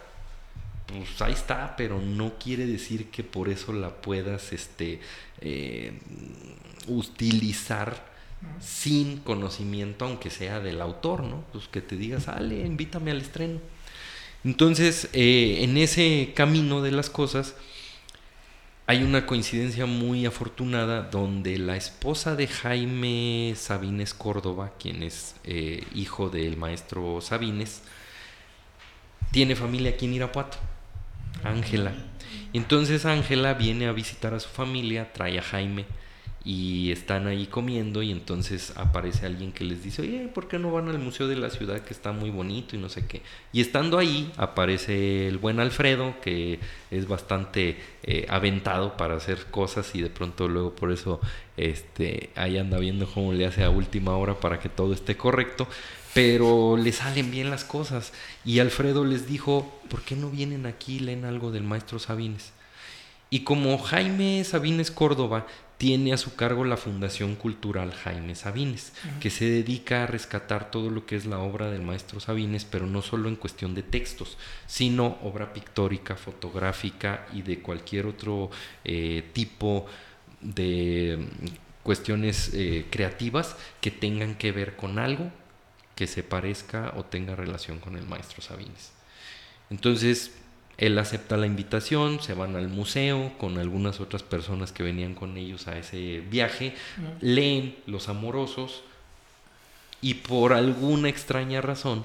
pues 0.87 1.21
ahí 1.21 1.33
está, 1.33 1.75
pero 1.77 2.01
no 2.01 2.35
quiere 2.39 2.67
decir 2.67 3.11
que 3.11 3.25
por 3.25 3.49
eso 3.49 3.73
la 3.73 3.91
puedas 3.91 4.53
este, 4.53 5.01
eh, 5.41 5.99
utilizar 6.87 8.15
sin 8.61 9.19
conocimiento, 9.19 10.05
aunque 10.05 10.31
sea 10.31 10.61
del 10.61 10.81
autor, 10.81 11.23
¿no? 11.23 11.45
Pues 11.53 11.67
que 11.69 11.81
te 11.81 11.97
digas, 11.97 12.25
sale, 12.25 12.61
invítame 12.61 13.11
al 13.11 13.21
estreno. 13.21 13.59
Entonces, 14.45 15.09
eh, 15.15 15.59
en 15.61 15.79
ese 15.79 16.33
camino 16.35 16.83
de 16.83 16.93
las 16.93 17.09
cosas, 17.09 17.55
hay 18.87 19.03
una 19.03 19.27
coincidencia 19.27 19.87
muy 19.87 20.27
afortunada 20.27 21.03
donde 21.03 21.59
la 21.59 21.77
esposa 21.77 22.37
de 22.37 22.47
Jaime 22.47 23.55
Sabines 23.57 24.13
Córdoba, 24.13 24.73
quien 24.79 25.03
es 25.03 25.37
eh, 25.45 25.85
hijo 25.95 26.29
del 26.29 26.57
maestro 26.59 27.21
Sabines, 27.23 27.83
tiene 29.31 29.57
familia 29.57 29.93
aquí 29.93 30.05
en 30.05 30.15
Irapuato, 30.15 30.59
Ángela. 31.43 31.95
Entonces 32.53 33.07
Ángela 33.07 33.55
viene 33.55 33.87
a 33.87 33.93
visitar 33.93 34.35
a 34.35 34.41
su 34.41 34.51
familia, 34.51 35.13
trae 35.13 35.39
a 35.39 35.43
Jaime 35.43 35.87
y 36.45 36.93
están 36.93 37.27
ahí 37.27 37.47
comiendo 37.47 38.03
y 38.03 38.11
entonces 38.11 38.75
aparece 38.77 39.25
alguien 39.25 39.51
que 39.51 39.65
les 39.65 39.83
dice, 39.83 40.03
oye, 40.03 40.29
¿por 40.29 40.47
qué 40.47 40.59
no 40.59 40.71
van 40.71 40.89
al 40.89 40.99
Museo 40.99 41.27
de 41.27 41.37
la 41.37 41.49
Ciudad 41.49 41.81
que 41.81 41.95
está 41.95 42.13
muy 42.13 42.29
bonito 42.29 42.77
y 42.77 42.79
no 42.79 42.91
sé 42.91 43.07
qué? 43.07 43.23
Y 43.53 43.63
estando 43.63 43.99
ahí 43.99 44.31
aparece 44.37 45.27
el 45.27 45.39
buen 45.39 45.59
Alfredo, 45.59 46.15
que 46.21 46.61
es 46.91 47.09
bastante 47.09 47.79
eh, 48.03 48.27
aventado 48.29 48.99
para 48.99 49.17
hacer 49.17 49.47
cosas 49.47 49.95
y 49.95 50.03
de 50.03 50.11
pronto 50.11 50.47
luego 50.47 50.77
por 50.77 50.93
eso 50.93 51.19
este, 51.57 52.29
ahí 52.37 52.59
anda 52.59 52.79
viendo 52.79 53.07
cómo 53.07 53.33
le 53.33 53.47
hace 53.47 53.65
a 53.65 53.71
última 53.71 54.15
hora 54.17 54.39
para 54.39 54.61
que 54.61 54.69
todo 54.69 54.93
esté 54.93 55.17
correcto 55.17 55.67
pero 56.13 56.77
le 56.77 56.93
salen 56.93 57.33
bien 57.33 57.51
las 57.51 57.65
cosas. 57.65 58.13
Y 58.45 58.61
Alfredo 58.61 59.05
les 59.05 59.27
dijo, 59.27 59.81
¿por 59.91 60.03
qué 60.03 60.15
no 60.15 60.31
vienen 60.31 60.65
aquí 60.65 60.97
y 60.97 61.01
leen 61.01 61.25
algo 61.25 61.51
del 61.51 61.65
maestro 61.65 61.99
Sabines? 61.99 62.53
Y 63.31 63.41
como 63.41 63.77
Jaime 63.79 64.45
Sabines 64.45 64.93
Córdoba 64.93 65.49
tiene 65.85 66.15
a 66.15 66.17
su 66.17 66.35
cargo 66.35 66.65
la 66.65 66.79
Fundación 66.79 67.35
Cultural 67.35 67.93
Jaime 67.93 68.35
Sabines, 68.35 68.95
que 69.21 69.29
se 69.29 69.45
dedica 69.45 70.03
a 70.03 70.07
rescatar 70.07 70.71
todo 70.71 70.89
lo 70.89 71.05
que 71.05 71.15
es 71.15 71.27
la 71.27 71.41
obra 71.41 71.71
del 71.71 71.83
maestro 71.83 72.21
Sabines, 72.21 72.65
pero 72.65 72.87
no 72.87 73.03
solo 73.03 73.29
en 73.29 73.37
cuestión 73.37 73.75
de 73.75 73.83
textos, 73.83 74.39
sino 74.67 75.19
obra 75.23 75.53
pictórica, 75.53 76.17
fotográfica 76.17 77.27
y 77.35 77.43
de 77.43 77.59
cualquier 77.59 78.07
otro 78.07 78.49
eh, 78.83 79.29
tipo 79.35 79.85
de 80.41 81.19
mm, 81.19 81.47
cuestiones 81.83 82.53
eh, 82.55 82.87
creativas 82.89 83.55
que 83.83 83.91
tengan 83.91 84.37
que 84.37 84.53
ver 84.53 84.77
con 84.77 84.99
algo 84.99 85.31
que 85.97 86.07
se 86.07 86.23
parezca 86.23 86.95
o 86.97 87.05
tenga 87.05 87.37
relación 87.37 87.79
con 87.79 87.97
el 87.97 88.07
maestro 88.07 88.41
Sabines. 88.41 88.93
Entonces, 89.69 90.33
él 90.77 90.99
acepta 90.99 91.37
la 91.37 91.47
invitación, 91.47 92.21
se 92.21 92.35
van 92.35 92.57
al 92.57 92.69
museo 92.69 93.33
con 93.39 93.59
algunas 93.59 94.01
otras 94.01 94.23
personas 94.23 94.73
que 94.73 94.83
venían 94.83 95.15
con 95.15 95.37
ellos 95.37 95.69
a 95.69 95.79
ese 95.79 96.21
viaje, 96.21 96.75
leen 97.21 97.77
Los 97.87 98.09
Amorosos 98.09 98.83
y 100.01 100.15
por 100.15 100.53
alguna 100.53 101.09
extraña 101.09 101.61
razón, 101.61 102.05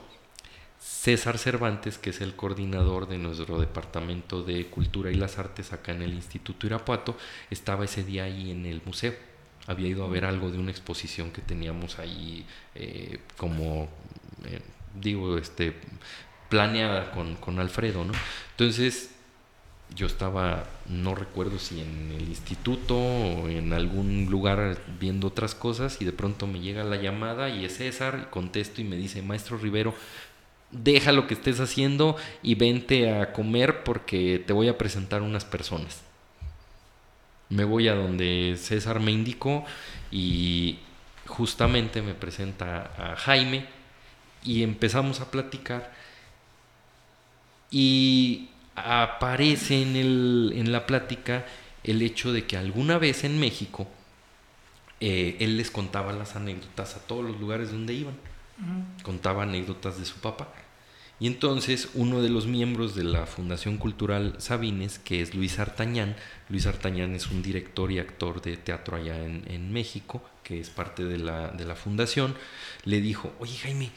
César 0.79 1.37
Cervantes, 1.37 1.97
que 1.97 2.11
es 2.11 2.21
el 2.21 2.35
coordinador 2.35 3.07
de 3.07 3.17
nuestro 3.17 3.59
departamento 3.59 4.43
de 4.43 4.67
Cultura 4.67 5.11
y 5.11 5.15
las 5.15 5.37
Artes 5.37 5.73
acá 5.73 5.91
en 5.91 6.01
el 6.01 6.13
Instituto 6.13 6.67
Irapuato, 6.67 7.17
estaba 7.49 7.85
ese 7.85 8.03
día 8.03 8.23
ahí 8.23 8.51
en 8.51 8.65
el 8.65 8.81
museo. 8.85 9.13
Había 9.67 9.89
ido 9.89 10.05
a 10.05 10.09
ver 10.09 10.25
algo 10.25 10.49
de 10.49 10.57
una 10.57 10.71
exposición 10.71 11.31
que 11.31 11.41
teníamos 11.41 11.99
ahí 11.99 12.45
eh, 12.75 13.19
como 13.37 13.89
eh, 14.45 14.61
digo 14.95 15.37
este 15.37 15.73
planeada 16.49 17.11
con, 17.11 17.35
con, 17.35 17.59
Alfredo 17.59 18.03
no 18.03 18.13
entonces 18.51 19.11
yo 19.95 20.05
estaba 20.05 20.65
no 20.87 21.15
recuerdo 21.15 21.57
si 21.57 21.81
en 21.81 22.11
el 22.15 22.27
instituto 22.27 22.95
o 22.97 23.47
en 23.49 23.73
algún 23.73 24.27
lugar 24.29 24.77
viendo 24.99 25.27
otras 25.27 25.55
cosas 25.55 26.01
y 26.01 26.05
de 26.05 26.11
pronto 26.11 26.45
me 26.47 26.59
llega 26.59 26.83
la 26.83 26.97
llamada 26.97 27.49
y 27.49 27.65
es 27.65 27.77
César 27.77 28.25
y 28.27 28.29
contesto 28.31 28.81
y 28.81 28.83
me 28.83 28.97
dice 28.97 29.21
maestro 29.21 29.57
Rivero 29.57 29.93
deja 30.71 31.11
lo 31.11 31.25
que 31.25 31.33
estés 31.33 31.59
haciendo 31.59 32.15
y 32.43 32.55
vente 32.55 33.11
a 33.11 33.33
comer 33.33 33.83
porque 33.83 34.43
te 34.45 34.53
voy 34.53 34.67
a 34.67 34.77
presentar 34.77 35.21
unas 35.21 35.45
personas 35.45 36.03
me 37.49 37.63
voy 37.63 37.87
a 37.87 37.95
donde 37.95 38.55
César 38.57 38.99
me 38.99 39.11
indicó 39.11 39.65
y 40.11 40.77
justamente 41.25 42.01
me 42.01 42.13
presenta 42.13 42.91
a 42.97 43.15
Jaime 43.15 43.65
y 44.43 44.63
empezamos 44.63 45.19
a 45.19 45.31
platicar 45.31 45.91
y 47.71 48.49
aparece 48.75 49.81
en, 49.81 49.95
el, 49.95 50.53
en 50.55 50.71
la 50.71 50.85
plática 50.85 51.45
el 51.83 52.01
hecho 52.01 52.33
de 52.33 52.45
que 52.45 52.57
alguna 52.57 52.97
vez 52.97 53.23
en 53.23 53.39
México 53.39 53.87
eh, 54.99 55.37
él 55.39 55.57
les 55.57 55.71
contaba 55.71 56.11
las 56.13 56.35
anécdotas 56.35 56.95
a 56.95 56.99
todos 56.99 57.23
los 57.23 57.39
lugares 57.39 57.71
donde 57.71 57.93
iban, 57.93 58.15
contaba 59.03 59.43
anécdotas 59.43 59.97
de 59.97 60.05
su 60.05 60.17
papá. 60.17 60.51
Y 61.21 61.27
entonces 61.27 61.89
uno 61.95 62.21
de 62.21 62.29
los 62.29 62.47
miembros 62.47 62.95
de 62.95 63.03
la 63.03 63.25
Fundación 63.25 63.77
Cultural 63.77 64.35
Sabines, 64.37 64.99
que 64.99 65.21
es 65.21 65.35
Luis 65.35 65.59
Artañán, 65.59 66.15
Luis 66.47 66.65
Artañán 66.65 67.13
es 67.13 67.27
un 67.27 67.41
director 67.41 67.91
y 67.91 67.99
actor 67.99 68.41
de 68.41 68.55
teatro 68.55 68.95
allá 68.95 69.21
en, 69.23 69.43
en 69.49 69.71
México, 69.73 70.21
que 70.43 70.59
es 70.59 70.69
parte 70.69 71.03
de 71.03 71.17
la, 71.17 71.49
de 71.49 71.65
la 71.65 71.75
fundación, 71.75 72.35
le 72.85 73.01
dijo, 73.01 73.33
oye 73.39 73.55
Jaime, 73.57 73.91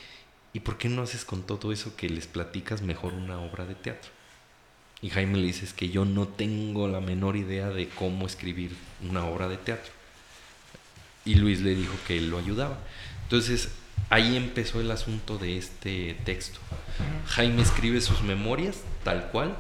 ¿y 0.53 0.61
por 0.61 0.79
qué 0.79 0.89
no 0.89 1.03
haces 1.03 1.25
con 1.25 1.43
todo 1.43 1.73
eso 1.73 1.97
que 1.97 2.09
les 2.09 2.27
platicas 2.27 2.83
mejor 2.83 3.15
una 3.15 3.41
obra 3.41 3.65
de 3.65 3.75
teatro? 3.75 4.11
Y 5.01 5.11
Jaime 5.11 5.39
le 5.39 5.47
dice, 5.47 5.67
que 5.75 5.89
yo 5.89 6.05
no 6.05 6.29
tengo 6.29 6.87
la 6.87 7.01
menor 7.01 7.37
idea 7.37 7.71
de 7.71 7.89
cómo 7.89 8.27
escribir 8.27 8.77
una 9.09 9.25
obra 9.25 9.49
de 9.49 9.57
teatro. 9.57 9.93
Y 11.25 11.35
Luis 11.35 11.61
le 11.61 11.75
dijo 11.75 11.95
que 12.07 12.19
él 12.19 12.31
lo 12.31 12.39
ayudaba. 12.39 12.79
Entonces, 13.25 13.71
ahí 14.11 14.37
empezó 14.37 14.81
el 14.81 14.91
asunto 14.93 15.39
de 15.39 15.59
este 15.59 16.17
texto. 16.25 16.61
Jaime 17.27 17.63
escribe 17.63 18.01
sus 18.01 18.23
memorias, 18.23 18.83
tal 19.03 19.29
cual. 19.31 19.57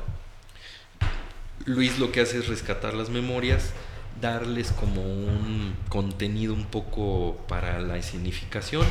Luis 1.64 1.98
lo 1.98 2.12
que 2.12 2.20
hace 2.20 2.38
es 2.38 2.46
rescatar 2.46 2.94
las 2.94 3.10
memorias, 3.10 3.72
darles 4.20 4.70
como 4.70 5.02
un 5.02 5.74
contenido 5.88 6.54
un 6.54 6.66
poco 6.66 7.44
para 7.48 7.80
la 7.80 7.96
escenificación 7.96 8.86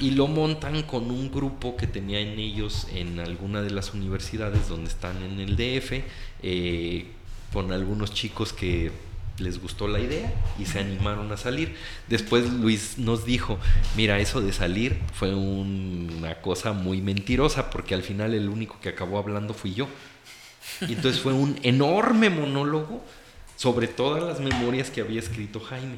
y 0.00 0.10
lo 0.10 0.26
montan 0.26 0.82
con 0.82 1.10
un 1.10 1.30
grupo 1.30 1.76
que 1.76 1.86
tenía 1.86 2.20
en 2.20 2.38
ellos 2.38 2.86
en 2.92 3.18
alguna 3.20 3.62
de 3.62 3.70
las 3.70 3.94
universidades 3.94 4.68
donde 4.68 4.90
están 4.90 5.22
en 5.22 5.40
el 5.40 5.56
DF, 5.56 6.02
eh, 6.42 7.06
con 7.52 7.72
algunos 7.72 8.12
chicos 8.12 8.52
que 8.52 8.92
les 9.38 9.60
gustó 9.60 9.86
la 9.86 10.00
idea 10.00 10.32
y 10.58 10.66
se 10.66 10.80
animaron 10.80 11.30
a 11.32 11.36
salir. 11.36 11.74
Después 12.08 12.50
Luis 12.52 12.98
nos 12.98 13.24
dijo, 13.24 13.58
mira, 13.96 14.18
eso 14.18 14.40
de 14.40 14.52
salir 14.52 14.98
fue 15.14 15.34
una 15.34 16.40
cosa 16.40 16.72
muy 16.72 17.00
mentirosa 17.00 17.70
porque 17.70 17.94
al 17.94 18.02
final 18.02 18.34
el 18.34 18.48
único 18.48 18.80
que 18.80 18.88
acabó 18.88 19.18
hablando 19.18 19.54
fui 19.54 19.74
yo. 19.74 19.88
Y 20.82 20.94
entonces 20.94 21.20
fue 21.20 21.32
un 21.32 21.58
enorme 21.62 22.30
monólogo 22.30 23.02
sobre 23.56 23.88
todas 23.88 24.22
las 24.22 24.40
memorias 24.40 24.90
que 24.90 25.00
había 25.00 25.20
escrito 25.20 25.60
Jaime. 25.60 25.96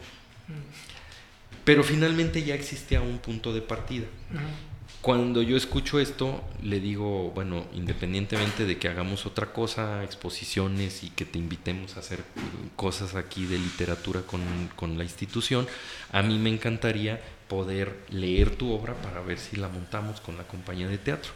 Pero 1.68 1.84
finalmente 1.84 2.42
ya 2.44 2.54
existía 2.54 3.02
un 3.02 3.18
punto 3.18 3.52
de 3.52 3.60
partida. 3.60 4.06
Cuando 5.02 5.42
yo 5.42 5.54
escucho 5.54 6.00
esto, 6.00 6.42
le 6.62 6.80
digo, 6.80 7.30
bueno, 7.32 7.66
independientemente 7.74 8.64
de 8.64 8.78
que 8.78 8.88
hagamos 8.88 9.26
otra 9.26 9.52
cosa, 9.52 10.02
exposiciones 10.02 11.04
y 11.04 11.10
que 11.10 11.26
te 11.26 11.38
invitemos 11.38 11.94
a 11.94 12.00
hacer 12.00 12.24
cosas 12.74 13.16
aquí 13.16 13.44
de 13.44 13.58
literatura 13.58 14.22
con, 14.22 14.40
con 14.76 14.96
la 14.96 15.04
institución, 15.04 15.68
a 16.10 16.22
mí 16.22 16.38
me 16.38 16.48
encantaría 16.48 17.20
poder 17.48 17.98
leer 18.08 18.56
tu 18.56 18.72
obra 18.72 18.94
para 19.02 19.20
ver 19.20 19.38
si 19.38 19.56
la 19.56 19.68
montamos 19.68 20.22
con 20.22 20.38
la 20.38 20.44
compañía 20.44 20.88
de 20.88 20.96
teatro 20.96 21.32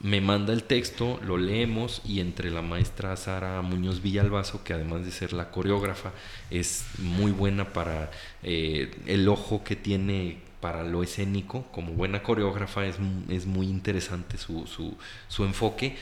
me 0.00 0.20
manda 0.20 0.52
el 0.52 0.64
texto, 0.64 1.18
lo 1.24 1.36
leemos 1.36 2.02
y 2.04 2.20
entre 2.20 2.50
la 2.50 2.62
maestra 2.62 3.16
Sara 3.16 3.60
Muñoz 3.62 4.00
Villalbazo, 4.00 4.62
que 4.62 4.72
además 4.72 5.04
de 5.04 5.10
ser 5.10 5.32
la 5.32 5.50
coreógrafa, 5.50 6.12
es 6.50 6.84
muy 6.98 7.32
buena 7.32 7.72
para 7.72 8.10
eh, 8.42 8.90
el 9.06 9.28
ojo 9.28 9.64
que 9.64 9.76
tiene 9.76 10.38
para 10.60 10.82
lo 10.84 11.02
escénico, 11.02 11.64
como 11.72 11.92
buena 11.92 12.22
coreógrafa 12.22 12.86
es, 12.86 12.96
es 13.28 13.46
muy 13.46 13.66
interesante 13.66 14.38
su, 14.38 14.66
su, 14.66 14.96
su 15.28 15.44
enfoque. 15.44 15.96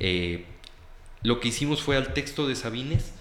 Eh, 0.00 0.44
lo 1.22 1.40
que 1.40 1.48
hicimos 1.48 1.82
fue 1.82 1.96
al 1.96 2.14
texto 2.14 2.46
de 2.46 2.54
Sabines 2.54 3.12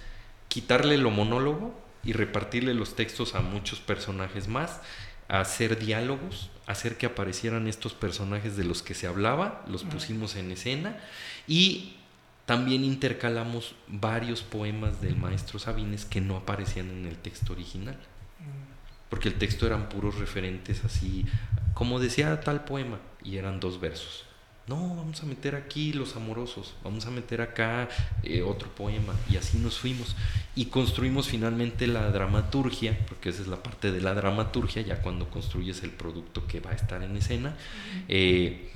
quitarle 0.48 0.98
lo 0.98 1.10
monólogo 1.10 1.80
y 2.04 2.14
repartirle 2.14 2.74
los 2.74 2.96
textos 2.96 3.34
a 3.34 3.42
muchos 3.42 3.80
personajes 3.80 4.48
más 4.48 4.80
hacer 5.28 5.80
diálogos, 5.80 6.52
hacer 6.68 6.98
que 6.98 7.06
aparecieran 7.06 7.68
estos 7.68 7.94
personajes 7.94 8.58
de 8.58 8.64
los 8.64 8.82
que 8.82 8.94
se 8.94 9.08
hablaba, 9.08 9.64
los 9.68 9.84
pusimos 9.84 10.36
en 10.36 10.52
escena 10.52 10.98
y 11.48 11.96
también 12.46 12.84
intercalamos 12.84 13.76
varios 13.88 14.42
poemas 14.42 15.02
del 15.02 15.16
maestro 15.16 15.60
Sabines 15.60 16.06
que 16.06 16.22
no 16.22 16.38
aparecían 16.38 16.90
en 16.90 17.06
el 17.06 17.18
texto 17.18 17.54
original. 17.54 17.98
Porque 19.10 19.30
el 19.30 19.36
texto 19.36 19.66
eran 19.66 19.88
puros 19.90 20.18
referentes 20.18 20.84
así, 20.84 21.26
como 21.74 22.00
decía 22.00 22.40
tal 22.42 22.66
poema, 22.66 23.00
y 23.24 23.38
eran 23.38 23.60
dos 23.60 23.80
versos. 23.80 24.25
No, 24.68 24.96
vamos 24.96 25.22
a 25.22 25.28
meter 25.28 25.56
aquí 25.56 25.94
los 25.94 26.16
amorosos, 26.16 26.74
vamos 26.84 27.06
a 27.06 27.12
meter 27.12 27.40
acá 27.40 27.88
eh, 28.24 28.42
otro 28.42 28.74
poema 28.74 29.14
y 29.30 29.38
así 29.38 29.60
nos 29.60 29.78
fuimos. 29.78 30.16
Y 30.56 30.66
construimos 30.66 31.28
finalmente 31.28 31.86
la 31.86 32.10
dramaturgia, 32.10 32.98
porque 33.08 33.30
esa 33.30 33.44
es 33.44 33.48
la 33.48 33.62
parte 33.62 33.92
de 33.92 34.02
la 34.02 34.16
dramaturgia, 34.16 34.82
ya 34.82 35.04
cuando 35.04 35.30
construyes 35.30 35.84
el 35.84 35.92
producto 35.92 36.48
que 36.48 36.62
va 36.62 36.72
a 36.72 36.74
estar 36.74 37.04
en 37.04 37.16
escena, 37.16 37.56
eh, 38.08 38.72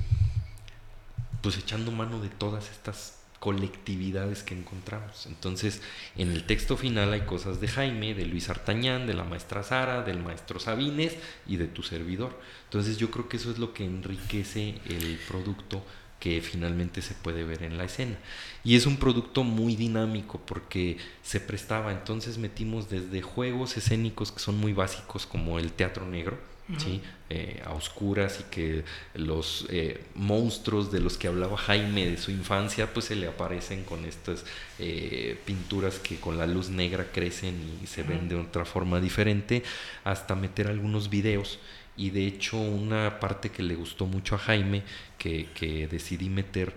pues 1.41 1.57
echando 1.57 1.91
mano 1.91 2.21
de 2.21 2.29
todas 2.29 2.69
estas 2.69 3.18
colectividades 3.39 4.43
que 4.43 4.53
encontramos. 4.53 5.25
Entonces, 5.25 5.81
en 6.17 6.31
el 6.31 6.43
texto 6.45 6.77
final 6.77 7.13
hay 7.13 7.21
cosas 7.21 7.61
de 7.61 7.67
Jaime, 7.67 8.13
de 8.13 8.25
Luis 8.25 8.49
Artañán, 8.49 9.07
de 9.07 9.13
la 9.13 9.23
maestra 9.23 9.63
Sara, 9.63 10.01
del 10.03 10.19
maestro 10.19 10.59
Sabines 10.59 11.15
y 11.47 11.57
de 11.57 11.67
tu 11.67 11.83
servidor. 11.83 12.39
Entonces, 12.65 12.97
yo 12.97 13.11
creo 13.11 13.29
que 13.29 13.37
eso 13.37 13.51
es 13.51 13.59
lo 13.59 13.73
que 13.73 13.85
enriquece 13.85 14.75
el 14.85 15.19
producto 15.27 15.83
que 16.19 16.41
finalmente 16.41 17.01
se 17.01 17.13
puede 17.13 17.43
ver 17.43 17.63
en 17.63 17.77
la 17.77 17.85
escena. 17.85 18.17
Y 18.63 18.75
es 18.75 18.85
un 18.85 18.97
producto 18.97 19.43
muy 19.43 19.75
dinámico 19.75 20.39
porque 20.45 20.97
se 21.23 21.39
prestaba, 21.39 21.91
entonces 21.91 22.37
metimos 22.37 22.89
desde 22.89 23.21
juegos 23.21 23.77
escénicos 23.77 24.31
que 24.31 24.39
son 24.39 24.57
muy 24.57 24.73
básicos 24.73 25.25
como 25.25 25.59
el 25.59 25.71
teatro 25.71 26.05
negro, 26.05 26.37
¿sí? 26.77 27.01
Eh, 27.29 27.61
a 27.65 27.73
oscuras 27.73 28.39
y 28.39 28.43
que 28.51 28.83
los 29.13 29.65
eh, 29.69 30.03
monstruos 30.15 30.91
de 30.91 30.99
los 30.99 31.17
que 31.17 31.27
hablaba 31.27 31.57
Jaime 31.57 32.05
de 32.05 32.17
su 32.17 32.31
infancia 32.31 32.93
pues 32.93 33.05
se 33.05 33.15
le 33.15 33.27
aparecen 33.27 33.83
con 33.83 34.05
estas 34.05 34.45
eh, 34.77 35.37
pinturas 35.45 35.99
que 35.99 36.19
con 36.19 36.37
la 36.37 36.47
luz 36.47 36.69
negra 36.69 37.07
crecen 37.11 37.55
y 37.83 37.87
se 37.87 38.03
ven 38.03 38.29
de 38.29 38.35
otra 38.35 38.65
forma 38.65 38.99
diferente 38.99 39.63
hasta 40.03 40.35
meter 40.35 40.67
algunos 40.67 41.09
videos 41.09 41.59
y 41.97 42.11
de 42.11 42.27
hecho 42.27 42.57
una 42.57 43.19
parte 43.19 43.49
que 43.49 43.63
le 43.63 43.75
gustó 43.75 44.05
mucho 44.05 44.35
a 44.35 44.39
Jaime 44.39 44.83
que, 45.17 45.47
que 45.53 45.87
decidí 45.87 46.29
meter 46.29 46.73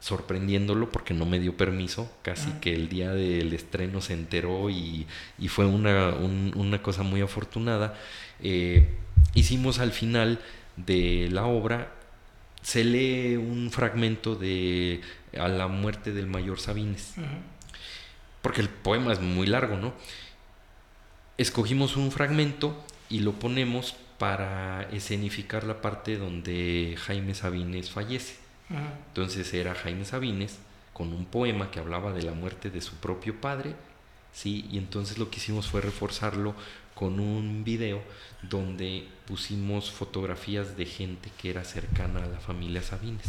sorprendiéndolo 0.00 0.90
porque 0.90 1.14
no 1.14 1.26
me 1.26 1.40
dio 1.40 1.56
permiso, 1.56 2.10
casi 2.22 2.50
que 2.60 2.74
el 2.74 2.88
día 2.88 3.12
del 3.12 3.52
estreno 3.52 4.00
se 4.00 4.12
enteró 4.12 4.70
y, 4.70 5.06
y 5.38 5.48
fue 5.48 5.64
una, 5.64 6.10
una, 6.14 6.82
cosa 6.82 7.02
muy 7.02 7.22
afortunada. 7.22 7.98
Eh, 8.40 8.88
hicimos 9.34 9.78
al 9.78 9.92
final 9.92 10.40
de 10.76 11.28
la 11.30 11.46
obra, 11.46 11.92
se 12.62 12.84
lee 12.84 13.36
un 13.36 13.70
fragmento 13.70 14.34
de 14.34 15.00
A 15.38 15.48
la 15.48 15.68
muerte 15.68 16.12
del 16.12 16.26
mayor 16.26 16.58
Sabines, 16.58 17.14
porque 18.42 18.60
el 18.60 18.68
poema 18.68 19.12
es 19.12 19.20
muy 19.20 19.46
largo, 19.46 19.76
¿no? 19.76 19.94
Escogimos 21.38 21.96
un 21.96 22.10
fragmento 22.10 22.82
y 23.08 23.20
lo 23.20 23.32
ponemos 23.32 23.94
para 24.18 24.82
escenificar 24.92 25.64
la 25.64 25.82
parte 25.82 26.16
donde 26.16 26.96
Jaime 26.98 27.34
Sabines 27.34 27.90
fallece. 27.90 28.36
Entonces 29.08 29.52
era 29.54 29.74
Jaime 29.74 30.04
Sabines 30.04 30.58
con 30.92 31.12
un 31.12 31.26
poema 31.26 31.70
que 31.70 31.78
hablaba 31.78 32.12
de 32.12 32.22
la 32.22 32.32
muerte 32.32 32.70
de 32.70 32.80
su 32.80 32.94
propio 32.94 33.40
padre, 33.40 33.74
¿sí? 34.32 34.66
Y 34.72 34.78
entonces 34.78 35.18
lo 35.18 35.30
que 35.30 35.36
hicimos 35.36 35.66
fue 35.66 35.82
reforzarlo 35.82 36.54
con 36.96 37.20
un 37.20 37.62
video 37.62 38.02
donde 38.40 39.06
pusimos 39.26 39.90
fotografías 39.90 40.78
de 40.78 40.86
gente 40.86 41.30
que 41.38 41.50
era 41.50 41.62
cercana 41.62 42.24
a 42.24 42.26
la 42.26 42.40
familia 42.40 42.80
Sabines. 42.80 43.26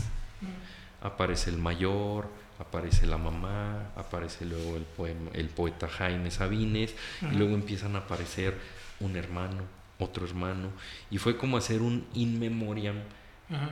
Aparece 1.02 1.50
el 1.50 1.58
mayor, 1.58 2.30
aparece 2.60 3.06
la 3.06 3.18
mamá, 3.18 3.92
aparece 3.98 4.46
luego 4.46 4.78
el, 4.78 4.84
poema, 4.84 5.32
el 5.34 5.50
poeta 5.50 5.90
Jaime 5.90 6.32
Sabines, 6.32 6.96
y 7.22 7.36
luego 7.36 7.56
empiezan 7.56 7.98
a 7.98 8.00
aparecer 8.00 8.58
un 9.02 9.18
hermano, 9.18 9.64
otro 10.00 10.26
hermano, 10.26 10.70
y 11.12 11.18
fue 11.18 11.36
como 11.36 11.58
hacer 11.58 11.82
un 11.82 12.08
in 12.14 12.40
memoriam 12.40 12.96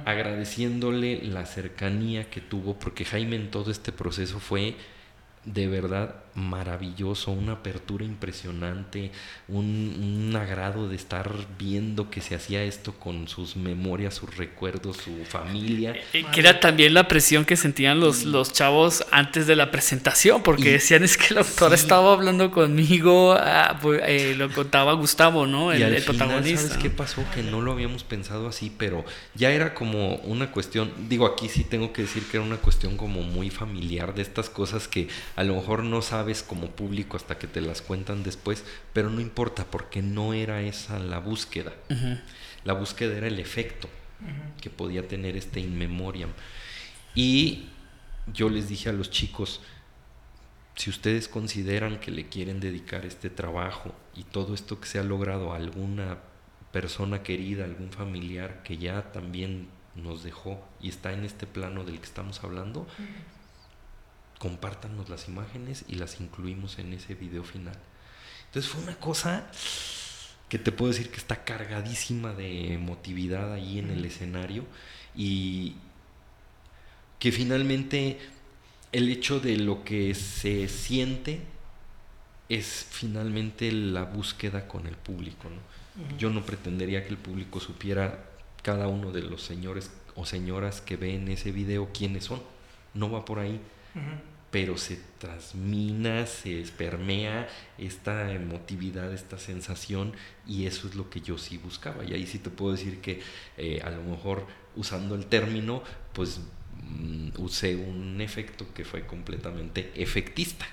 agradeciéndole 0.05 1.23
la 1.23 1.45
cercanía 1.45 2.29
que 2.29 2.41
tuvo, 2.41 2.77
porque 2.77 3.05
Jaime 3.05 3.37
en 3.37 3.49
todo 3.49 3.71
este 3.71 3.93
proceso 3.93 4.41
fue 4.41 4.75
de 5.45 5.67
verdad 5.67 6.24
maravilloso, 6.36 7.31
una 7.31 7.53
apertura 7.53 8.03
impresionante, 8.03 9.11
un, 9.47 10.33
agrado 10.36 10.89
de 10.89 10.97
estar 10.97 11.31
viendo 11.57 12.09
que 12.09 12.19
se 12.19 12.36
hacía 12.36 12.63
esto 12.63 12.93
con 12.93 13.29
sus 13.29 13.55
memorias, 13.55 14.15
sus 14.15 14.36
recuerdos, 14.36 14.97
su 14.97 15.23
familia. 15.23 15.91
Eh, 15.91 16.03
eh, 16.13 16.25
que 16.33 16.41
era 16.41 16.59
también 16.59 16.93
la 16.93 17.07
presión 17.07 17.45
que 17.45 17.55
sentían 17.55 18.01
los, 18.01 18.25
los 18.25 18.51
chavos 18.51 19.05
antes 19.11 19.47
de 19.47 19.55
la 19.55 19.71
presentación, 19.71 20.43
porque 20.43 20.71
decían 20.71 21.03
es 21.03 21.17
que 21.17 21.33
el 21.33 21.38
autor 21.38 21.73
estaba 21.73 22.11
hablando 22.11 22.51
conmigo, 22.51 23.33
ah, 23.33 23.79
pues, 23.81 24.01
eh, 24.05 24.36
lo 24.36 24.51
contaba 24.51 24.93
Gustavo, 24.93 25.47
¿no? 25.47 25.71
El, 25.71 25.97
y 25.97 26.01
protagonista. 26.01 26.67
¿Sabes 26.67 26.77
qué 26.77 26.89
pasó? 26.89 27.23
Que 27.33 27.43
no 27.43 27.61
lo 27.61 27.71
habíamos 27.71 28.03
pensado 28.03 28.49
así, 28.49 28.73
pero 28.77 29.05
ya 29.36 29.51
era 29.51 29.73
como 29.73 30.15
una 30.17 30.51
cuestión, 30.51 30.91
digo 31.07 31.25
aquí 31.25 31.47
sí 31.47 31.63
tengo 31.63 31.93
que 31.93 32.01
decir 32.01 32.23
que 32.29 32.38
era 32.38 32.45
una 32.45 32.57
cuestión 32.57 32.97
como 32.97 33.21
muy 33.21 33.49
familiar 33.49 34.13
de 34.13 34.21
estas 34.21 34.49
cosas 34.49 34.89
que 34.89 35.07
a 35.38 35.43
lo 35.43 35.55
mejor 35.55 35.83
no 35.83 36.01
sabes 36.01 36.24
como 36.43 36.71
público 36.71 37.17
hasta 37.17 37.38
que 37.38 37.47
te 37.47 37.61
las 37.61 37.82
cuentan 37.82 38.23
después, 38.23 38.63
pero 38.93 39.09
no 39.09 39.21
importa 39.21 39.65
porque 39.65 40.01
no 40.01 40.34
era 40.34 40.61
esa 40.61 40.99
la 40.99 41.19
búsqueda. 41.19 41.73
La 42.63 42.73
búsqueda 42.73 43.17
era 43.17 43.28
el 43.28 43.39
efecto 43.39 43.89
que 44.61 44.69
podía 44.69 45.07
tener 45.07 45.36
este 45.38 45.59
in 45.59 45.78
memoriam. 45.78 46.32
Y 47.13 47.69
yo 48.34 48.49
les 48.49 48.69
dije 48.69 48.89
a 48.89 48.93
los 48.93 49.09
chicos, 49.09 49.61
si 50.76 50.89
ustedes 50.89 51.28
consideran 51.28 51.99
que 51.99 52.11
le 52.11 52.28
quieren 52.28 52.59
dedicar 52.59 53.05
este 53.05 53.30
trabajo 53.30 53.93
y 54.13 54.23
todo 54.23 54.53
esto 54.53 54.80
que 54.80 54.88
se 54.88 54.99
ha 54.99 55.03
logrado 55.03 55.53
a 55.53 55.57
alguna 55.57 56.17
persona 56.71 57.23
querida, 57.23 57.63
algún 57.63 57.91
familiar 57.91 58.61
que 58.63 58.78
ya 58.78 59.11
también 59.13 59.69
nos 59.95 60.23
dejó 60.23 60.61
y 60.82 60.89
está 60.89 61.13
en 61.13 61.23
este 61.23 61.47
plano 61.47 61.86
del 61.86 61.99
que 61.99 62.05
estamos 62.05 62.43
hablando, 62.43 62.86
compártanos 64.45 65.09
las 65.09 65.27
imágenes 65.27 65.85
y 65.87 65.95
las 65.95 66.21
incluimos 66.21 66.77
en 66.77 66.93
ese 66.93 67.15
video 67.15 67.43
final. 67.43 67.75
Entonces 68.45 68.71
fue 68.71 68.83
una 68.83 68.95
cosa 68.99 69.49
que 70.49 70.59
te 70.59 70.71
puedo 70.71 70.91
decir 70.91 71.09
que 71.09 71.17
está 71.17 71.43
cargadísima 71.43 72.31
de 72.31 72.75
emotividad 72.75 73.51
ahí 73.51 73.79
en 73.79 73.89
el 73.89 74.05
escenario 74.05 74.63
y 75.15 75.77
que 77.17 77.31
finalmente 77.31 78.19
el 78.91 79.09
hecho 79.09 79.39
de 79.39 79.57
lo 79.57 79.83
que 79.83 80.13
se 80.13 80.67
siente 80.67 81.41
es 82.47 82.85
finalmente 82.91 83.71
la 83.71 84.03
búsqueda 84.03 84.67
con 84.67 84.85
el 84.85 84.95
público. 84.95 85.49
Yo 86.19 86.29
no 86.29 86.45
pretendería 86.45 87.01
que 87.01 87.09
el 87.09 87.17
público 87.17 87.59
supiera 87.59 88.29
cada 88.61 88.87
uno 88.87 89.11
de 89.11 89.23
los 89.23 89.41
señores 89.41 89.89
o 90.13 90.23
señoras 90.23 90.81
que 90.81 90.97
ven 90.97 91.29
ese 91.29 91.51
video 91.51 91.89
quiénes 91.91 92.25
son. 92.25 92.43
No 92.93 93.09
va 93.09 93.25
por 93.25 93.39
ahí 93.39 93.59
pero 94.55 94.77
se 94.77 94.97
transmina, 95.19 96.25
se 96.27 96.61
espermea 96.61 97.49
esta 97.77 98.31
emotividad, 98.31 99.11
esta 99.13 99.37
sensación, 99.37 100.13
y 100.47 100.65
eso 100.65 100.87
es 100.87 100.95
lo 100.95 101.09
que 101.09 101.19
yo 101.19 101.37
sí 101.37 101.57
buscaba. 101.57 102.05
Y 102.05 102.13
ahí 102.13 102.25
sí 102.25 102.39
te 102.39 102.49
puedo 102.49 102.71
decir 102.71 103.01
que 103.01 103.19
eh, 103.57 103.81
a 103.83 103.89
lo 103.89 104.01
mejor 104.01 104.47
usando 104.77 105.15
el 105.15 105.25
término, 105.25 105.83
pues 106.13 106.39
mm, 106.83 107.31
usé 107.37 107.75
un 107.75 108.21
efecto 108.21 108.65
que 108.73 108.85
fue 108.85 109.05
completamente 109.05 109.91
efectista. 109.93 110.65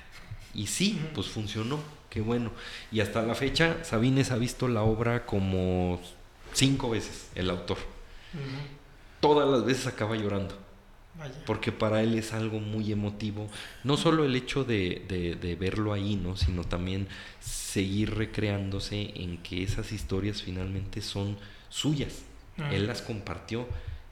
Y 0.54 0.68
sí, 0.68 1.04
pues 1.12 1.26
funcionó, 1.26 1.80
qué 2.08 2.20
bueno. 2.20 2.52
Y 2.92 3.00
hasta 3.00 3.20
la 3.22 3.34
fecha, 3.34 3.82
Sabines 3.82 4.30
ha 4.30 4.36
visto 4.36 4.68
la 4.68 4.82
obra 4.82 5.26
como 5.26 6.00
cinco 6.52 6.88
veces, 6.88 7.30
el 7.34 7.50
autor. 7.50 7.78
Todas 9.18 9.50
las 9.50 9.64
veces 9.64 9.88
acaba 9.88 10.14
llorando 10.14 10.61
porque 11.46 11.72
para 11.72 12.02
él 12.02 12.14
es 12.14 12.32
algo 12.32 12.60
muy 12.60 12.92
emotivo. 12.92 13.48
No 13.84 13.96
solo 13.96 14.24
el 14.24 14.34
hecho 14.34 14.64
de, 14.64 15.56
verlo 15.58 15.92
ahí, 15.92 16.16
¿no? 16.16 16.36
sino 16.36 16.64
también 16.64 17.08
seguir 17.40 18.14
recreándose 18.14 19.12
en 19.16 19.38
que 19.38 19.62
esas 19.62 19.92
historias 19.92 20.42
finalmente 20.42 21.00
son 21.00 21.36
suyas. 21.68 22.22
Él 22.70 22.86
las 22.86 23.02
compartió. 23.02 23.66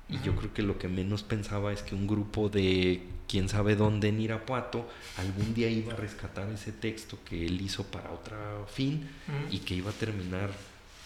Y 0.08 0.20
yo 0.24 0.34
creo 0.34 0.52
que 0.52 0.62
lo 0.62 0.76
que 0.76 0.88
menos 0.88 1.22
pensaba 1.22 1.72
es 1.72 1.82
que 1.82 1.94
un 1.94 2.08
grupo 2.08 2.48
de 2.48 3.00
quién 3.28 3.48
sabe 3.48 3.76
dónde 3.76 4.08
en 4.08 4.20
Irapuato 4.20 4.88
algún 5.16 5.54
día 5.54 5.70
iba 5.70 5.92
a 5.92 5.96
rescatar 5.96 6.50
ese 6.50 6.72
texto 6.72 7.16
que 7.24 7.46
él 7.46 7.60
hizo 7.60 7.84
para 7.84 8.10
otro 8.10 8.66
fin 8.66 9.08
y 9.52 9.58
que 9.58 9.74
iba 9.74 9.90
a 9.90 9.94
terminar 9.94 10.50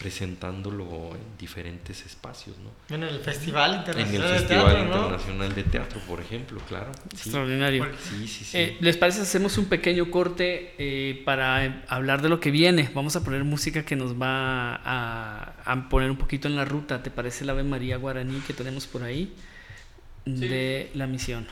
presentándolo 0.04 1.12
en 1.14 1.38
diferentes 1.38 2.04
espacios, 2.04 2.58
¿no? 2.58 2.94
En 2.94 3.04
el 3.04 3.20
Festival 3.20 3.76
Internacional, 3.76 4.14
en 4.14 4.34
el 4.34 4.38
Festival 4.38 4.84
Internacional 4.84 5.54
de 5.54 5.62
Teatro, 5.62 5.98
por 6.06 6.20
ejemplo, 6.20 6.60
claro. 6.68 6.92
Extraordinario. 7.10 7.86
Sí, 8.02 8.28
sí, 8.28 8.44
sí. 8.44 8.58
Eh, 8.58 8.76
¿Les 8.80 8.98
parece 8.98 9.22
hacemos 9.22 9.56
un 9.56 9.64
pequeño 9.64 10.10
corte 10.10 10.74
eh, 10.76 11.22
para 11.24 11.84
hablar 11.88 12.20
de 12.20 12.28
lo 12.28 12.38
que 12.38 12.50
viene? 12.50 12.90
Vamos 12.92 13.16
a 13.16 13.24
poner 13.24 13.44
música 13.44 13.86
que 13.86 13.96
nos 13.96 14.20
va 14.20 14.78
a, 14.84 15.88
poner 15.88 16.10
un 16.10 16.18
poquito 16.18 16.48
en 16.48 16.56
la 16.56 16.66
ruta. 16.66 17.02
¿Te 17.02 17.10
parece 17.10 17.46
la 17.46 17.52
Ave 17.52 17.64
María 17.64 17.96
Guaraní 17.96 18.40
que 18.40 18.52
tenemos 18.52 18.86
por 18.86 19.04
ahí? 19.04 19.32
De 20.26 20.90
la 20.92 21.06
misión. 21.06 21.46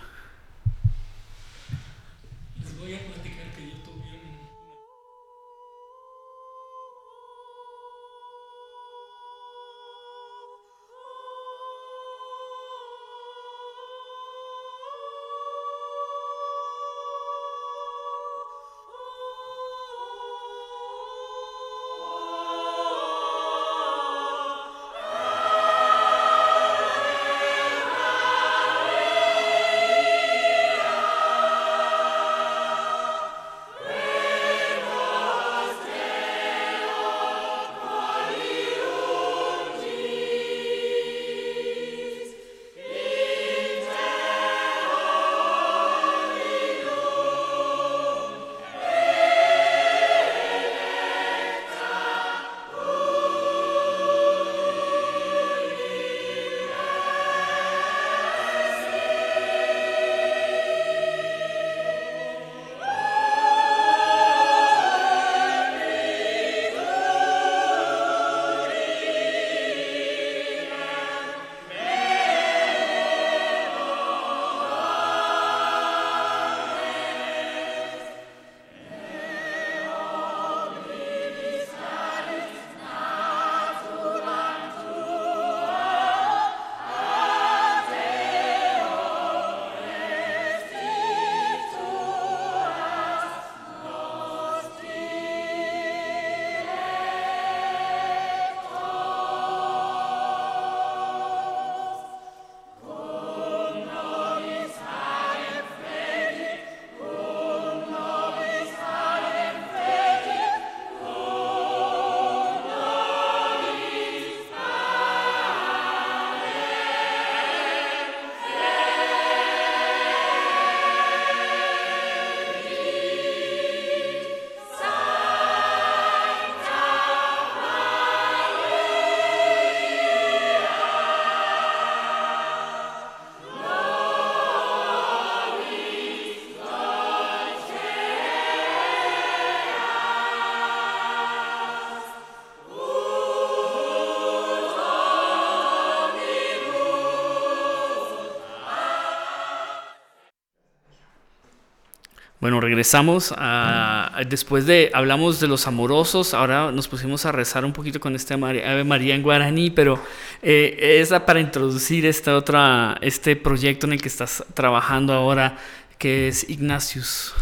Bueno, 152.42 152.60
regresamos 152.60 153.32
a, 153.36 154.20
después 154.28 154.66
de, 154.66 154.90
hablamos 154.94 155.38
de 155.38 155.46
los 155.46 155.68
amorosos, 155.68 156.34
ahora 156.34 156.72
nos 156.72 156.88
pusimos 156.88 157.24
a 157.24 157.30
rezar 157.30 157.64
un 157.64 157.72
poquito 157.72 158.00
con 158.00 158.16
este 158.16 158.34
Ave 158.34 158.82
María 158.82 159.14
en 159.14 159.22
guaraní, 159.22 159.70
pero 159.70 160.02
eh, 160.42 160.98
es 161.00 161.10
para 161.20 161.38
introducir 161.38 162.04
esta 162.04 162.36
otra, 162.36 162.98
este 163.00 163.36
proyecto 163.36 163.86
en 163.86 163.92
el 163.92 164.02
que 164.02 164.08
estás 164.08 164.44
trabajando 164.54 165.12
ahora, 165.12 165.56
que 165.98 166.26
es 166.26 166.50
Ignatius. 166.50 167.32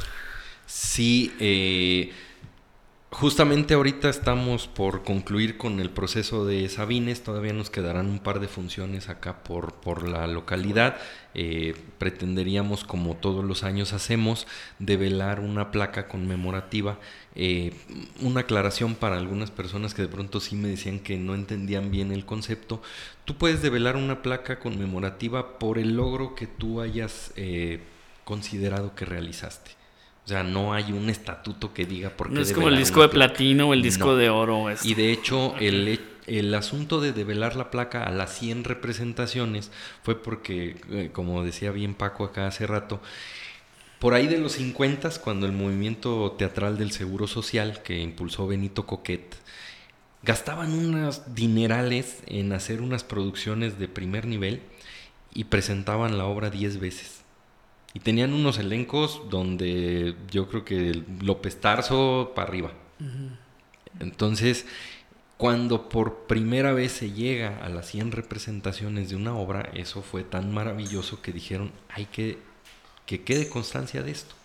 Sí, 0.66 1.32
eh, 1.40 2.12
justamente 3.20 3.74
ahorita 3.74 4.08
estamos 4.08 4.66
por 4.66 5.04
concluir 5.04 5.58
con 5.58 5.78
el 5.78 5.90
proceso 5.90 6.46
de 6.46 6.66
Sabines, 6.70 7.22
todavía 7.22 7.52
nos 7.52 7.68
quedarán 7.68 8.06
un 8.06 8.18
par 8.18 8.40
de 8.40 8.48
funciones 8.48 9.10
acá 9.10 9.44
por, 9.44 9.74
por 9.74 10.08
la 10.08 10.26
localidad. 10.26 10.96
Eh, 11.34 11.74
pretenderíamos, 11.98 12.82
como 12.82 13.16
todos 13.16 13.44
los 13.44 13.62
años 13.62 13.92
hacemos, 13.92 14.46
develar 14.78 15.40
una 15.40 15.70
placa 15.70 16.08
conmemorativa. 16.08 16.98
Eh, 17.34 17.74
una 18.22 18.40
aclaración 18.40 18.94
para 18.94 19.18
algunas 19.18 19.50
personas 19.50 19.92
que 19.92 20.00
de 20.00 20.08
pronto 20.08 20.40
sí 20.40 20.56
me 20.56 20.68
decían 20.68 20.98
que 20.98 21.18
no 21.18 21.34
entendían 21.34 21.90
bien 21.90 22.12
el 22.12 22.24
concepto. 22.24 22.80
Tú 23.26 23.36
puedes 23.36 23.60
develar 23.60 23.96
una 23.96 24.22
placa 24.22 24.58
conmemorativa 24.58 25.58
por 25.58 25.76
el 25.76 25.94
logro 25.94 26.34
que 26.34 26.46
tú 26.46 26.80
hayas 26.80 27.34
eh, 27.36 27.80
considerado 28.24 28.94
que 28.94 29.04
realizaste. 29.04 29.79
O 30.30 30.32
sea, 30.32 30.44
no 30.44 30.72
hay 30.72 30.92
un 30.92 31.10
estatuto 31.10 31.74
que 31.74 31.86
diga 31.86 32.10
por 32.10 32.28
qué. 32.28 32.34
No 32.34 32.40
es 32.40 32.52
como 32.52 32.68
el 32.68 32.76
disco 32.76 33.02
de 33.02 33.08
platino 33.08 33.70
o 33.70 33.74
el 33.74 33.82
disco 33.82 34.14
de 34.14 34.30
oro. 34.30 34.66
Y 34.84 34.94
de 34.94 35.10
hecho, 35.10 35.56
el, 35.58 35.98
el 36.28 36.54
asunto 36.54 37.00
de 37.00 37.12
develar 37.12 37.56
la 37.56 37.72
placa 37.72 38.04
a 38.04 38.12
las 38.12 38.38
100 38.38 38.62
representaciones 38.62 39.72
fue 40.04 40.22
porque, 40.22 40.76
eh, 40.92 41.10
como 41.12 41.42
decía 41.42 41.72
bien 41.72 41.94
Paco 41.94 42.22
acá 42.22 42.46
hace 42.46 42.68
rato, 42.68 43.00
por 43.98 44.14
ahí 44.14 44.28
de 44.28 44.38
los 44.38 44.52
50, 44.52 45.10
cuando 45.20 45.46
el 45.46 45.52
movimiento 45.52 46.30
teatral 46.38 46.78
del 46.78 46.92
Seguro 46.92 47.26
Social 47.26 47.82
que 47.82 47.98
impulsó 47.98 48.46
Benito 48.46 48.86
Coquet, 48.86 49.34
gastaban 50.22 50.72
unas 50.72 51.34
dinerales 51.34 52.22
en 52.26 52.52
hacer 52.52 52.82
unas 52.82 53.02
producciones 53.02 53.80
de 53.80 53.88
primer 53.88 54.26
nivel 54.26 54.62
y 55.34 55.42
presentaban 55.42 56.18
la 56.18 56.26
obra 56.26 56.50
10 56.50 56.78
veces. 56.78 57.19
Y 57.92 58.00
tenían 58.00 58.32
unos 58.32 58.58
elencos 58.58 59.22
donde 59.30 60.14
yo 60.30 60.48
creo 60.48 60.64
que 60.64 61.02
López 61.22 61.60
Tarso 61.60 62.32
para 62.34 62.48
arriba. 62.48 62.72
Entonces, 63.98 64.66
cuando 65.36 65.88
por 65.88 66.26
primera 66.26 66.72
vez 66.72 66.92
se 66.92 67.10
llega 67.10 67.58
a 67.64 67.68
las 67.68 67.88
100 67.88 68.12
representaciones 68.12 69.10
de 69.10 69.16
una 69.16 69.34
obra, 69.34 69.70
eso 69.74 70.02
fue 70.02 70.22
tan 70.22 70.52
maravilloso 70.52 71.20
que 71.20 71.32
dijeron, 71.32 71.72
hay 71.88 72.06
que 72.06 72.38
que 73.10 73.22
quede 73.22 73.48
constancia 73.48 74.04
de 74.04 74.12
esto. 74.12 74.36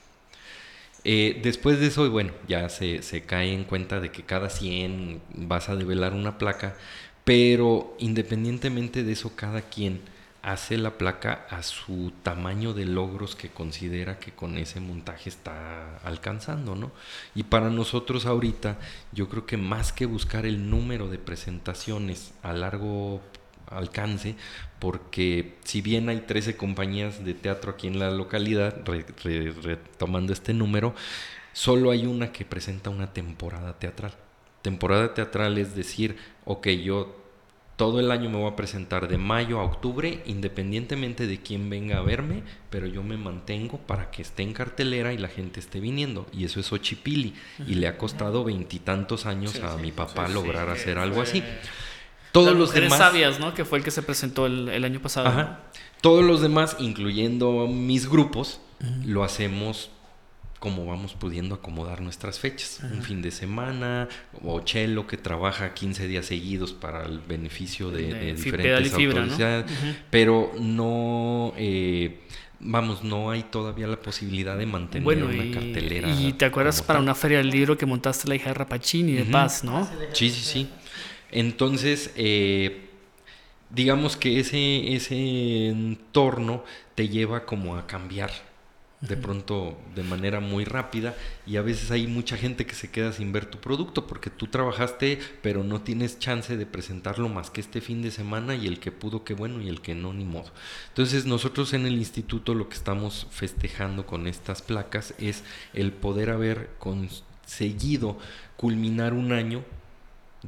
Eh, 1.03 1.39
después 1.43 1.79
de 1.79 1.85
eso, 1.85 2.09
bueno, 2.09 2.33
ya 2.47 2.67
se, 2.69 3.03
se, 3.03 3.21
cae 3.21 3.53
en 3.53 3.63
cuenta 3.63 3.99
de 3.99 4.09
que 4.11 4.23
cada 4.23 4.49
100 4.49 5.21
vas 5.35 5.69
a 5.69 5.75
develar 5.75 6.13
una 6.13 6.39
placa, 6.39 6.75
pero 7.23 7.95
independientemente 7.99 9.03
de 9.03 9.11
eso, 9.11 9.35
cada 9.35 9.61
quien 9.61 10.01
hace 10.45 10.77
la 10.77 10.99
placa 10.99 11.47
a 11.49 11.63
su 11.63 12.13
tamaño 12.21 12.73
de 12.73 12.85
logros 12.85 13.35
que 13.35 13.49
considera 13.49 14.19
que 14.19 14.31
con 14.31 14.59
ese 14.59 14.79
montaje 14.79 15.27
está 15.27 15.97
alcanzando, 16.03 16.75
¿no? 16.75 16.91
Y 17.33 17.43
para 17.43 17.71
nosotros 17.71 18.27
ahorita, 18.27 18.77
yo 19.11 19.27
creo 19.27 19.47
que 19.47 19.57
más 19.57 19.91
que 19.91 20.05
buscar 20.05 20.45
el 20.45 20.69
número 20.69 21.09
de 21.09 21.17
presentaciones 21.17 22.35
a 22.43 22.53
largo 22.53 23.21
alcance, 23.71 24.35
porque 24.77 25.55
si 25.63 25.81
bien 25.81 26.09
hay 26.09 26.21
13 26.21 26.55
compañías 26.55 27.25
de 27.25 27.33
teatro 27.33 27.71
aquí 27.71 27.87
en 27.87 27.97
la 27.97 28.11
localidad, 28.11 28.85
retomando 29.63 30.31
este 30.31 30.53
número, 30.53 30.93
solo 31.53 31.89
hay 31.89 32.05
una 32.05 32.31
que 32.31 32.45
presenta 32.45 32.91
una 32.91 33.13
temporada 33.13 33.79
teatral. 33.79 34.13
Temporada 34.61 35.15
teatral 35.15 35.57
es 35.57 35.75
decir, 35.75 36.17
ok, 36.45 36.67
yo 36.67 37.24
todo 37.75 37.99
el 37.99 38.09
año 38.11 38.29
me 38.29 38.37
voy 38.37 38.49
a 38.49 38.55
presentar 38.55 39.09
de 39.09 39.17
mayo 39.17 39.59
a 39.59 39.63
octubre, 39.63 40.23
independientemente 40.25 41.27
de 41.27 41.41
quién 41.41 41.69
venga 41.69 41.97
a 41.97 42.01
verme, 42.01 42.43
pero 42.69 42.87
yo 42.87 43.03
me 43.03 43.17
mantengo 43.17 43.79
para 43.79 44.11
que 44.11 44.21
esté 44.21 44.43
en 44.43 44.53
cartelera 44.53 45.11
y 45.11 45.17
la 45.17 45.27
gente 45.27 45.59
esté 45.59 45.81
viniendo. 45.81 46.25
Y 46.31 46.45
eso 46.45 46.61
es 46.61 46.71
Ochipili. 46.71 47.33
Y 47.67 47.75
le 47.75 47.87
ha 47.87 47.97
costado 47.97 48.45
veintitantos 48.45 49.25
años 49.25 49.59
a 49.59 49.75
mi 49.77 49.91
papá 49.91 50.29
lograr 50.29 50.69
hacer 50.69 50.97
algo 50.97 51.21
así. 51.21 51.43
Todos 52.31 52.55
los 52.55 52.73
demás. 52.73 52.97
sabias, 52.97 53.39
¿no? 53.39 53.53
Que 53.53 53.65
fue 53.65 53.77
el 53.77 53.83
que 53.83 53.91
se 53.91 54.01
presentó 54.01 54.45
el, 54.45 54.83
año 54.83 55.01
pasado. 55.01 55.57
Todos 56.01 56.23
los 56.23 56.41
demás, 56.41 56.77
incluyendo 56.79 57.67
mis 57.67 58.09
grupos, 58.09 58.61
lo 59.05 59.23
hacemos 59.23 59.89
como 60.65 60.87
vamos 60.87 61.13
pudiendo 61.13 61.53
acomodar 61.53 62.01
nuestras 62.01 62.39
fechas. 62.39 62.79
Un 62.91 63.03
fin 63.03 63.21
de 63.21 63.29
semana, 63.29 64.09
o 64.43 64.61
Chelo 64.61 65.05
que 65.05 65.15
trabaja 65.15 65.75
15 65.75 66.07
días 66.07 66.25
seguidos 66.25 66.73
para 66.73 67.05
el 67.05 67.19
beneficio 67.19 67.91
de, 67.91 68.33
diferentes 68.33 68.91
autoridades, 68.91 69.71
pero 70.09 70.51
no... 70.59 71.53
Eh, 71.55 72.17
vamos, 72.59 73.03
no 73.03 73.29
hay 73.29 73.43
todavía 73.43 73.85
la 73.85 73.97
posibilidad 73.97 74.57
de 74.57 74.65
mantener 74.65 75.23
una 75.23 75.53
cartelera. 75.53 76.09
Y 76.09 76.33
te 76.33 76.45
acuerdas 76.45 76.81
para 76.81 76.99
una 76.99 77.13
feria 77.13 77.37
del 77.37 77.51
libro 77.51 77.77
que 77.77 77.85
montaste 77.85 78.27
la 78.27 78.33
hija 78.33 78.47
de 78.47 78.55
Rapachini 78.55 79.13
de 79.13 79.25
Paz, 79.25 79.63
¿no? 79.63 79.87
Sí, 80.13 80.31
sí, 80.31 80.41
sí. 80.41 80.67
Entonces, 81.29 82.11
eh, 82.15 82.87
digamos 83.69 84.17
que 84.17 84.39
ese, 84.39 84.95
ese 84.95 85.67
entorno 85.67 86.63
te 86.95 87.07
lleva 87.07 87.45
como 87.45 87.77
a 87.77 87.85
cambiar 87.85 88.31
de 89.07 89.17
pronto 89.17 89.77
de 89.95 90.03
manera 90.03 90.39
muy 90.39 90.65
rápida 90.65 91.15
y 91.45 91.57
a 91.57 91.61
veces 91.61 91.91
hay 91.91 92.07
mucha 92.07 92.37
gente 92.37 92.65
que 92.65 92.75
se 92.75 92.89
queda 92.89 93.11
sin 93.11 93.31
ver 93.31 93.45
tu 93.45 93.59
producto 93.59 94.07
porque 94.07 94.29
tú 94.29 94.47
trabajaste 94.47 95.19
pero 95.41 95.63
no 95.63 95.81
tienes 95.81 96.19
chance 96.19 96.57
de 96.57 96.65
presentarlo 96.65 97.29
más 97.29 97.49
que 97.49 97.61
este 97.61 97.81
fin 97.81 98.01
de 98.01 98.11
semana 98.11 98.55
y 98.55 98.67
el 98.67 98.79
que 98.79 98.91
pudo 98.91 99.23
qué 99.23 99.33
bueno 99.33 99.61
y 99.61 99.69
el 99.69 99.81
que 99.81 99.95
no 99.95 100.13
ni 100.13 100.25
modo. 100.25 100.51
Entonces 100.89 101.25
nosotros 101.25 101.73
en 101.73 101.85
el 101.85 101.95
instituto 101.95 102.53
lo 102.53 102.69
que 102.69 102.75
estamos 102.75 103.27
festejando 103.31 104.05
con 104.05 104.27
estas 104.27 104.61
placas 104.61 105.13
es 105.17 105.43
el 105.73 105.91
poder 105.91 106.29
haber 106.29 106.69
conseguido 106.79 108.17
culminar 108.57 109.13
un 109.13 109.31
año 109.31 109.63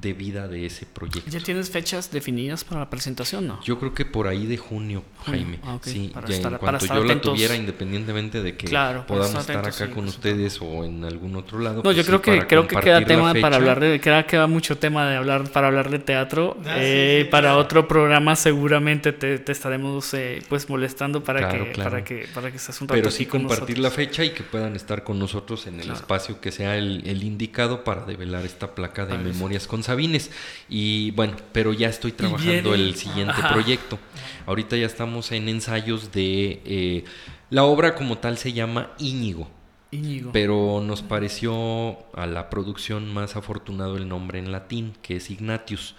de 0.02 0.14
vida 0.14 0.48
de 0.48 0.66
ese 0.66 0.86
proyecto. 0.86 1.30
¿Ya 1.30 1.40
tienes 1.40 1.70
fechas 1.70 2.12
definidas 2.12 2.64
para 2.64 2.82
la 2.82 2.90
presentación, 2.90 3.48
no? 3.48 3.62
Yo 3.64 3.80
creo 3.80 3.94
que 3.94 4.06
por 4.06 4.28
ahí 4.28 4.46
de 4.46 4.58
junio, 4.58 5.04
Jaime. 5.26 5.60
Ah, 5.64 5.80
sí, 5.82 6.12
para 6.14 6.28
estar, 6.28 6.54
en 6.54 6.60
cuanto 6.60 6.86
yo 6.86 7.04
la 7.04 7.22
tuviera, 7.22 7.56
independientemente 7.56 8.42
de 8.42 8.56
que 8.56 8.68
podamos 9.08 9.36
estar 9.36 9.68
acá 9.68 9.90
con 9.92 10.08
ustedes 10.08 10.60
o 10.62 10.84
en 10.84 11.04
algún 11.04 11.36
otro 11.36 11.60
lado. 11.60 11.78
No, 11.78 11.84
pues 11.84 11.98
yo 11.98 12.06
creo 12.06 12.22
que 12.22 12.46
creo 12.46 12.68
que 12.68 12.76
queda 12.78 13.04
tema 13.06 13.34
para 13.34 13.56
hablar 13.56 13.80
de, 13.80 14.00
queda, 14.00 14.26
queda 14.26 14.48
mucho 14.48 14.78
tema 14.78 15.10
de 15.10 15.18
hablar 15.18 15.50
para 15.52 15.68
hablar 15.68 15.90
de 15.90 16.00
teatro. 16.00 16.58
Ah, 16.66 16.76
eh, 16.78 17.28
para 17.32 17.58
otro 17.58 17.88
programa 17.88 18.36
seguramente 18.36 19.14
te, 19.14 19.40
te 19.40 19.52
estaremos 19.52 20.14
eh, 20.14 20.42
pues 20.48 20.70
molestando 20.70 21.24
para 21.24 21.50
que 21.50 21.74
para 21.82 22.04
que 22.04 22.28
para 22.34 22.52
que 22.52 22.58
un 22.82 22.88
Pero 22.88 23.12
sí 23.12 23.26
compartir 23.26 23.80
la 23.80 23.90
fecha 23.90 24.24
y 24.24 24.32
que 24.32 24.44
puedan 24.44 24.76
estar 24.76 25.04
con 25.04 25.18
nosotros 25.18 25.68
en 25.68 25.80
el 25.80 25.92
espacio 25.92 26.40
que 26.40 26.52
sea 26.52 26.78
el, 26.78 27.04
el 27.06 27.24
indicado 27.24 27.84
para 27.84 28.06
develar 28.06 28.46
esta 28.46 28.76
placa 28.76 29.06
de 29.06 29.18
memorias 29.18 29.68
con 29.68 29.84
Sabines. 29.88 30.32
Y 30.70 31.12
bueno, 31.12 31.36
pero 31.52 31.74
ya 31.74 31.90
estoy 31.90 32.12
trabajando 32.12 32.74
el 32.74 32.96
siguiente 32.96 33.42
proyecto. 33.52 34.00
Ahorita 34.46 34.78
ya 34.78 34.86
estamos 34.86 35.32
en 35.32 35.50
ensayos 35.50 36.12
de... 36.12 36.62
Eh, 36.66 37.04
la 37.50 37.64
obra 37.64 37.96
como 37.96 38.18
tal 38.18 38.38
se 38.38 38.54
llama 38.54 38.92
Íñigo. 39.00 39.50
Íñigo. 39.92 40.32
Pero 40.34 40.82
nos 40.82 41.02
pareció 41.02 41.98
a 42.14 42.26
la 42.26 42.50
producción 42.50 43.14
más 43.14 43.36
afortunado 43.36 43.98
el 43.98 44.08
nombre 44.08 44.40
en 44.40 44.52
latín, 44.52 44.94
que 45.02 45.16
es 45.16 45.32
Ignatius. 45.32 45.96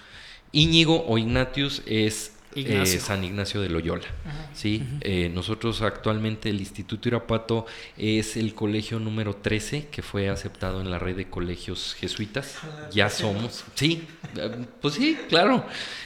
Íñigo 0.53 1.05
o 1.07 1.19
Ignatius 1.19 1.83
es 1.87 2.38
eh, 2.67 2.87
San 2.87 3.25
Ignacio 3.25 3.61
de 3.61 3.69
Loyola. 3.69 4.07
¿sí? 4.55 4.83
Eh, 5.01 5.31
nosotros 5.33 5.83
actualmente 5.83 6.51
el 6.51 6.59
Instituto 6.59 7.09
Irapato 7.09 7.67
es 7.97 8.37
el 8.37 8.55
colegio 8.55 8.99
número 8.99 9.37
13 9.37 9.89
que 9.89 10.03
fue 10.03 10.29
aceptado 10.29 10.81
en 10.81 10.91
la 10.91 10.99
red 10.99 11.17
de 11.17 11.29
colegios 11.29 11.95
jesuitas. 11.95 12.59
Ya 12.93 13.11
somos, 13.11 13.65
sí, 13.75 14.07
eh, 14.37 14.67
pues 14.81 14.95
sí, 14.95 15.17
claro. 15.29 15.65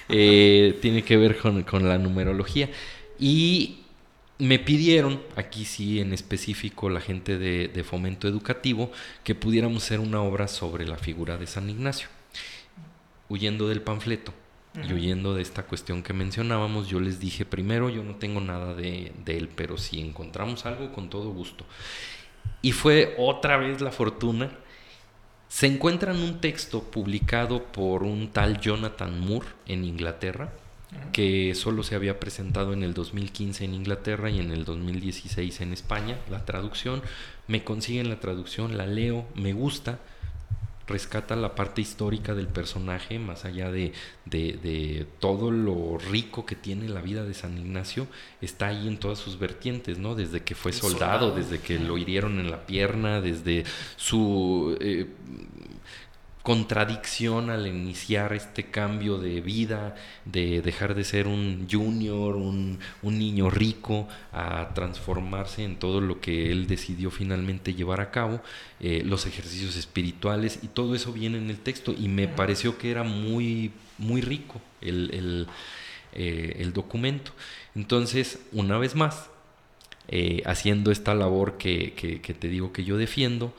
tiene 0.09 1.03
que 1.05 1.17
ver 1.17 1.39
con, 1.39 1.89
la 1.89 1.99
numerología. 1.99 2.69
Y 3.19 3.79
me 4.39 4.59
pidieron, 4.59 5.23
aquí 5.37 5.65
sí 5.65 6.01
en 6.01 6.13
específico 6.13 6.91
la 6.91 7.01
gente 7.01 7.39
de, 7.39 7.69
de 7.69 7.85
fomento 7.85 8.29
educativo, 8.29 8.91
que 9.25 9.35
pudiéramos 9.35 9.85
hacer 9.85 10.01
una 10.01 10.23
obra 10.23 10.49
sobre 10.49 10.87
la 10.87 10.99
figura 10.99 11.39
de 11.39 11.47
San 11.47 11.71
Ignacio, 11.71 12.09
huyendo 13.29 13.69
del 13.69 13.83
panfleto 13.83 14.35
y 14.75 14.93
huyendo 14.93 15.35
de 15.35 15.43
esta 15.43 15.65
cuestión 15.65 16.03
que 16.03 16.15
mencionábamos, 16.15 16.89
yo 16.89 16.99
les 16.99 17.21
dije, 17.21 17.45
primero, 17.45 17.91
yo 17.91 18.03
no 18.03 18.17
tengo 18.17 18.41
nada 18.41 18.75
de, 18.75 19.13
él, 19.27 19.51
pero 19.55 19.77
si 19.77 20.01
encontramos 20.01 20.65
algo, 20.65 20.93
con 20.93 21.11
todo 21.11 21.31
gusto. 21.31 21.67
Y 22.63 22.73
fue 22.73 23.15
otra 23.19 23.59
vez 23.59 23.81
la 23.83 23.91
fortuna. 23.91 24.51
Se 25.49 25.67
encuentra 25.67 26.13
un 26.13 26.41
texto 26.41 26.85
publicado 26.85 27.65
por 27.65 28.03
un 28.03 28.31
tal 28.31 28.61
Jonathan 28.61 29.21
Moore 29.21 29.49
en 29.67 29.85
Inglaterra, 29.85 30.51
que 31.13 31.55
solo 31.55 31.83
se 31.83 31.95
había 31.95 32.19
presentado 32.19 32.73
en 32.73 32.83
el 32.83 32.95
2015 32.95 33.65
en 33.65 33.75
Inglaterra 33.75 34.31
y 34.31 34.41
en 34.41 34.51
el 34.51 34.65
2016 34.65 35.61
en 35.61 35.75
España, 35.75 36.19
la 36.31 36.47
traducción. 36.47 37.03
Me 37.47 37.63
consiguen 37.63 38.09
la 38.09 38.21
traducción, 38.21 38.79
la 38.79 38.87
leo, 38.87 39.27
me 39.35 39.53
gusta 39.53 39.99
rescata 40.93 41.35
la 41.35 41.55
parte 41.55 41.81
histórica 41.81 42.35
del 42.35 42.47
personaje, 42.47 43.19
más 43.19 43.45
allá 43.45 43.73
de, 43.73 43.93
de, 44.27 45.07
todo 45.19 45.51
lo 45.51 45.99
rico 45.99 46.47
que 46.47 46.55
tiene 46.55 46.89
la 46.89 47.01
vida 47.01 47.25
de 47.25 47.35
San 47.35 47.57
Ignacio, 47.59 48.07
está 48.41 48.69
ahí 48.69 48.87
en 48.87 48.99
todas 48.99 49.19
sus 49.19 49.39
vertientes, 49.39 49.99
¿no? 49.99 50.15
Desde 50.15 50.43
que 50.43 50.55
fue 50.55 50.73
soldado, 50.73 51.35
desde 51.35 51.59
que 51.59 51.79
lo 51.79 51.99
hirieron 51.99 52.39
en 52.39 52.51
la 52.51 52.67
pierna, 52.67 53.21
desde 53.21 53.65
su... 53.97 54.77
Eh, 54.81 55.07
contradicción 56.43 57.51
al 57.51 57.67
iniciar 57.67 58.33
este 58.33 58.65
cambio 58.65 59.19
de 59.19 59.41
vida, 59.41 59.95
de 60.25 60.61
dejar 60.61 60.95
de 60.95 61.05
ser 61.05 61.29
un 61.29 61.69
junior, 61.71 62.35
un, 62.35 62.81
niño 63.03 63.49
rico, 63.49 64.09
a 64.33 64.71
transformarse 64.75 65.63
en 65.65 65.77
todo 65.77 66.01
lo 66.01 66.21
que 66.21 66.51
él 66.51 66.67
decidió 66.67 67.11
finalmente 67.11 67.75
llevar 67.75 68.01
a 68.01 68.11
cabo, 68.11 68.41
eh, 68.81 69.03
los 69.05 69.27
ejercicios 69.27 69.77
espirituales 69.77 70.59
y 70.63 70.69
todo 70.69 70.95
eso 70.97 71.13
viene 71.13 71.39
en 71.39 71.49
el 71.49 71.59
texto 71.59 71.95
y 71.97 72.09
me 72.09 72.27
pareció 72.27 72.77
que 72.77 72.91
era 72.91 73.05
muy, 73.05 73.71
muy 73.99 74.21
rico 74.21 74.61
el, 74.81 75.47
eh, 76.15 76.71
documento. 76.75 77.33
Entonces, 77.77 78.41
una 78.51 78.79
vez 78.79 78.97
más, 78.97 79.31
eh, 80.09 80.43
haciendo 80.47 80.91
esta 80.91 81.15
labor 81.15 81.57
que, 81.59 81.93
que 81.95 82.35
te 82.35 82.49
digo 82.49 82.73
que 82.73 82.83
yo 82.83 82.97
defiendo, 82.97 83.55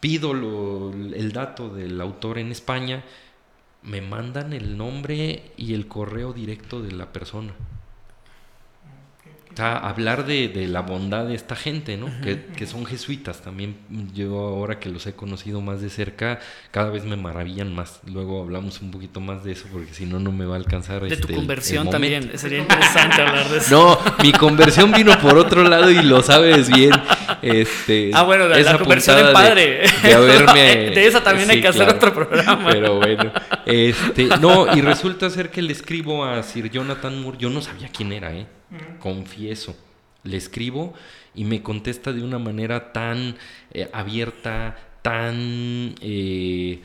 pido 0.00 0.32
el 0.32 1.32
dato 1.32 1.68
del 1.68 2.00
autor 2.00 2.38
en 2.38 2.52
España, 2.52 3.04
me 3.82 4.00
mandan 4.00 4.52
el 4.52 4.76
nombre 4.76 5.52
y 5.56 5.74
el 5.74 5.86
correo 5.86 6.32
directo 6.32 6.82
de 6.82 6.92
la 6.92 7.12
persona 7.12 7.54
hablar 9.58 10.26
de, 10.26 10.66
la 10.68 10.82
bondad 10.82 11.26
de 11.26 11.34
esta 11.34 11.56
gente, 11.56 11.96
¿no? 11.96 12.10
que, 12.22 12.66
son 12.66 12.84
jesuitas 12.84 13.40
también. 13.42 13.76
Yo 14.14 14.38
ahora 14.38 14.78
que 14.78 14.88
los 14.88 15.06
he 15.06 15.14
conocido 15.14 15.60
más 15.60 15.80
de 15.80 15.88
cerca, 15.88 16.40
cada 16.70 16.90
vez 16.90 17.04
me 17.04 17.16
maravillan 17.16 17.74
más. 17.74 18.00
Luego 18.12 18.42
hablamos 18.42 18.80
un 18.82 18.90
poquito 18.90 19.20
más 19.20 19.44
de 19.44 19.52
eso 19.52 19.66
porque 19.72 19.94
si 19.94 20.04
no, 20.04 20.18
no 20.18 20.32
me 20.32 20.44
va 20.44 20.54
a 20.54 20.58
alcanzar. 20.58 21.02
De 21.02 21.08
tu 21.08 21.14
este, 21.14 21.34
conversión 21.34 21.88
también, 21.88 22.38
sería 22.38 22.58
interesante 22.58 23.22
hablar 23.22 23.48
de 23.48 23.58
eso. 23.58 23.98
No, 24.04 24.22
mi 24.22 24.32
conversión 24.32 24.92
vino 24.92 25.18
por 25.18 25.38
otro 25.38 25.62
lado 25.62 25.90
y 25.90 26.02
lo 26.02 26.22
sabes 26.22 26.68
bien. 26.68 26.92
Este, 27.42 28.10
ah, 28.14 28.22
bueno, 28.22 28.48
de 28.48 28.62
la 28.62 28.78
conversión 28.78 29.16
de 29.16 29.32
padre. 29.32 29.82
De, 30.02 30.14
haberme... 30.14 30.90
de 30.94 31.06
esa 31.06 31.22
también 31.22 31.50
hay 31.50 31.60
que 31.60 31.68
hacer 31.68 31.88
otro 31.88 32.12
programa. 32.12 32.68
Pero 32.70 32.96
bueno, 32.96 33.32
este, 33.64 34.24
no, 34.40 34.76
y 34.76 34.80
resulta 34.80 35.30
ser 35.30 35.50
que 35.50 35.62
le 35.62 35.72
escribo 35.72 36.24
a 36.24 36.42
Sir 36.42 36.70
Jonathan 36.70 37.20
Moore, 37.22 37.38
yo 37.38 37.50
no 37.50 37.62
sabía 37.62 37.88
quién 37.88 38.12
era, 38.12 38.34
¿eh? 38.34 38.46
Confieso. 39.00 39.76
Le 40.22 40.36
escribo 40.36 40.94
y 41.34 41.44
me 41.44 41.62
contesta 41.62 42.12
de 42.12 42.22
una 42.22 42.38
manera 42.38 42.92
tan 42.92 43.36
eh, 43.72 43.88
abierta, 43.92 44.76
tan 45.02 45.94
eh, 46.00 46.80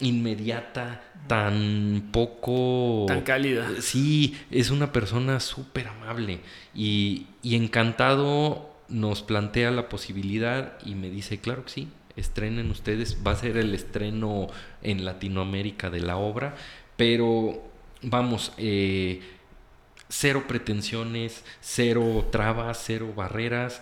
inmediata, 0.00 1.02
tan 1.26 2.10
poco... 2.12 3.06
Tan 3.08 3.22
cálida. 3.22 3.68
Sí, 3.80 4.36
es 4.50 4.70
una 4.70 4.92
persona 4.92 5.40
súper 5.40 5.88
amable 5.88 6.40
y, 6.74 7.26
y 7.42 7.56
encantado 7.56 8.70
nos 8.88 9.22
plantea 9.22 9.70
la 9.70 9.88
posibilidad 9.88 10.74
y 10.84 10.94
me 10.94 11.10
dice, 11.10 11.40
claro 11.40 11.64
que 11.64 11.70
sí, 11.70 11.88
estrenen 12.16 12.70
ustedes, 12.70 13.18
va 13.26 13.32
a 13.32 13.36
ser 13.36 13.56
el 13.56 13.74
estreno 13.74 14.48
en 14.82 15.04
Latinoamérica 15.04 15.90
de 15.90 16.00
la 16.00 16.16
obra, 16.16 16.54
pero 16.96 17.62
vamos, 18.02 18.52
eh, 18.58 19.20
cero 20.16 20.44
pretensiones, 20.46 21.42
cero 21.60 22.28
trabas, 22.30 22.82
cero 22.84 23.12
barreras 23.16 23.80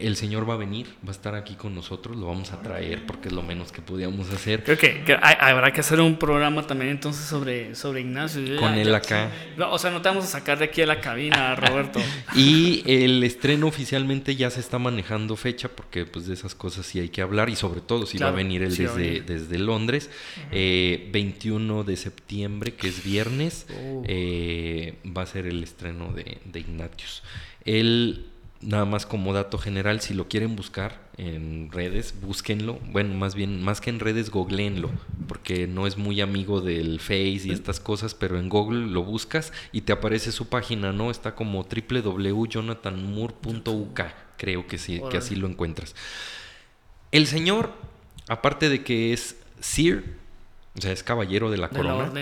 el 0.00 0.16
Señor 0.16 0.48
va 0.48 0.54
a 0.54 0.56
venir, 0.56 0.86
va 1.04 1.08
a 1.08 1.12
estar 1.12 1.34
aquí 1.34 1.54
con 1.54 1.74
nosotros, 1.74 2.16
lo 2.16 2.26
vamos 2.26 2.52
a 2.52 2.60
traer 2.62 3.06
porque 3.06 3.28
es 3.28 3.34
lo 3.34 3.42
menos 3.42 3.72
que 3.72 3.82
podíamos 3.82 4.30
hacer. 4.30 4.64
Creo 4.64 4.78
que, 4.78 5.18
habrá 5.22 5.72
que 5.72 5.80
hacer 5.80 6.00
un 6.00 6.16
programa 6.16 6.66
también 6.66 6.90
entonces 6.90 7.26
sobre, 7.26 7.74
sobre 7.74 8.00
Ignacio. 8.00 8.56
con 8.56 8.74
él 8.74 8.94
acá. 8.94 9.30
o 9.70 9.78
sea, 9.78 9.90
no 9.90 10.00
te 10.02 10.08
vamos 10.08 10.24
a 10.24 10.28
sacar 10.28 10.58
de 10.58 10.66
aquí 10.66 10.82
a 10.82 10.86
la 10.86 11.00
cabina, 11.00 11.54
Roberto. 11.56 12.00
y 12.34 12.82
el 12.86 13.22
estreno 13.22 13.66
oficialmente 13.66 14.36
ya 14.36 14.50
se 14.50 14.60
está 14.60 14.78
manejando 14.78 15.36
fecha 15.36 15.68
porque 15.68 16.06
pues 16.06 16.26
de 16.26 16.34
esas 16.34 16.54
cosas 16.54 16.86
sí 16.86 17.00
hay 17.00 17.08
que 17.08 17.22
hablar 17.22 17.50
y 17.50 17.56
sobre 17.56 17.80
todo 17.80 18.06
si 18.06 18.18
va 18.18 18.28
a 18.28 18.32
venir 18.32 18.62
él 18.62 18.76
desde, 18.76 19.20
desde 19.20 19.58
Londres. 19.58 20.10
21 20.50 21.80
eh, 21.80 21.84
de 21.84 21.96
septiembre, 21.96 22.74
que 22.74 22.88
es 22.88 23.04
viernes, 23.04 23.66
oh. 23.70 24.02
eh, 24.06 24.96
va 25.16 25.22
a 25.22 25.26
ser 25.26 25.46
el 25.46 25.62
estreno 25.62 26.12
de, 26.12 26.38
de 26.44 26.60
Ignatius. 26.60 27.22
Él 27.64 28.29
nada 28.60 28.84
más 28.84 29.06
como 29.06 29.32
dato 29.32 29.56
general, 29.58 30.00
si 30.00 30.14
lo 30.14 30.28
quieren 30.28 30.54
buscar 30.54 31.00
en 31.16 31.72
redes, 31.72 32.14
búsquenlo. 32.20 32.78
Bueno, 32.90 33.14
más 33.14 33.34
bien, 33.34 33.60
más 33.62 33.80
que 33.80 33.88
en 33.90 33.98
redes, 34.00 34.30
googleenlo, 34.30 34.90
porque 35.28 35.66
no 35.66 35.86
es 35.86 35.96
muy 35.96 36.20
amigo 36.20 36.60
del 36.60 37.00
Face 37.00 37.40
y 37.44 37.52
estas 37.52 37.80
cosas, 37.80 38.14
pero 38.14 38.38
en 38.38 38.50
Google 38.50 38.88
lo 38.88 39.02
buscas 39.02 39.52
y 39.72 39.80
te 39.82 39.92
aparece 39.92 40.32
su 40.32 40.48
página, 40.48 40.92
¿no? 40.92 41.10
Está 41.10 41.34
como 41.34 41.64
www.jonathanmoore.uk, 41.64 44.00
creo 44.36 44.66
que 44.66 44.78
sí, 44.78 45.00
que 45.10 45.16
así 45.16 45.36
lo 45.36 45.48
encuentras. 45.48 45.94
El 47.12 47.26
señor, 47.26 47.72
aparte 48.28 48.68
de 48.68 48.84
que 48.84 49.14
es 49.14 49.36
Sir, 49.60 50.16
o 50.76 50.80
sea, 50.80 50.92
es 50.92 51.02
caballero 51.02 51.50
de 51.50 51.58
la 51.58 51.68
corona, 51.70 52.12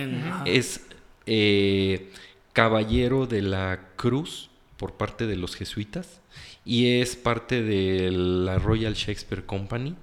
es 0.45 0.87
eh, 1.27 2.13
caballero 2.53 3.27
de 3.27 3.43
la 3.43 3.81
cruz 3.97 4.51
por 4.79 4.95
parte 4.95 5.27
de 5.27 5.37
los 5.37 5.57
jesuitas 5.57 6.21
y 6.65 7.01
es 7.01 7.17
parte 7.17 7.63
de 7.63 8.11
la 8.11 8.59
Royal 8.59 8.95
Shakespeare 8.95 9.45
Company 9.45 9.97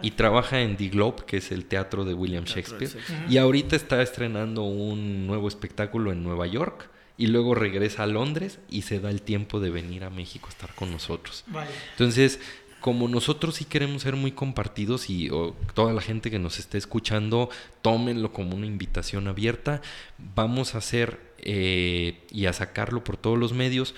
y 0.00 0.12
trabaja 0.12 0.60
en 0.60 0.76
The 0.76 0.88
Globe, 0.88 1.24
que 1.26 1.38
es 1.38 1.50
el 1.50 1.66
teatro 1.66 2.04
de 2.04 2.14
William 2.14 2.44
Shakespeare. 2.44 2.92
Y 3.28 3.38
ahorita 3.38 3.76
está 3.76 4.00
estrenando 4.00 4.62
un 4.62 5.26
nuevo 5.26 5.48
espectáculo 5.48 6.12
en 6.12 6.22
Nueva 6.22 6.46
York 6.46 6.88
y 7.18 7.26
luego 7.26 7.54
regresa 7.54 8.04
a 8.04 8.06
Londres 8.06 8.60
y 8.70 8.82
se 8.82 9.00
da 9.00 9.10
el 9.10 9.22
tiempo 9.22 9.58
de 9.58 9.70
venir 9.70 10.04
a 10.04 10.10
México 10.10 10.46
a 10.46 10.50
estar 10.50 10.74
con 10.74 10.92
nosotros. 10.92 11.44
Entonces, 11.92 12.40
como 12.80 13.08
nosotros 13.08 13.56
sí 13.56 13.64
queremos 13.64 14.02
ser 14.02 14.14
muy 14.14 14.32
compartidos 14.32 15.10
y 15.10 15.30
toda 15.74 15.92
la 15.92 16.00
gente 16.00 16.30
que 16.30 16.38
nos 16.38 16.58
esté 16.58 16.78
escuchando, 16.78 17.50
tómenlo 17.82 18.32
como 18.32 18.54
una 18.54 18.66
invitación 18.66 19.26
abierta, 19.26 19.80
vamos 20.18 20.74
a 20.74 20.78
hacer 20.78 21.25
eh, 21.46 22.18
y 22.30 22.44
a 22.44 22.52
sacarlo 22.52 23.02
por 23.02 23.16
todos 23.16 23.38
los 23.38 23.54
medios. 23.54 23.94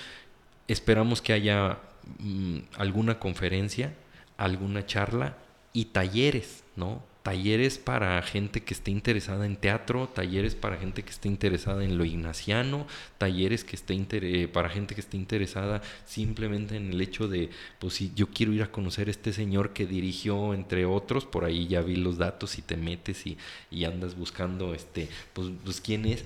Esperamos 0.68 1.22
que 1.22 1.32
haya 1.32 1.78
Mm, 2.18 2.60
alguna 2.76 3.18
conferencia, 3.18 3.94
alguna 4.38 4.86
charla 4.86 5.36
y 5.72 5.86
talleres, 5.86 6.64
¿no? 6.76 7.02
Talleres 7.22 7.76
para 7.76 8.22
gente 8.22 8.62
que 8.62 8.72
esté 8.72 8.90
interesada 8.90 9.44
en 9.44 9.56
teatro, 9.56 10.08
talleres 10.08 10.54
para 10.54 10.78
gente 10.78 11.02
que 11.02 11.10
esté 11.10 11.28
interesada 11.28 11.84
en 11.84 11.98
lo 11.98 12.06
ignaciano, 12.06 12.86
talleres 13.18 13.64
que 13.64 13.76
esté 13.76 14.48
para 14.48 14.70
gente 14.70 14.94
que 14.94 15.02
esté 15.02 15.18
interesada 15.18 15.82
simplemente 16.06 16.76
en 16.76 16.92
el 16.92 17.00
hecho 17.02 17.28
de, 17.28 17.50
pues 17.78 17.94
si 17.94 18.12
yo 18.14 18.28
quiero 18.28 18.54
ir 18.54 18.62
a 18.62 18.72
conocer 18.72 19.08
a 19.08 19.10
este 19.10 19.34
señor 19.34 19.74
que 19.74 19.86
dirigió, 19.86 20.54
entre 20.54 20.86
otros, 20.86 21.26
por 21.26 21.44
ahí 21.44 21.66
ya 21.66 21.82
vi 21.82 21.96
los 21.96 22.16
datos 22.16 22.56
y 22.58 22.62
te 22.62 22.78
metes 22.78 23.26
y, 23.26 23.36
y 23.70 23.84
andas 23.84 24.16
buscando, 24.16 24.72
este, 24.72 25.08
pues, 25.34 25.48
pues 25.62 25.80
quién 25.82 26.06
es. 26.06 26.24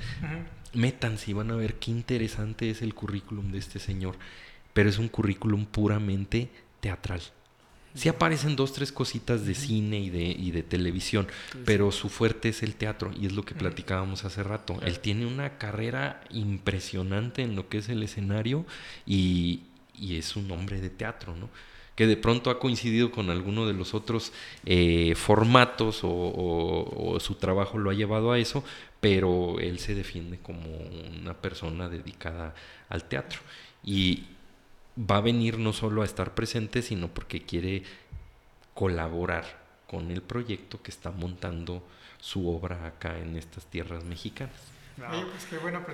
Metan 0.74 1.18
si 1.18 1.32
van 1.32 1.50
a 1.50 1.56
ver 1.56 1.74
qué 1.74 1.90
interesante 1.90 2.70
es 2.70 2.82
el 2.82 2.94
currículum 2.94 3.52
de 3.52 3.58
este 3.58 3.78
señor 3.78 4.16
pero 4.72 4.88
es 4.88 4.98
un 4.98 5.08
currículum 5.08 5.66
puramente 5.66 6.48
teatral. 6.80 7.20
Sí 7.94 8.08
aparecen 8.08 8.56
dos, 8.56 8.72
tres 8.72 8.90
cositas 8.90 9.44
de 9.44 9.54
cine 9.54 10.00
y 10.00 10.08
de, 10.08 10.22
y 10.22 10.50
de 10.50 10.62
televisión, 10.62 11.26
pero 11.66 11.92
su 11.92 12.08
fuerte 12.08 12.48
es 12.48 12.62
el 12.62 12.74
teatro 12.74 13.10
y 13.20 13.26
es 13.26 13.32
lo 13.32 13.44
que 13.44 13.54
platicábamos 13.54 14.24
hace 14.24 14.42
rato. 14.42 14.80
Él 14.82 14.98
tiene 15.00 15.26
una 15.26 15.58
carrera 15.58 16.22
impresionante 16.30 17.42
en 17.42 17.54
lo 17.54 17.68
que 17.68 17.78
es 17.78 17.90
el 17.90 18.02
escenario 18.02 18.64
y, 19.06 19.64
es 20.00 20.36
un 20.36 20.50
hombre 20.50 20.80
de 20.80 20.88
teatro, 20.88 21.36
¿no? 21.36 21.50
Que 21.94 22.06
de 22.06 22.16
pronto 22.16 22.48
ha 22.48 22.58
coincidido 22.58 23.12
con 23.12 23.28
alguno 23.28 23.66
de 23.66 23.74
los 23.74 23.92
otros 23.92 24.32
eh, 24.64 25.14
formatos 25.14 26.00
o, 26.02 27.18
su 27.20 27.34
trabajo 27.34 27.76
lo 27.76 27.90
ha 27.90 27.94
llevado 27.94 28.32
a 28.32 28.38
eso, 28.38 28.64
pero 29.02 29.58
él 29.58 29.80
se 29.80 29.94
defiende 29.94 30.38
como 30.38 30.62
una 31.20 31.34
persona 31.34 31.90
dedicada 31.90 32.54
al 32.88 33.04
teatro. 33.04 33.40
Y, 33.84 34.24
va 34.98 35.16
a 35.16 35.20
venir 35.20 35.58
no 35.58 35.72
solo 35.72 36.02
a 36.02 36.04
estar 36.04 36.34
presente, 36.34 36.82
sino 36.82 37.08
porque 37.08 37.42
quiere 37.42 37.82
colaborar 38.74 39.44
con 39.86 40.10
el 40.10 40.22
proyecto 40.22 40.82
que 40.82 40.90
está 40.90 41.10
montando 41.10 41.86
su 42.18 42.48
obra 42.48 42.86
acá 42.86 43.18
en 43.18 43.36
estas 43.36 43.66
tierras 43.66 44.04
mexicanas. 44.04 44.54
pues 44.96 45.44
qué 45.50 45.58
bueno 45.58 45.84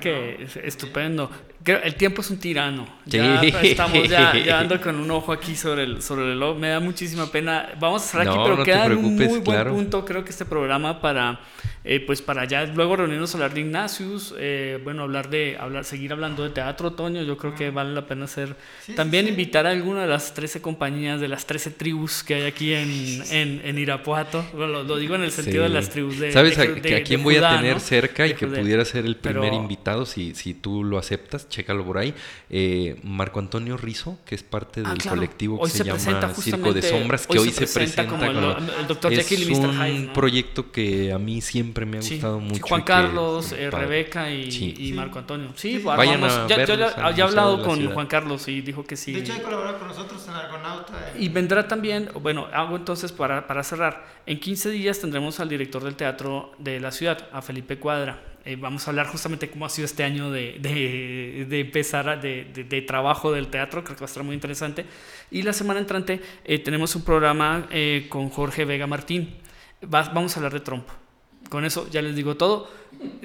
que 0.00 0.42
es 0.42 0.56
estupendo. 0.56 1.30
El 1.64 1.94
tiempo 1.94 2.20
es 2.20 2.30
un 2.30 2.38
tirano. 2.38 2.86
Ya 3.06 3.40
estamos 3.42 4.08
ya, 4.08 4.32
ando 4.58 4.80
con 4.80 4.96
un 4.96 5.10
ojo 5.10 5.32
aquí 5.32 5.54
sobre 5.54 5.84
el, 5.84 6.02
sobre 6.02 6.32
el. 6.32 6.54
Me 6.56 6.68
da 6.68 6.80
muchísima 6.80 7.26
pena. 7.26 7.70
Vamos 7.78 8.02
a 8.02 8.06
estar 8.06 8.20
aquí, 8.22 8.38
pero 8.42 8.64
queda 8.64 8.86
un 8.86 9.14
muy 9.14 9.38
buen 9.38 9.68
punto, 9.68 10.04
creo 10.04 10.24
que 10.24 10.30
este 10.30 10.44
programa 10.44 11.00
para 11.00 11.40
eh, 11.88 12.00
pues 12.00 12.20
para 12.20 12.44
ya 12.46 12.64
luego 12.64 12.96
reunirnos 12.96 13.32
a 13.32 13.38
hablar 13.38 13.54
de 13.54 13.60
Ignatius, 13.60 14.34
eh, 14.38 14.80
bueno, 14.82 15.04
hablar 15.04 15.30
de, 15.30 15.56
hablar, 15.56 15.84
seguir 15.84 16.12
hablando 16.12 16.42
de 16.42 16.50
teatro 16.50 16.88
otoño, 16.88 17.22
yo 17.22 17.38
creo 17.38 17.54
que 17.54 17.70
vale 17.70 17.94
la 17.94 18.08
pena 18.08 18.24
hacer, 18.24 18.56
también 18.96 19.28
invitar 19.28 19.68
a 19.68 19.70
alguna 19.70 20.02
de 20.02 20.08
las 20.08 20.34
13 20.34 20.60
compañías, 20.60 21.20
de 21.20 21.28
las 21.28 21.46
13 21.46 21.70
tribus 21.70 22.24
que 22.24 22.34
hay 22.34 22.42
aquí 22.42 22.74
en, 22.74 23.22
en, 23.30 23.60
en 23.64 23.78
Irapuato, 23.78 24.44
bueno, 24.52 24.82
lo, 24.82 24.96
digo 24.96 25.14
en 25.14 25.22
el 25.22 25.30
sentido 25.30 25.62
de 25.62 25.68
las 25.68 25.88
tribus 25.88 26.18
de... 26.18 26.32
¿Sabes 26.32 26.58
a, 26.58 26.74
que 26.74 26.96
a 26.96 27.04
quién 27.04 27.22
voy 27.22 27.36
a 27.36 27.56
tener 27.56 27.78
cerca 27.78 28.26
y 28.26 28.34
que 28.34 28.48
pudiera 28.48 28.84
ser 28.84 29.06
el 29.06 29.14
primer 29.14 29.52
invitado, 29.52 30.06
si, 30.06 30.34
si 30.34 30.54
tú 30.54 30.82
lo 30.82 30.98
aceptas, 30.98 31.48
chécalo 31.48 31.84
por 31.84 31.98
ahí, 31.98 32.14
eh, 32.50 32.96
Marco 33.04 33.38
Antonio 33.38 33.76
Rizo, 33.76 34.18
que 34.26 34.34
es 34.34 34.42
parte 34.42 34.82
ah, 34.84 34.90
del 34.90 35.02
colectivo 35.04 35.62
que 35.62 35.70
se, 35.70 35.84
llama 35.84 36.34
Circo 36.34 36.72
de 36.72 36.82
Sombras, 36.82 37.28
que 37.28 37.38
hoy 37.38 37.50
se 37.50 37.68
presenta, 37.68 38.08
como 38.08 38.24
el, 38.24 38.36
el, 38.80 38.86
Dr. 38.88 39.12
Jekyll 39.12 39.42
y 39.42 39.54
Mr. 39.54 39.72
Hyde. 39.72 39.94
Es 39.94 40.00
un 40.00 40.12
proyecto 40.12 40.72
que 40.72 41.12
a 41.12 41.18
mí 41.18 41.40
siempre 41.40 41.75
me 41.84 41.98
ha 41.98 42.00
gustado 42.00 42.40
mucho. 42.40 42.64
Juan 42.66 42.82
Carlos, 42.82 43.52
eh, 43.52 43.70
Rebeca 43.70 44.30
y, 44.30 44.92
Marco 44.94 45.18
Antonio. 45.18 45.52
Sí, 45.56 45.78
Vayan 45.78 46.24
a 46.24 46.46
ya, 46.46 46.64
ya, 46.64 47.12
he 47.14 47.22
hablado 47.22 47.62
con 47.62 47.84
Juan 47.92 48.06
Carlos 48.06 48.48
y 48.48 48.62
dijo 48.62 48.84
que 48.84 48.96
sí. 48.96 49.12
De 49.12 49.20
hecho, 49.20 49.34
ha 49.34 49.42
colaborado 49.42 49.78
con 49.78 49.88
nosotros 49.88 50.26
en 50.28 50.34
Argonauta. 50.34 51.12
Y 51.18 51.28
vendrá 51.28 51.68
también, 51.68 52.08
bueno, 52.22 52.46
hago 52.52 52.76
entonces 52.76 53.12
para, 53.12 53.46
para 53.46 53.62
cerrar. 53.62 54.06
En 54.24 54.40
15 54.40 54.70
días 54.70 55.00
tendremos 55.00 55.40
al 55.40 55.48
director 55.48 55.82
del 55.84 55.96
teatro 55.96 56.52
de 56.58 56.80
la 56.80 56.90
ciudad, 56.90 57.28
a 57.32 57.42
Felipe 57.42 57.78
Cuadra. 57.78 58.22
Eh, 58.44 58.54
vamos 58.56 58.86
a 58.86 58.90
hablar 58.90 59.08
justamente 59.08 59.50
cómo 59.50 59.66
ha 59.66 59.68
sido 59.68 59.86
este 59.86 60.04
año 60.04 60.30
de, 60.30 60.58
de, 60.60 61.46
de 61.48 61.60
empezar 61.60 62.20
de, 62.20 62.44
de, 62.44 62.82
trabajo 62.82 63.32
del 63.32 63.48
teatro, 63.48 63.82
creo 63.82 63.96
que 63.96 64.00
va 64.00 64.06
a 64.06 64.08
estar 64.08 64.22
muy 64.22 64.34
interesante. 64.34 64.86
Y 65.32 65.42
la 65.42 65.52
semana 65.52 65.80
entrante 65.80 66.20
eh, 66.44 66.60
tenemos 66.60 66.94
un 66.94 67.02
programa 67.02 67.66
con 68.08 68.30
Jorge 68.30 68.64
Vega 68.64 68.86
Martín. 68.86 69.34
vamos 69.82 70.36
a 70.36 70.38
hablar 70.38 70.52
de 70.52 70.60
trompo 70.60 71.05
con 71.48 71.64
eso 71.64 71.88
ya 71.90 72.02
les 72.02 72.16
digo 72.16 72.36
todo. 72.36 72.68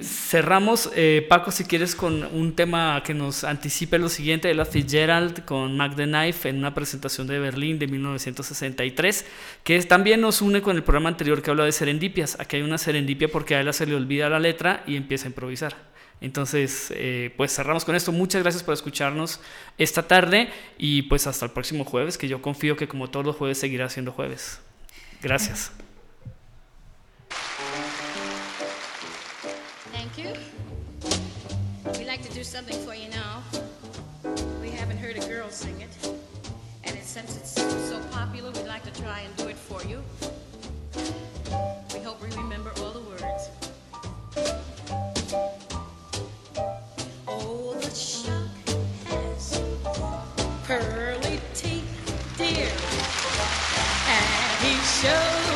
Cerramos, 0.00 0.90
eh, 0.94 1.26
Paco, 1.28 1.50
si 1.50 1.64
quieres, 1.64 1.94
con 1.94 2.24
un 2.24 2.54
tema 2.54 3.02
que 3.04 3.14
nos 3.14 3.44
anticipe 3.44 3.98
lo 3.98 4.08
siguiente, 4.08 4.50
Ella 4.50 4.64
Fitzgerald 4.64 5.44
con 5.44 5.76
Mac 5.76 5.96
the 5.96 6.04
Knife 6.04 6.48
en 6.48 6.58
una 6.58 6.74
presentación 6.74 7.26
de 7.26 7.38
Berlín 7.38 7.78
de 7.78 7.86
1963, 7.86 9.24
que 9.64 9.82
también 9.82 10.20
nos 10.20 10.42
une 10.42 10.60
con 10.62 10.76
el 10.76 10.82
programa 10.82 11.08
anterior 11.08 11.42
que 11.42 11.50
habla 11.50 11.64
de 11.64 11.72
serendipias. 11.72 12.38
Aquí 12.38 12.56
hay 12.56 12.62
una 12.62 12.78
serendipia 12.78 13.28
porque 13.28 13.54
a 13.54 13.60
ella 13.60 13.72
se 13.72 13.86
le 13.86 13.94
olvida 13.94 14.28
la 14.28 14.40
letra 14.40 14.82
y 14.86 14.96
empieza 14.96 15.26
a 15.26 15.28
improvisar. 15.28 15.92
Entonces, 16.20 16.92
eh, 16.94 17.34
pues 17.36 17.54
cerramos 17.54 17.84
con 17.84 17.96
esto. 17.96 18.12
Muchas 18.12 18.42
gracias 18.42 18.62
por 18.62 18.74
escucharnos 18.74 19.40
esta 19.76 20.06
tarde 20.06 20.50
y 20.78 21.02
pues 21.02 21.26
hasta 21.26 21.46
el 21.46 21.50
próximo 21.50 21.84
jueves, 21.84 22.16
que 22.16 22.28
yo 22.28 22.40
confío 22.40 22.76
que 22.76 22.86
como 22.86 23.10
todos 23.10 23.26
los 23.26 23.36
jueves 23.36 23.58
seguirá 23.58 23.88
siendo 23.88 24.12
jueves. 24.12 24.60
Gracias. 25.20 25.72
Something 32.44 32.78
for 32.84 32.94
you 32.94 33.08
now. 33.08 33.42
We 34.60 34.70
haven't 34.70 34.96
heard 34.96 35.16
a 35.16 35.28
girl 35.28 35.48
sing 35.48 35.80
it. 35.80 36.14
And 36.82 36.96
it, 36.96 37.04
since 37.04 37.36
it's 37.36 37.52
so 37.52 38.00
popular, 38.10 38.50
we'd 38.50 38.66
like 38.66 38.82
to 38.82 39.02
try 39.02 39.20
and 39.20 39.36
do 39.36 39.46
it 39.46 39.56
for 39.56 39.80
you. 39.84 40.02
We 41.94 42.00
hope 42.00 42.20
we 42.20 42.30
remember 42.36 42.72
all 42.78 42.90
the 42.90 43.00
words. 43.00 43.50
Oh, 47.28 47.74
the 47.74 47.90
shark 47.94 48.48
has 49.06 49.62
pearly 50.64 51.40
teeth, 51.54 52.34
dear. 52.38 52.72
And 54.08 54.64
he 54.64 54.74
shows 54.84 55.51